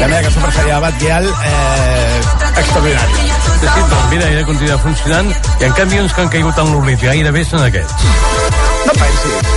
La 0.00 0.08
meva 0.08 0.22
cançó 0.24 0.40
preferida 0.40 0.74
de 0.74 0.80
Bat 0.88 1.02
Gyal, 1.04 1.28
eh, 1.52 2.20
extraordinari. 2.62 3.35
Sí, 3.46 3.66
sí, 3.66 3.84
doncs 3.90 4.10
mira, 4.10 4.28
ella 4.30 4.44
continua 4.48 4.78
funcionant 4.78 5.30
i 5.60 5.64
en 5.68 5.72
canvi 5.78 6.00
uns 6.04 6.12
que 6.14 6.20
han 6.26 6.28
caigut 6.34 6.58
en 6.62 6.72
l'oblit 6.74 7.00
gairebé 7.02 7.44
són 7.48 7.64
aquests. 7.66 8.08
No 8.86 8.92
pensis. 9.00 9.54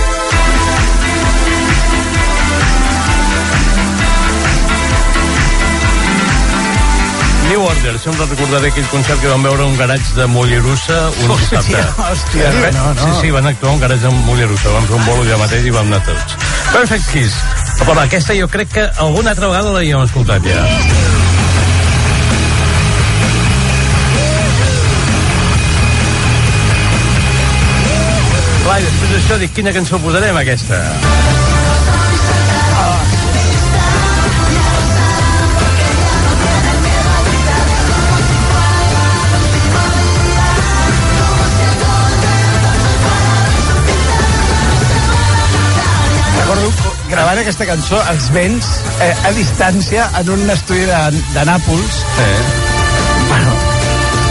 New 7.50 7.62
Order, 7.66 7.98
sempre 7.98 8.26
recordaré 8.30 8.68
aquell 8.70 8.86
concert 8.92 9.18
que 9.20 9.26
vam 9.32 9.42
veure 9.42 9.64
un 9.66 9.74
garatge 9.78 10.12
de 10.14 10.26
Mollerussa 10.30 10.98
un 11.24 11.32
Hòstia, 11.34 11.58
dissabte. 11.64 12.02
hòstia, 12.04 12.50
Eh, 12.68 12.70
no, 12.76 12.92
no. 12.94 13.02
Sí, 13.02 13.20
sí, 13.22 13.30
van 13.34 13.46
actuar 13.50 13.72
un 13.74 13.80
garatge 13.80 14.06
de 14.06 14.12
Mollerussa, 14.28 14.68
vam 14.76 14.86
fer 14.86 14.94
un 15.00 15.04
bolo 15.08 15.24
allà 15.26 15.38
mateix 15.40 15.66
i 15.66 15.74
vam 15.74 15.90
anar 15.90 15.98
tots. 16.06 16.36
Perfect 16.72 17.10
Kiss. 17.10 17.34
Però 17.80 17.96
aquesta 18.04 18.36
jo 18.38 18.46
crec 18.48 18.70
que 18.76 18.86
alguna 19.02 19.30
altra 19.34 19.48
vegada 19.50 19.72
l'havíem 19.74 20.04
escoltat 20.06 20.46
ja. 20.46 20.62
Clar, 28.70 28.78
i 28.78 28.84
després 28.86 29.10
d'això 29.10 29.36
dic, 29.40 29.50
quina 29.50 29.70
cançó 29.74 29.98
posarem 29.98 30.36
aquesta? 30.38 30.76
Recordo 46.38 46.70
gravant 47.10 47.42
aquesta 47.42 47.66
cançó 47.72 47.98
als 48.06 48.30
vents 48.38 48.70
eh, 49.02 49.10
a 49.26 49.34
distància 49.34 50.06
en 50.22 50.30
un 50.36 50.46
estudi 50.54 50.86
de, 50.86 51.04
de 51.34 51.48
Nàpols. 51.50 52.04
Eh. 52.22 52.34
Bueno, 53.34 53.62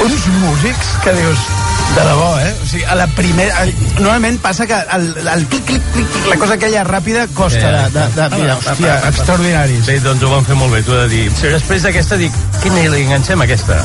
uns 0.07 0.31
músics 0.39 0.95
que 1.03 1.19
dius, 1.19 1.49
de 1.95 2.03
debò, 2.05 2.29
eh? 2.39 2.53
O 2.63 2.65
sigui, 2.69 2.83
a 2.85 2.95
la 2.95 3.07
primera... 3.17 3.65
Normalment 3.99 4.39
passa 4.43 4.67
que 4.69 4.77
el, 4.95 5.09
el 5.17 5.45
clic, 5.51 5.65
clic, 5.65 5.83
clic, 5.93 6.11
clic, 6.13 6.27
la 6.29 6.37
cosa 6.41 6.55
aquella 6.59 6.83
ràpida 6.87 7.25
costa 7.33 7.71
de... 7.75 7.83
de, 7.95 8.05
de, 8.15 8.29
de 8.35 8.53
hòstia, 8.53 8.95
extraordinaris. 9.09 9.85
Bé, 9.89 9.99
doncs 10.05 10.23
ho 10.23 10.31
van 10.33 10.47
fer 10.47 10.57
molt 10.59 10.75
bé, 10.75 10.83
t'ho 10.85 10.95
he 10.95 11.01
de 11.07 11.09
dir. 11.15 11.25
Sí. 11.33 11.49
Després 11.55 11.87
d'aquesta 11.87 12.19
dic, 12.21 12.39
quina 12.63 12.85
li 12.93 13.03
enganxem 13.07 13.45
aquesta? 13.47 13.81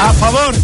A 0.00 0.12
favor! 0.18 0.54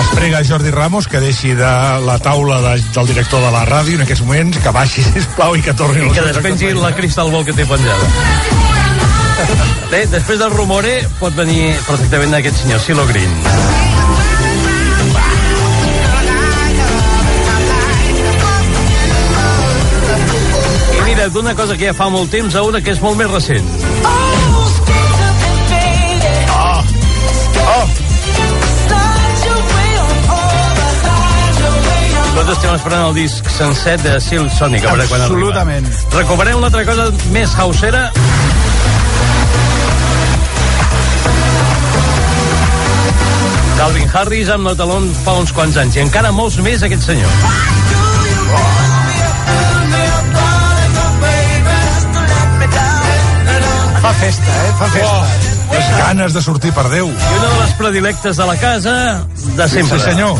Es 0.00 0.08
prega 0.16 0.40
a 0.40 0.44
Jordi 0.44 0.70
Ramos 0.74 1.06
que 1.08 1.20
deixi 1.22 1.54
de 1.54 1.70
la 2.04 2.18
taula 2.18 2.60
de, 2.64 2.74
del 2.92 3.06
director 3.12 3.40
de 3.44 3.52
la 3.54 3.62
ràdio 3.68 3.96
en 3.96 4.04
aquests 4.04 4.26
moments, 4.26 4.58
que 4.60 4.74
baixi, 4.74 5.06
sisplau, 5.14 5.56
i 5.56 5.62
que 5.64 5.74
torni 5.78 6.04
I 6.08 6.12
que 6.16 6.26
despengi 6.32 6.74
la 6.76 6.92
cristal 6.96 7.30
ball 7.32 7.46
que 7.46 7.54
té 7.56 7.64
penjada. 7.68 8.69
Bé, 9.90 10.04
després 10.06 10.38
del 10.38 10.52
rumore 10.52 10.92
pot 11.18 11.34
venir 11.34 11.72
perfectament 11.86 12.34
aquest 12.38 12.60
senyor, 12.62 12.80
Silo 12.82 13.06
Green. 13.08 13.32
I 20.94 21.00
mira, 21.08 21.28
d'una 21.28 21.54
cosa 21.58 21.76
que 21.76 21.88
ja 21.90 21.96
fa 21.96 22.10
molt 22.12 22.30
temps 22.30 22.54
a 22.54 22.62
una 22.66 22.82
que 22.84 22.94
és 22.94 23.02
molt 23.02 23.18
més 23.18 23.30
recent. 23.32 23.66
Oh! 26.54 26.84
Oh! 27.64 27.84
Tots 32.40 32.52
estem 32.54 32.72
esperant 32.72 33.02
el 33.10 33.16
disc 33.18 33.48
sencer 33.52 33.96
de 34.00 34.14
Silk 34.22 34.52
Sonic, 34.54 34.86
a 34.86 34.94
veure 34.94 35.08
quan 35.10 35.26
arriba. 35.26 35.50
Absolutament. 35.50 35.90
Recuperem 36.14 36.62
una 36.62 36.70
altra 36.70 36.86
cosa 36.88 37.10
més 37.34 37.52
hausera. 37.58 38.06
Calvin 43.80 44.10
Harris 44.12 44.50
amb 44.52 44.66
Notalon 44.68 45.06
fa 45.24 45.32
uns 45.40 45.54
quants 45.56 45.78
anys 45.80 45.94
i 45.96 46.02
encara 46.02 46.28
molts 46.36 46.58
més 46.60 46.82
aquest 46.84 47.06
senyor. 47.06 47.30
Fa 54.02 54.12
festa, 54.20 54.58
eh? 54.66 54.74
Fa 54.82 54.90
festa. 54.92 55.08
Oh, 55.08 55.72
les 55.72 55.88
ganes 55.96 56.36
de 56.36 56.42
sortir 56.44 56.74
per 56.76 56.90
Déu. 56.92 57.08
I 57.08 57.38
una 57.38 57.48
de 57.54 57.58
les 57.62 57.72
predilectes 57.80 58.42
de 58.42 58.50
la 58.52 58.58
casa 58.60 58.96
de 59.56 59.68
sempre. 59.72 59.96
Sí, 59.96 60.10
senyor. 60.10 60.36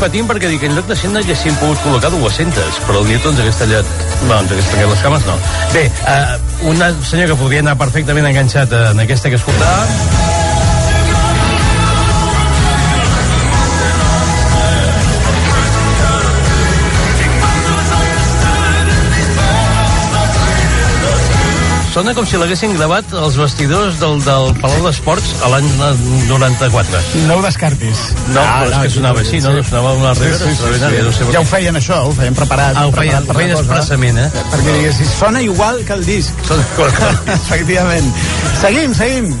Patint 0.00 0.28
perquè 0.30 0.48
dic, 0.48 0.64
en 0.64 0.76
lloc 0.78 0.88
de 0.88 0.96
100 0.96 1.14
n'haguéssim 1.16 1.56
pogut 1.60 1.80
col·locar 1.84 2.10
200, 2.14 2.80
però 2.86 3.02
el 3.02 3.10
Newton 3.10 3.34
ens 3.34 3.44
hagués 3.44 3.60
tallat... 3.60 3.94
Bueno, 4.24 4.40
ens 4.40 4.54
hagués 4.56 4.72
tallat 4.72 4.92
les 4.94 5.04
cames, 5.04 5.28
no. 5.28 5.36
Bé, 5.76 5.86
uh, 6.08 6.68
un 6.72 6.84
senyor 7.04 7.32
que 7.34 7.40
podria 7.44 7.64
anar 7.66 7.76
perfectament 7.80 8.32
enganxat 8.32 8.76
en 8.80 9.04
aquesta 9.04 9.32
que 9.32 9.40
escoltava, 9.40 10.29
Sona 21.90 22.12
com 22.14 22.22
si 22.28 22.38
l'haguessin 22.38 22.70
gravat 22.76 23.10
els 23.18 23.34
vestidors 23.34 23.96
del, 23.98 24.20
del 24.22 24.52
Palau 24.60 24.84
d'Esports 24.84 25.32
a 25.42 25.48
l'any 25.50 25.66
94. 26.28 27.00
No 27.26 27.38
ho 27.40 27.42
descartis. 27.42 28.02
No, 28.30 28.38
ah, 28.38 28.60
però 28.62 28.68
és 28.70 28.84
que 28.84 28.92
sonava 28.94 29.24
així, 29.24 29.40
no? 29.42 29.56
Sonava 29.66 29.96
una 29.98 30.12
Sí, 30.14 30.30
sí, 30.38 30.52
sí. 30.60 30.70
No 30.78 31.10
sí. 31.16 31.26
Ja 31.34 31.42
ho 31.42 31.48
feien 31.50 31.80
això, 31.80 31.98
ho 32.06 32.12
feien 32.14 32.38
preparat. 32.38 32.78
Ah, 32.78 32.86
ho 32.86 32.94
feien, 32.94 33.18
preparat 33.18 33.26
per 33.26 33.34
ho 33.34 33.40
feien 33.40 33.56
cosa. 33.56 33.66
expressament, 33.66 34.20
eh? 34.22 34.44
Perquè 34.54 34.76
diguessis, 34.78 35.10
sona 35.18 35.42
igual 35.42 35.82
que 35.88 35.98
el 35.98 36.06
disc. 36.06 36.44
Sona 36.46 36.68
igual 36.76 36.94
que 36.94 37.08
el 37.10 37.18
disc. 37.26 37.34
Efectivament. 37.40 38.12
Seguim, 38.62 38.94
seguim. 38.94 39.34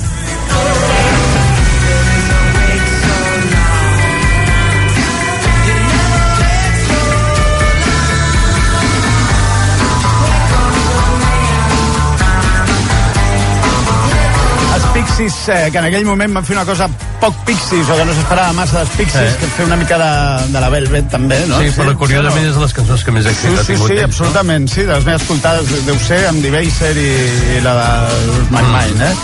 Els 15.20 15.28
Pixies, 15.28 15.48
eh, 15.66 15.68
que 15.70 15.76
en 15.78 15.84
aquell 15.84 16.04
moment 16.08 16.32
van 16.32 16.44
fer 16.48 16.54
una 16.56 16.64
cosa 16.64 16.86
poc 17.20 17.34
Pixies, 17.44 17.88
o 17.92 17.96
que 17.98 18.04
no 18.08 18.12
s'esperava 18.16 18.52
massa 18.56 18.78
dels 18.78 18.92
Pixies, 18.96 19.32
Eh. 19.34 19.36
que 19.40 19.46
fer 19.52 19.64
una 19.66 19.76
mica 19.76 19.98
de, 20.00 20.12
de 20.52 20.60
la 20.62 20.68
Velvet, 20.72 21.10
també, 21.12 21.36
no? 21.46 21.58
Sí, 21.60 21.68
però 21.76 21.92
curiosament 21.98 22.46
és 22.48 22.54
de 22.56 22.60
les 22.62 22.72
cançons 22.72 23.04
que 23.04 23.12
més 23.12 23.24
Sí, 23.26 23.30
èxit 23.34 23.58
ha 23.58 23.64
sí, 23.64 23.72
tingut. 23.74 23.88
sí, 23.90 23.92
ells, 23.98 24.04
absolutament, 24.04 24.68
sí, 24.72 24.80
de 24.88 24.94
les 24.94 25.04
més 25.04 25.20
escoltades 25.20 25.84
deu 25.84 25.98
ser 26.06 26.22
amb 26.30 26.40
Debaser 26.42 26.96
i, 26.96 27.10
i 27.58 27.60
la 27.60 27.74
de 27.76 27.88
My 28.48 28.62
Mm. 28.62 28.72
Mind, 28.72 29.00
eh? 29.02 29.14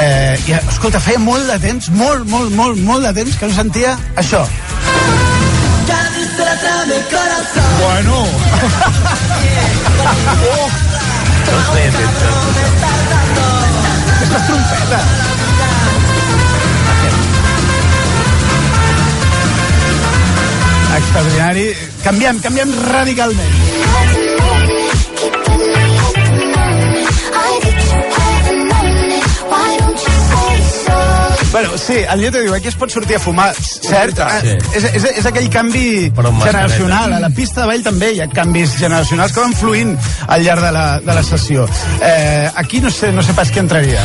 eh? 0.00 0.40
I, 0.48 0.52
escolta, 0.74 0.98
feia 1.00 1.18
molt 1.22 1.46
de 1.46 1.58
temps, 1.62 1.88
molt, 1.90 2.26
molt, 2.26 2.50
molt, 2.50 2.76
molt 2.82 3.06
de 3.06 3.12
temps 3.22 3.36
que 3.38 3.46
no 3.46 3.54
sentia 3.54 3.94
això. 4.16 4.42
Bueno. 7.78 8.26
oh, 10.50 10.68
No 11.46 11.58
es 11.60 11.66
feia 11.70 11.90
temps. 11.94 12.18
extraordinari. 20.98 21.68
Canviem, 22.04 22.40
canviem 22.44 22.74
radicalment. 22.90 23.54
Bueno, 31.54 31.78
sí, 31.78 31.94
el 32.10 32.18
lletre 32.18 32.40
diu, 32.42 32.54
aquí 32.56 32.66
es 32.66 32.74
pot 32.74 32.90
sortir 32.90 33.14
a 33.14 33.20
fumar, 33.22 33.52
cert? 33.54 34.18
Sí. 34.18 34.48
Eh, 34.50 34.56
és, 34.74 34.86
és, 34.88 35.04
és 35.20 35.28
aquell 35.30 35.46
canvi 35.54 36.10
generacional. 36.10 37.14
A 37.14 37.20
la 37.22 37.30
pista 37.30 37.62
de 37.62 37.68
ball 37.70 37.86
també 37.86 38.08
hi 38.16 38.18
ha 38.24 38.26
canvis 38.26 38.74
generacionals 38.80 39.30
que 39.36 39.44
van 39.44 39.54
fluint 39.54 39.94
al 40.26 40.42
llarg 40.42 40.66
de 40.66 40.72
la, 40.74 40.84
de 40.98 41.14
la 41.14 41.22
sessió. 41.22 41.68
Eh, 42.02 42.50
aquí 42.58 42.82
no 42.82 42.90
sé, 42.90 43.12
no 43.14 43.22
sé 43.22 43.38
pas 43.38 43.54
què 43.54 43.62
entraria. 43.62 44.02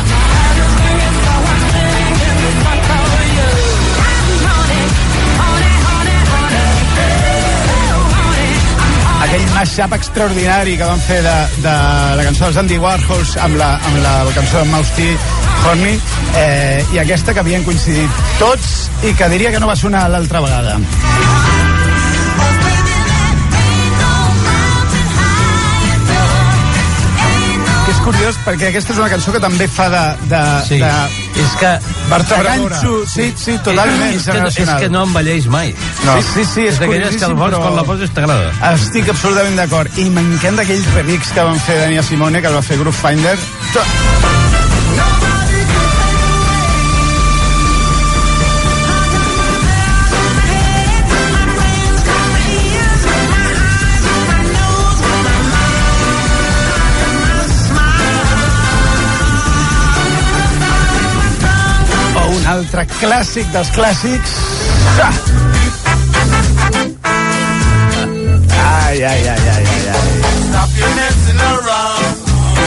Mashup 9.70 9.92
extraordinari 9.94 10.72
que 10.76 10.84
van 10.84 10.98
fer 10.98 11.20
de, 11.22 11.34
de 11.62 11.74
la 12.18 12.24
cançó 12.26 12.48
dels 12.48 12.56
Andy 12.58 12.78
Warhols 12.82 13.36
amb 13.44 13.54
la, 13.60 13.68
amb 13.78 14.00
la, 14.02 14.14
la 14.26 14.32
cançó 14.34 14.64
de 14.64 14.66
Mouse 14.72 14.96
T, 14.96 15.06
Horny, 15.62 15.94
eh, 16.42 16.82
i 16.90 16.98
aquesta 17.04 17.36
que 17.36 17.44
havien 17.44 17.62
coincidit 17.62 18.22
tots 18.42 18.88
i 19.06 19.14
que 19.14 19.30
diria 19.30 19.54
que 19.54 19.62
no 19.62 19.70
va 19.70 19.78
sonar 19.78 20.08
l'altra 20.10 20.42
vegada. 20.42 20.80
És 28.00 28.04
curiós 28.06 28.36
perquè 28.46 28.68
aquesta 28.70 28.94
és 28.94 28.98
una 28.98 29.08
cançó 29.12 29.32
que 29.34 29.40
també 29.42 29.66
fa 29.68 29.88
de... 29.92 30.02
de, 30.30 30.40
Sí. 30.66 30.78
de 30.80 30.90
És 31.40 31.52
que... 31.60 31.72
ganxo, 32.46 33.06
sí, 33.06 33.26
sí, 33.36 33.56
totalment 33.64 34.14
És 34.16 34.24
que, 34.26 34.62
és 34.64 34.70
que 34.80 34.88
no 34.88 35.04
envelleix 35.04 35.46
mai. 35.52 35.74
No. 36.06 36.16
Sí, 36.20 36.28
sí, 36.34 36.44
sí, 36.54 36.66
és 36.72 36.80
d'aquelles 36.80 37.16
que 37.16 37.24
el 37.28 37.34
vols, 37.34 37.54
però- 37.54 37.62
quan 37.62 37.76
la 37.76 37.84
poses 37.84 38.10
t'agrada. 38.16 38.52
Estic 38.72 39.08
absolutament 39.12 39.56
d'acord. 39.60 39.98
I 39.98 40.08
m'encanta 40.10 40.62
aquell 40.66 40.84
remix 40.96 41.32
que 41.32 41.44
van 41.44 41.60
fer 41.60 41.78
Dania 41.84 42.02
Simone, 42.02 42.40
que 42.40 42.48
el 42.48 42.54
va 42.56 42.62
fer 42.62 42.78
Groove 42.80 42.96
Finder. 42.96 43.36
Altre 62.50 62.86
clàssic 62.98 63.50
dels 63.54 63.70
clàssics. 63.76 64.34
Ah! 65.00 65.14
Ai, 68.60 69.02
ai, 69.04 69.28
ai, 69.28 69.48
ai, 69.54 69.64
ai, 69.66 69.82
ai. 69.94 70.08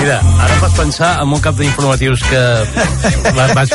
Mira, 0.04 0.18
ara 0.44 0.56
pots 0.60 0.74
pensar 0.76 1.10
en 1.24 1.32
un 1.32 1.40
cap 1.40 1.56
d'informatius 1.56 2.24
que 2.28 2.40
va- 3.38 3.46
vaig 3.56 3.72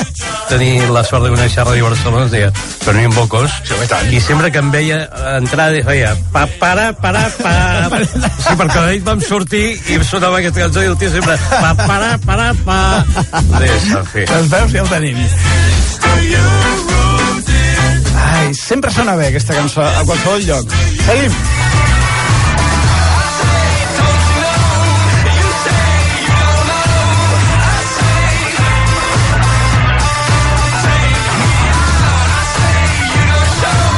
tenir 0.50 0.82
la 0.92 1.00
sort 1.04 1.24
de 1.24 1.30
conèixer 1.32 1.62
a 1.62 1.64
Ràdio 1.64 1.86
Barcelona, 1.88 2.26
es 2.26 2.32
deia 2.34 2.50
Fermín 2.84 3.14
Bocos, 3.16 3.50
i 4.12 4.20
sempre 4.20 4.50
que 4.52 4.58
em 4.60 4.68
veia 4.70 4.98
entrar 5.38 5.70
feia 5.86 6.12
pa, 6.32 6.44
para, 6.60 6.90
para, 7.00 7.22
pa... 7.40 7.54
Sí, 8.04 8.56
perquè 8.60 8.84
d'ell 8.84 9.02
vam 9.08 9.20
sortir 9.24 9.64
i 9.88 9.98
sonava 10.04 10.42
aquesta 10.42 10.66
cançó 10.66 10.84
i 10.84 10.90
el 10.92 10.98
tio 11.00 11.10
sempre 11.16 11.38
pa, 11.48 11.72
para, 11.86 12.18
para, 12.26 12.52
pa... 12.64 12.78
Sí, 13.58 13.94
en 13.96 14.06
fi. 14.12 14.26
Les 14.28 14.50
veus 14.52 14.72
ja 14.76 14.84
el 14.84 14.92
tenim. 14.92 15.24
Ai, 18.48 18.54
sempre 18.54 18.90
sona 18.90 19.14
bé 19.16 19.28
aquesta 19.28 19.54
cançó 19.54 19.82
a 19.84 20.04
qualsevol 20.04 20.44
lloc. 20.46 20.76
Seguim. 21.06 21.34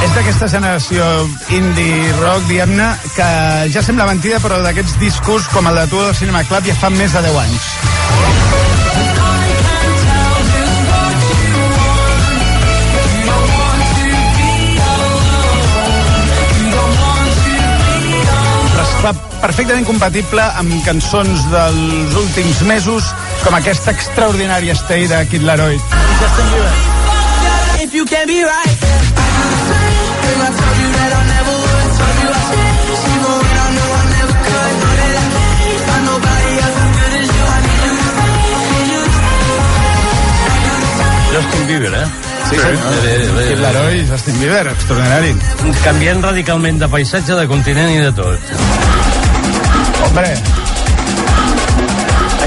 És 0.01 0.15
d'aquesta 0.17 0.47
generació 0.49 1.05
indie 1.55 2.09
rock, 2.17 2.47
diguem-ne, 2.49 2.87
que 3.15 3.27
ja 3.71 3.83
sembla 3.85 4.09
mentida, 4.09 4.41
però 4.43 4.57
d'aquests 4.65 4.97
discos 4.99 5.47
com 5.53 5.69
el 5.69 5.77
de 5.83 5.87
tu 5.93 6.01
del 6.01 6.15
Cinema 6.17 6.43
Club 6.49 6.67
ja 6.67 6.75
fa 6.81 6.89
més 6.91 7.13
de 7.13 7.21
10 7.29 7.43
anys. 7.45 8.40
Fa 19.01 19.11
perfectament 19.41 19.85
compatible 19.87 20.43
amb 20.59 20.73
cançons 20.85 21.45
dels 21.49 22.15
últims 22.21 22.61
mesos, 22.69 23.07
com 23.41 23.55
aquesta 23.57 23.93
extraordinària 23.95 24.75
Stay 24.77 25.07
de 25.09 25.23
Kid 25.31 25.45
Laroi. 25.47 25.79
Justin 26.21 26.51
Bieber. 26.53 26.73
If 27.81 27.95
you 27.97 28.05
can 28.05 28.27
be 28.27 28.43
right. 28.45 28.77
Justin 41.31 41.67
Bieber, 41.67 41.93
eh? 41.95 42.30
Sí, 42.51 42.57
bé, 42.57 43.31
bé. 43.35 43.47
Kid 43.47 43.61
Laroi 43.63 44.01
i 44.01 44.07
Justin 44.09 44.39
Bieber, 44.41 44.67
extraordinari. 44.73 45.31
Canviant 45.85 46.23
radicalment 46.25 46.81
de 46.81 46.89
paisatge, 46.91 47.37
de 47.39 47.47
continent 47.47 47.93
i 47.93 48.01
de 48.03 48.11
tot. 48.17 48.53
Hombre, 50.03 50.33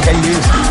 aquell 0.01 0.23
disc. 0.29 0.63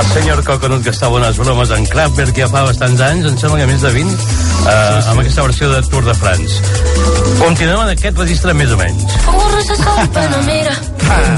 El 0.00 0.06
senyor 0.06 0.44
Coconut 0.44 0.82
que 0.82 0.90
estava 0.90 1.18
unes 1.18 1.36
bromes 1.36 1.70
en 1.76 1.86
Kraftwerk 1.92 2.38
ja 2.38 2.46
fa 2.50 2.62
bastants 2.64 3.02
anys, 3.04 3.26
em 3.28 3.38
sembla 3.38 3.58
que 3.60 3.66
més 3.68 3.82
de 3.84 3.90
20, 3.94 4.14
eh, 4.70 5.10
amb 5.12 5.20
aquesta 5.20 5.44
versió 5.46 5.68
de 5.70 5.82
Tour 5.92 6.06
de 6.06 6.14
France. 6.14 6.62
Continuem 7.40 7.82
en 7.84 7.92
aquest 7.96 8.22
registre 8.22 8.54
més 8.54 8.72
o 8.72 8.78
menys. 8.80 9.18
Como 9.26 9.50
rosa 9.54 9.76
sobre 9.82 10.06
Panamera. 10.14 10.78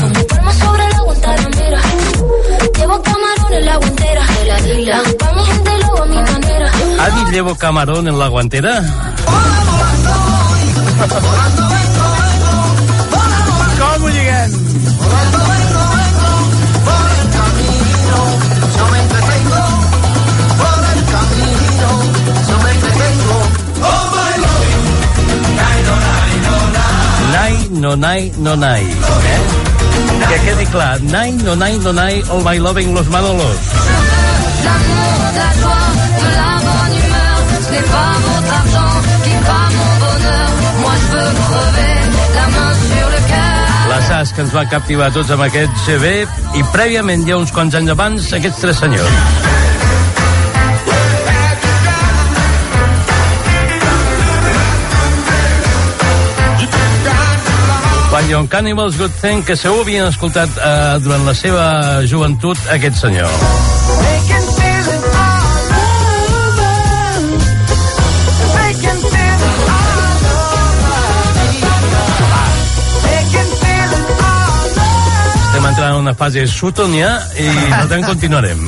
Como 0.05 0.27
palmas 0.35 0.63
sobre 0.63 0.89
la 0.95 1.03
Guantanamera. 1.09 1.92
Llevo 3.53 3.59
camarón 3.59 3.59
en 3.59 3.67
la 3.67 3.77
guantera. 3.77 4.27
La 4.87 4.97
hago 4.97 5.17
pa' 5.19 5.33
mi 5.33 5.45
gente, 5.45 5.71
lo 5.79 5.85
hago 5.85 6.03
a 6.03 6.07
mi 6.07 6.17
manera. 6.17 6.71
Ha 7.01 7.11
dit 7.11 7.29
llevo 7.29 7.55
camarón 7.55 8.09
en 8.09 8.19
la 8.19 8.29
guantera? 8.29 8.83
Com 13.79 14.05
ho 14.05 14.09
lliguem? 14.09 14.51
Nai, 27.33 27.69
no 27.71 27.97
nai, 27.97 28.33
no 28.39 28.57
nai. 28.57 28.83
Eh? 28.83 29.72
Que 30.29 30.39
quedi 30.47 30.67
clar, 30.73 31.01
nai, 31.13 31.33
no 31.45 31.55
nai, 31.55 31.77
no 31.79 31.93
nai, 31.93 32.23
all 32.31 32.43
my 32.43 32.59
loving 32.59 32.95
los 32.95 33.09
Manolos. 33.09 33.57
La 43.89 44.01
SAS 44.09 44.33
que 44.33 44.41
ens 44.41 44.55
va 44.57 44.63
captivar 44.71 45.11
tots 45.13 45.33
amb 45.35 45.45
aquest 45.45 45.83
CV 45.87 46.15
i 46.57 46.63
prèviament, 46.73 47.27
ja 47.29 47.37
uns 47.41 47.53
quants 47.53 47.77
anys 47.77 47.93
abans, 47.93 48.31
aquests 48.39 48.65
tres 48.65 48.81
senyors. 48.81 49.62
John 58.29 58.47
Cannibals 58.49 58.97
Good 58.97 59.15
Thing, 59.21 59.43
que 59.47 59.57
segur 59.57 59.83
havien 59.83 60.07
escoltat 60.09 60.51
eh, 60.57 60.99
durant 61.05 61.25
la 61.27 61.35
seva 61.35 61.65
joventut 62.09 62.59
aquest 62.75 62.97
senyor. 63.01 63.29
Estem 75.43 75.67
entrant 75.69 75.91
en 75.91 76.01
una 76.01 76.15
fase 76.15 76.47
Sutton 76.49 76.97
ja 76.97 77.13
i 77.37 77.51
per 77.75 77.85
tant 77.93 78.09
continuarem. 78.09 78.67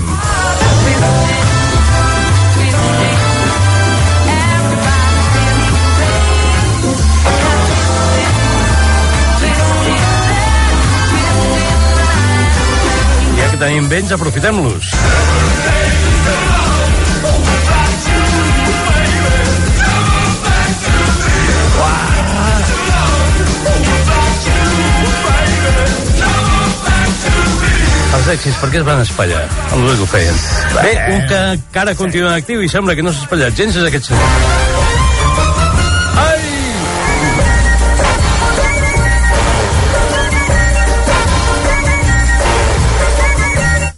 Que 13.55 13.61
tenim 13.61 13.87
vents, 13.87 14.11
aprofitem-los. 14.11 14.87
Els 28.15 28.29
èxits, 28.33 28.59
per 28.59 28.71
què 28.73 28.81
es 28.81 28.87
van 28.87 29.03
espatllar? 29.05 29.45
El 29.71 29.87
que 29.87 30.03
ho 30.03 30.07
feien. 30.11 30.45
Bé, 30.75 30.95
un 31.15 31.27
que 31.29 31.43
encara 31.55 31.95
continua 31.95 32.35
actiu 32.41 32.65
i 32.65 32.73
sembla 32.73 32.99
que 32.99 33.07
no 33.07 33.15
s'ha 33.15 33.29
espatllat 33.29 33.61
gens 33.63 33.79
és 33.79 33.93
aquest 33.93 34.11
senyor. 34.11 34.74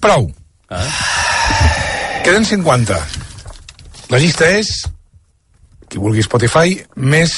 Prou. 0.06 0.28
Ah. 0.70 0.86
Queden 2.22 2.44
50. 2.46 2.94
La 4.12 4.18
llista 4.22 4.46
és, 4.54 4.68
qui 5.90 5.98
vulgui 5.98 6.22
Spotify, 6.22 6.76
més 6.94 7.32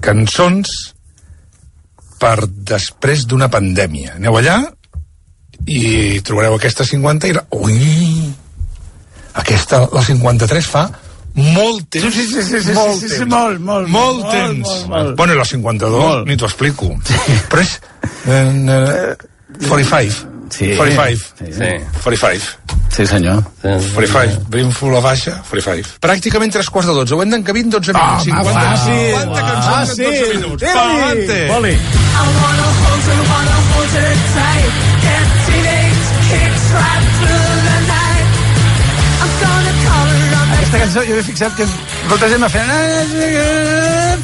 cançons 0.00 0.70
per 2.16 2.38
després 2.48 3.26
d'una 3.28 3.50
pandèmia. 3.52 4.14
Aneu 4.16 4.38
allà 4.40 4.62
i 5.68 6.22
trobareu 6.24 6.56
aquesta 6.56 6.86
50 6.88 7.28
i... 7.28 7.34
La... 7.36 7.42
Ui! 7.58 8.30
Aquesta, 9.36 9.82
la 9.92 10.04
53, 10.06 10.70
fa 10.72 10.86
molt 11.36 11.90
temps. 11.92 12.14
Sí, 12.16 12.24
sí, 12.30 12.46
sí, 12.46 12.62
sí, 12.64 12.72
molt 12.72 12.96
sí, 12.96 13.10
sí, 13.10 13.18
temps. 13.18 13.34
molt, 13.34 13.60
molt, 13.60 13.90
molt, 13.92 14.22
molt, 14.22 14.30
temps. 14.32 14.70
molt, 14.70 14.88
molt. 14.94 15.12
Bueno, 15.20 15.36
la 15.36 15.44
52, 15.44 16.00
Molt. 16.00 16.24
ni 16.30 16.38
t'ho 16.40 16.48
explico. 16.48 16.88
Però 17.52 17.60
és... 17.60 17.76
Eh, 18.24 19.12
45. 19.68 20.35
Sí. 20.50 20.76
45. 20.76 21.34
Sí. 21.38 21.70
45. 22.02 22.58
Sí, 22.96 23.06
senyor. 23.06 23.42
45. 23.62 24.38
Brimful 24.48 24.96
a 24.96 25.00
baixa, 25.00 25.42
45. 25.50 25.98
Pràcticament 26.00 26.52
tres 26.52 26.70
quarts 26.70 26.88
de 26.88 26.94
12. 26.94 27.14
Ho 27.14 27.22
hem 27.22 27.30
d'encabir 27.34 27.64
en 27.66 27.70
12 27.70 27.92
minuts. 27.92 28.26
Home, 28.26 28.42
50, 28.44 28.52
fàcil. 28.56 29.16
50 29.16 29.42
cançons 29.50 29.90
Fàcil. 29.90 30.06
en 30.06 30.10
12 30.12 30.34
minuts. 30.34 30.64
Pa'lante. 30.72 31.38
Voli. 31.52 31.72
I 31.72 32.24
wanna 32.40 32.68
hold 32.80 33.04
you, 33.10 33.18
wanna 33.32 33.58
hold 33.74 33.92
you 33.98 34.08
tight. 34.32 34.72
Get 35.04 35.26
teenage 35.46 36.06
kicks 36.30 36.66
right 36.78 37.15
Aquesta 40.66 40.80
cançó, 40.82 41.02
jo 41.06 41.14
he 41.14 41.22
fixat 41.22 41.52
que 41.54 41.64
molta 42.10 42.26
gent 42.26 42.42
va 42.42 42.48
fent... 42.50 43.12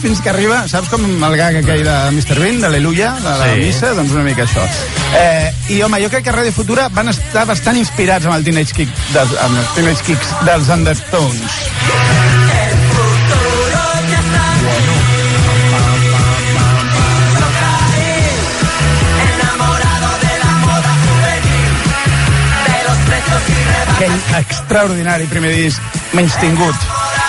Fins 0.02 0.18
que 0.24 0.32
arriba, 0.32 0.56
saps 0.66 0.88
com 0.90 1.04
el 1.06 1.36
gag 1.38 1.60
aquell 1.60 1.84
de 1.86 1.94
Mr. 2.10 2.34
Bean, 2.40 2.58
d'Aleluia, 2.64 3.12
de 3.22 3.36
la 3.38 3.52
Sí. 3.52 3.60
missa? 3.60 3.92
Doncs 3.94 4.10
una 4.16 4.24
mica 4.26 4.42
això. 4.42 4.66
Eh, 5.14 5.52
I, 5.76 5.80
home, 5.86 6.02
jo 6.02 6.10
crec 6.10 6.26
que 6.26 6.34
a 6.34 6.38
Ràdio 6.40 6.50
Futura 6.56 6.88
van 6.90 7.14
estar 7.14 7.46
bastant 7.46 7.78
inspirats 7.78 8.26
amb 8.26 8.40
el 8.40 8.42
Teenage, 8.42 8.74
Kick 8.74 8.90
dels, 9.14 9.38
amb 9.38 9.62
els 9.62 9.74
Teenage 9.76 10.02
Kicks 10.10 10.34
dels 10.48 10.66
Undertones. 10.80 12.41
Aquell 24.02 24.40
extraordinari 24.40 25.28
primer 25.30 25.52
disc 25.54 25.98
menys 26.16 26.34
tingut 26.42 26.74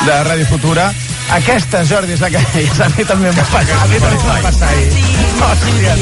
de 0.08 0.16
Ràdio 0.26 0.48
Futura 0.50 0.88
aquesta, 1.34 1.84
Jordi, 1.88 2.14
és 2.16 2.22
la 2.22 2.30
que 2.34 2.42
deies. 2.54 2.80
A 2.84 2.88
mi 2.94 3.06
també 3.08 3.30
em 3.30 3.38
va 3.38 3.46
passar. 3.48 3.78
A 3.80 3.86
mi 3.90 4.00
també 4.02 4.18
em 4.18 4.26
va 4.28 4.40
passar 4.44 4.68
ahir. 4.70 4.90
Hòstia. 5.40 5.94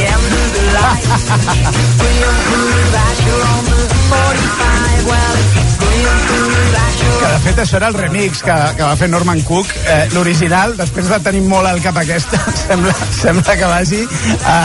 Que 7.22 7.28
de 7.28 7.40
fet 7.46 7.62
això 7.64 7.78
era 7.80 7.92
el 7.94 8.00
remix 8.00 8.42
que, 8.44 8.58
que 8.80 8.84
va 8.84 8.96
fer 9.00 9.12
Norman 9.12 9.44
Cook. 9.48 9.72
Eh, 9.86 10.02
L'original, 10.16 10.76
després 10.80 11.12
de 11.12 11.22
tenir 11.24 11.46
molt 11.48 11.70
al 11.70 11.84
cap 11.86 12.02
aquesta, 12.02 12.42
sembla, 12.66 12.96
sembla 13.22 13.60
que 13.62 13.72
vagi 13.76 14.04
a, 14.42 14.58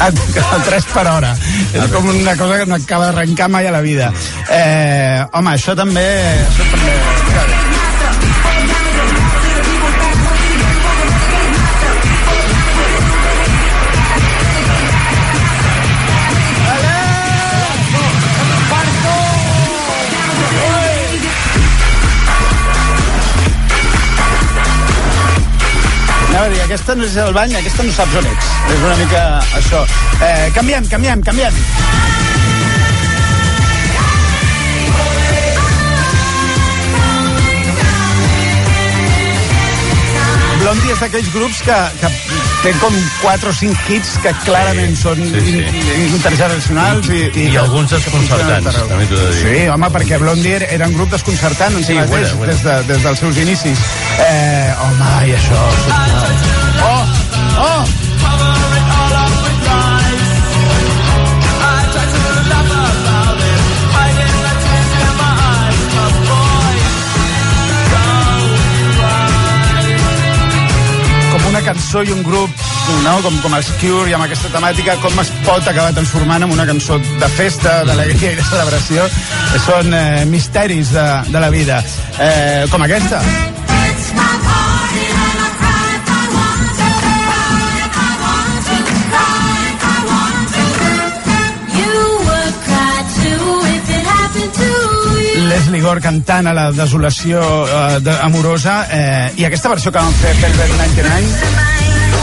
a, 0.00 0.08
a 0.08 0.60
3 0.68 0.88
per 0.94 1.06
hora. 1.10 1.32
És 1.72 1.90
com 1.94 2.08
una 2.12 2.36
cosa 2.40 2.60
que 2.60 2.68
no 2.70 2.78
acaba 2.78 3.10
d'arrencar 3.10 3.50
mai 3.52 3.68
a 3.68 3.74
la 3.74 3.82
vida. 3.84 4.12
Eh, 4.48 5.24
home, 5.32 5.56
això 5.56 5.76
també... 5.78 6.06
Això 6.46 6.70
també... 6.72 7.51
dir, 26.52 26.62
aquesta 26.66 26.94
no 26.96 27.06
és 27.06 27.16
el 27.22 27.32
bany, 27.36 27.54
aquesta 27.58 27.86
no 27.86 27.92
saps 27.96 28.16
on 28.20 28.28
ets. 28.28 28.52
És 28.74 28.84
una 28.84 28.96
mica 29.00 29.22
això. 29.58 29.82
Eh, 30.20 30.50
canviem, 30.56 30.88
canviem, 30.92 31.24
canviem. 31.24 31.60
Blondie 40.62 40.94
és 40.94 41.00
d'aquells 41.02 41.32
grups 41.34 41.62
que, 41.66 41.78
que 41.98 42.10
té 42.62 42.72
com 42.78 42.94
4 43.22 43.50
o 43.50 43.54
5 43.58 43.88
hits 43.90 44.12
que 44.22 44.32
clarament 44.44 44.94
són 44.98 45.18
sí, 45.18 45.40
sí. 45.46 46.04
internacionals 46.12 47.08
i, 47.10 47.24
I 47.46 47.56
alguns 47.58 47.90
desconcertants, 47.96 48.78
també 48.90 49.08
t'ho 49.10 49.18
de 49.18 49.32
dir. 49.32 49.40
Sí, 49.40 49.56
home, 49.72 49.90
perquè 49.96 50.20
Blondie 50.22 50.60
era 50.68 50.86
un 50.90 50.94
grup 50.98 51.10
desconcertant 51.16 51.74
en 51.74 51.82
si 51.82 51.92
Sí, 51.92 51.98
mateix, 51.98 52.12
bueno, 52.12 52.38
bueno. 52.44 52.52
Des, 52.52 52.62
de, 52.62 52.78
des 52.92 53.02
dels 53.08 53.24
seus 53.24 53.42
inicis. 53.42 53.84
Eh, 54.28 54.70
home, 54.86 55.10
i 55.26 55.36
això... 55.40 55.66
sisplau. 55.82 56.32
Oh, 56.86 57.04
oh! 57.66 58.01
Cançó 71.72 72.02
i 72.04 72.12
un 72.12 72.22
grup 72.26 72.50
no? 73.04 73.14
com, 73.24 73.38
com 73.44 73.56
els 73.56 73.70
Cure 73.80 74.10
i 74.10 74.16
amb 74.16 74.26
aquesta 74.26 74.50
temàtica 74.52 74.96
com 75.02 75.16
es 75.22 75.30
pot 75.46 75.64
acabar 75.64 75.94
transformant 75.96 76.44
en 76.44 76.52
una 76.52 76.66
cançó 76.68 76.98
de 77.00 77.30
festa, 77.38 77.80
d'alegria 77.88 78.34
i 78.34 78.38
de 78.40 78.46
celebració 78.50 79.08
són 79.66 79.96
eh, 79.96 80.24
misteris 80.28 80.92
de, 80.92 81.08
de 81.32 81.42
la 81.42 81.50
vida 81.54 81.80
eh, 82.20 82.68
com 82.72 82.84
aquesta 82.84 83.22
Leslie 95.52 95.82
Gore 95.84 96.00
cantant 96.00 96.46
a 96.48 96.52
la 96.56 96.62
desolació 96.72 97.40
eh, 97.66 98.00
de, 98.00 98.12
amorosa 98.24 98.86
eh, 98.88 99.28
i 99.36 99.44
aquesta 99.44 99.68
versió 99.68 99.92
que 99.92 100.00
van 100.00 100.14
fer 100.16 100.30
Velvet 100.40 100.70
99 100.78 101.26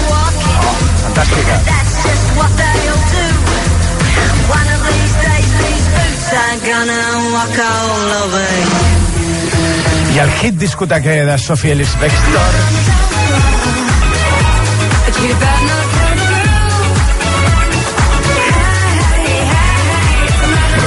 oh, 0.10 0.72
fantàstica. 1.04 1.60
I 10.16 10.20
el 10.26 10.32
hit 10.40 10.58
discoteque 10.66 11.22
de 11.30 11.38
Sophie 11.38 11.78
Ellis 11.78 11.94
Bextor 12.02 12.52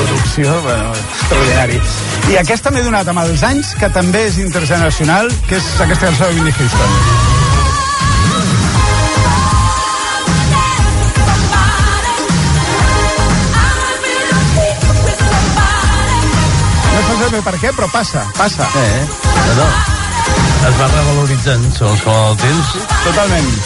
producció, 0.03 0.62
bueno, 0.62 0.93
extraordinari. 0.93 1.80
I 2.32 2.36
aquesta 2.40 2.70
m'he 2.72 2.80
donat 2.80 3.04
amb 3.12 3.20
els 3.20 3.42
anys, 3.44 3.74
que 3.76 3.90
també 3.92 4.22
és 4.24 4.38
internacional, 4.40 5.26
que 5.50 5.58
és 5.58 5.66
aquesta 5.84 6.06
cançó 6.08 6.30
de 6.30 6.38
Whitney 6.38 6.54
Houston. 6.56 6.94
No 17.10 17.18
sé 17.20 17.28
bé 17.36 17.44
per 17.44 17.56
què, 17.60 17.76
però 17.76 17.92
passa, 17.92 18.24
passa. 18.40 18.70
Eh, 18.80 19.04
no. 19.60 19.68
Es 20.70 20.80
va 20.80 20.88
revaloritzant, 20.88 21.68
segons 21.76 22.00
com 22.06 22.16
el 22.16 22.40
temps. 22.46 22.76
Totalment. 23.10 23.56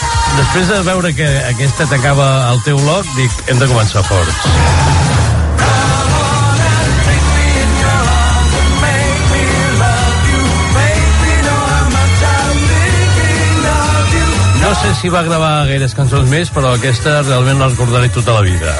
Després 0.41 0.67
de 0.73 0.83
veure 0.91 1.15
que 1.15 1.31
aquesta 1.55 1.87
tancava 1.87 2.33
el 2.51 2.59
teu 2.67 2.83
bloc, 2.83 3.15
dic, 3.15 3.43
hem 3.47 3.63
de 3.63 3.71
començar 3.71 4.03
forts. 4.11 5.06
sé 14.81 14.93
si 15.01 15.09
va 15.09 15.21
gravar 15.25 15.65
gaires 15.69 15.93
cançons 15.97 16.29
més, 16.29 16.49
però 16.53 16.73
aquesta 16.75 17.21
realment 17.23 17.59
la 17.61 17.69
recordaré 17.71 18.09
tota 18.13 18.35
la 18.37 18.43
vida. 18.45 18.73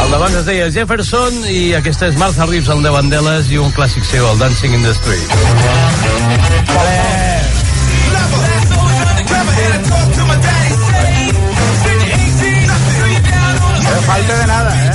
Al 0.00 0.10
davant 0.14 0.36
es 0.40 0.46
deia 0.48 0.70
Jefferson 0.74 1.44
i 1.48 1.72
aquesta 1.78 2.10
és 2.10 2.18
Martha 2.20 2.48
Reeves, 2.50 2.70
el 2.74 2.82
de 2.84 2.92
Bandeles 2.94 3.50
i 3.54 3.60
un 3.62 3.72
clàssic 3.76 4.04
seu, 4.08 4.26
el 4.30 4.38
Dancing 4.42 4.74
in 4.74 4.82
the 4.82 4.94
Street. 4.96 5.28
Falta 14.10 14.38
de 14.38 14.46
nada, 14.46 14.86
¿eh? 14.86 14.89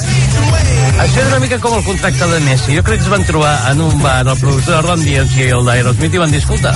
Vale. 0.96 1.10
Funciona 1.10 1.28
una 1.28 1.40
mica 1.40 1.60
com 1.60 1.74
el 1.78 1.84
contracte 1.84 2.28
de 2.28 2.40
Messi. 2.42 2.76
Jo 2.76 2.84
crec 2.84 3.00
que 3.00 3.06
es 3.06 3.12
van 3.12 3.26
trobar 3.28 3.54
en 3.72 3.82
un 3.82 4.02
bar 4.02 4.28
el 4.28 4.38
productor 4.40 4.86
Ron 4.86 5.04
DMC 5.04 5.42
i 5.44 5.50
el 5.56 5.68
d'Aerosmith 5.68 6.16
i 6.16 6.22
van 6.22 6.32
dir, 6.32 6.42
escolta, 6.44 6.72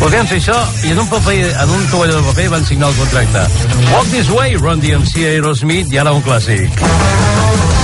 podríem 0.00 0.28
fer 0.30 0.40
això, 0.42 0.58
i 0.84 0.92
en 0.92 1.00
un, 1.04 1.08
paper, 1.12 1.38
en 1.64 1.74
un 1.78 1.88
tovalló 1.92 2.20
de 2.20 2.26
paper 2.30 2.50
van 2.56 2.68
signar 2.68 2.92
el 2.92 3.00
contracte. 3.00 3.46
Walk 3.92 4.12
This 4.12 4.30
Way, 4.32 4.60
Ron 4.60 4.84
DMC 4.84 5.24
i 5.24 5.30
Aerosmith, 5.32 5.92
i 5.92 6.04
ara 6.04 6.16
un 6.16 6.24
clàssic. 6.24 7.75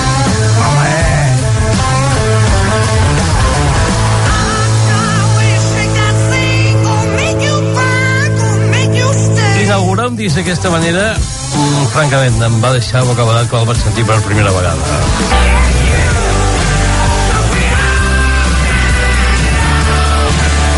Un 10.12 10.16
disc 10.16 10.36
d'aquesta 10.36 10.68
manera, 10.68 11.14
mm, 11.16 11.84
francament, 11.88 12.34
em 12.44 12.56
va 12.60 12.70
deixar 12.74 13.00
bocabadat 13.08 13.46
quan 13.48 13.62
el 13.62 13.68
vaig 13.70 13.78
sentir 13.80 14.02
per 14.04 14.18
primera 14.26 14.50
vegada. 14.52 14.76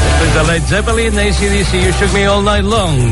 Després 0.04 0.34
de 0.36 0.44
Led 0.52 0.68
Zeppelin, 0.68 1.18
ACDC, 1.18 1.82
You 1.82 1.92
Shook 1.98 2.12
Me 2.14 2.22
All 2.26 2.44
Night 2.44 2.64
Long. 2.64 3.10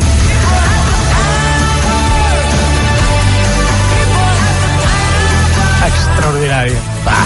Extraordinari. 5.89 6.77
Va. 7.09 7.19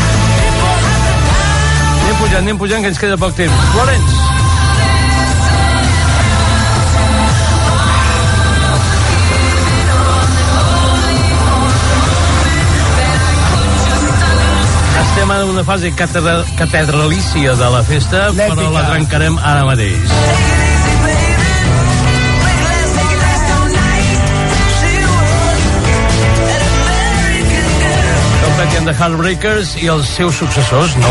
Anem 2.01 2.17
pujant, 2.17 2.41
anem 2.41 2.57
pujant, 2.65 2.81
que 2.81 2.95
ens 2.95 3.05
queda 3.05 3.19
poc 3.19 3.37
temps. 3.37 3.69
Florence. 3.75 4.26
Estem 15.27 15.43
en 15.43 15.49
una 15.51 15.65
fase 15.65 15.91
catedra 15.91 16.45
catedralícia 16.57 17.57
de 17.57 17.69
la 17.71 17.83
festa, 17.83 18.29
però 18.37 18.69
la 18.71 18.85
trencarem 18.93 19.35
ara 19.43 19.65
mateix. 19.67 20.13
And 28.77 28.87
the 28.87 28.93
Heartbreakers 28.93 29.73
i 29.83 29.89
els 29.91 30.07
seus 30.07 30.37
successors, 30.37 30.95
no. 31.01 31.11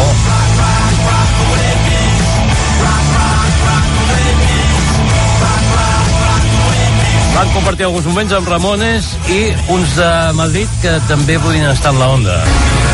Van 7.35 7.51
compartir 7.57 7.89
alguns 7.89 8.07
moments 8.13 8.37
amb 8.37 8.47
Ramones 8.53 9.11
i 9.27 9.41
uns 9.75 9.99
de 9.99 10.11
Madrid 10.39 10.79
que 10.85 10.99
també 11.11 11.41
podien 11.41 11.67
estar 11.73 11.91
en 11.91 11.99
la 11.99 12.13
onda. 12.15 12.84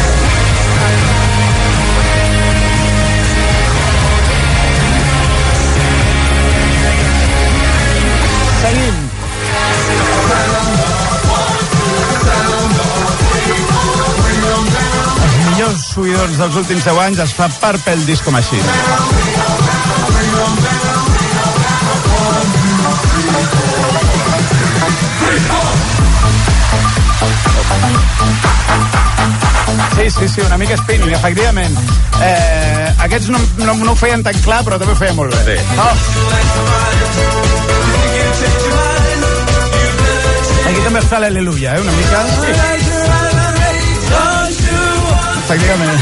Millors 15.72 15.88
suïdors 15.94 16.36
dels 16.36 16.56
últims 16.60 16.84
10 16.84 16.98
anys 17.00 17.20
es 17.24 17.32
fa 17.36 17.48
Purple 17.48 18.04
Disco 18.06 18.32
Machine. 18.32 18.64
Sí, 29.96 30.10
sí, 30.10 30.28
sí, 30.28 30.42
una 30.42 30.58
mica 30.58 30.76
spinning, 30.78 31.14
efectivament. 31.14 31.78
Eh, 32.22 32.94
aquests 33.06 33.30
no, 33.30 33.40
no, 33.64 33.74
no 33.74 33.92
ho 33.94 33.96
feien 33.96 34.24
tan 34.24 34.36
clar, 34.44 34.64
però 34.68 34.80
també 34.82 34.94
ho 34.96 35.00
feien 35.00 35.16
molt 35.16 35.32
bé. 35.36 35.56
Sí. 35.56 35.58
Oh. 35.78 35.96
Aquí 40.72 40.82
també 40.84 41.00
està 41.00 41.22
l'Aleluia, 41.24 41.78
eh, 41.78 41.86
una 41.86 41.94
mica. 41.96 42.91
Efectivament. 45.52 46.00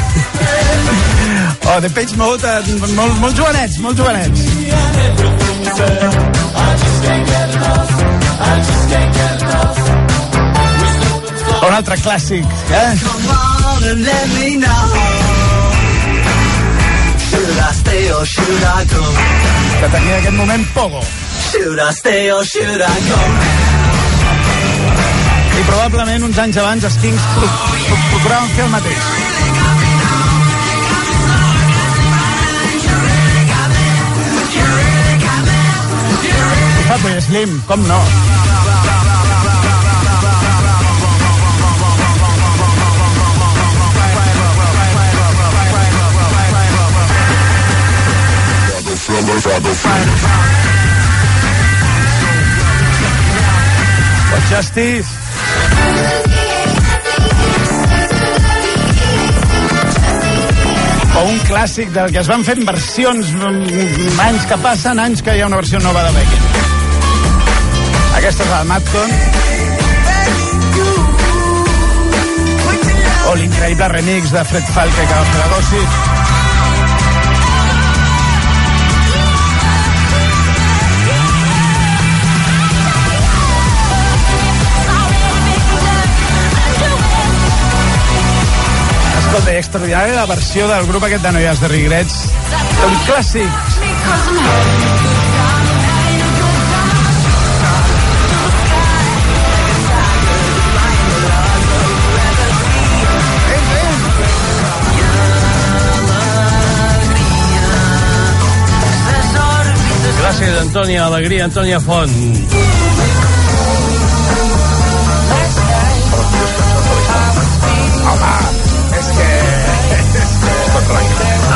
Oh, 1.65 1.81
Page 1.93 2.15
Mode, 2.15 2.47
eh, 2.47 2.93
molt, 2.93 3.19
molt 3.19 3.35
jovenets, 3.35 3.77
molt 3.77 3.97
jovenets. 3.97 4.39
Un 11.67 11.73
altre 11.73 11.97
clàssic, 11.97 12.45
eh? 12.69 12.91
Que 19.79 19.89
tenia 19.89 20.13
en 20.13 20.19
aquest 20.19 20.37
moment 20.37 20.67
Pogo. 20.77 21.01
I 25.59 25.63
probablement 25.67 26.23
uns 26.23 26.37
anys 26.39 26.57
abans 26.61 26.85
els 26.87 27.01
Kings 27.01 27.29
pro 27.33 27.49
pro 27.49 27.97
procuraven 28.13 28.55
fer 28.55 28.63
el 28.63 28.73
mateix. 28.77 29.38
Fatboy 36.89 37.21
Slim, 37.21 37.61
com 37.67 37.79
no? 37.85 38.01
But 54.31 54.43
Justice. 54.49 55.09
O 61.15 61.23
un 61.27 61.39
clàssic 61.45 61.89
del 61.93 62.11
que 62.11 62.19
es 62.21 62.27
van 62.29 62.43
fent 62.47 62.65
versions 62.65 63.29
mm, 63.37 64.19
anys 64.25 64.49
que 64.49 64.57
passen, 64.65 65.05
anys 65.05 65.21
que 65.21 65.37
hi 65.37 65.45
ha 65.45 65.53
una 65.53 65.61
versió 65.61 65.81
nova 65.85 66.05
de 66.09 66.17
Becky. 66.17 66.78
Aquesta 68.19 68.43
és 68.43 68.49
la 68.51 68.63
Madcon. 68.67 69.11
O 73.29 73.35
l'increïble 73.39 73.87
remix 73.93 74.33
de 74.35 74.41
Fred 74.49 74.65
Falke 74.75 75.05
que 75.07 75.19
va 75.19 75.27
fer 75.29 75.39
la. 75.39 75.93
Escolta, 89.21 89.55
extraordinària 89.55 90.19
la 90.19 90.27
versió 90.33 90.67
del 90.67 90.91
grup 90.91 91.07
aquest 91.07 91.23
de 91.23 91.33
noies 91.39 91.63
de 91.63 91.71
Regrets. 91.71 92.19
Un 92.89 93.01
clàssic. 93.07 93.51
Antònia 110.59 111.05
Alegria, 111.05 111.45
Antònia 111.45 111.79
Font. 111.79 112.11
és 118.99 119.07
que... 119.15 119.29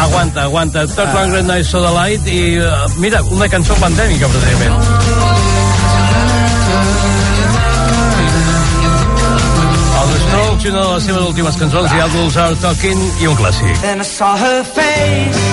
Aguanta, 0.04 0.44
aguanta. 0.44 0.86
Tot 0.88 1.08
Rangren 1.14 1.48
Night 1.48 1.66
So 1.68 1.82
The 1.84 1.92
Light 1.92 2.28
i, 2.28 2.60
uh, 2.60 2.88
mira, 2.98 3.22
una 3.24 3.48
cançó 3.50 3.76
pandèmica, 3.82 4.28
precisament. 4.32 4.74
Els 10.02 10.22
Strokes, 10.28 10.66
una 10.72 10.82
de 10.82 10.92
les 10.94 11.04
seves 11.10 11.24
últimes 11.24 11.58
cançons, 11.64 11.92
i 11.92 12.04
Adults 12.08 12.38
Are 12.38 12.56
Talking, 12.62 13.02
i 13.22 13.32
un 13.32 13.36
clàssic. 13.40 13.82
Then 13.82 14.00
I 14.00 14.08
saw 14.08 14.36
her 14.38 14.64
face. 14.64 15.44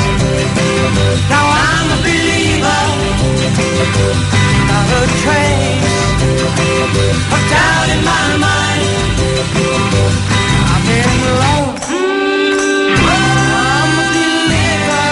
Now 1.30 1.46
I'm 1.46 1.90
a 1.90 2.03
believer. 2.03 2.39
in 7.94 8.04
my 8.04 8.26
mind, 8.44 8.84
I'm 10.72 10.88
in. 10.96 11.20
I'm 13.12 13.92
a 13.98 14.06
believer, 14.14 15.08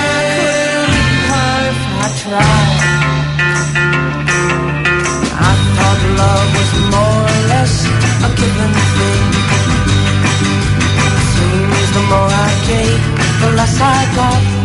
I 1.31 1.75
I 2.05 2.09
tried. 2.23 2.81
I 5.49 5.53
thought 5.77 6.01
love 6.21 6.49
was 6.57 6.73
more 6.93 7.23
or 7.33 7.41
less 7.53 7.75
a 8.27 8.31
given 8.39 8.73
thing. 8.97 9.27
Seems 11.33 11.89
the 11.97 12.03
more 12.13 12.31
I 12.47 12.51
gave, 12.69 13.03
the 13.41 13.49
less 13.59 13.77
I 13.81 13.99
got. 14.17 14.58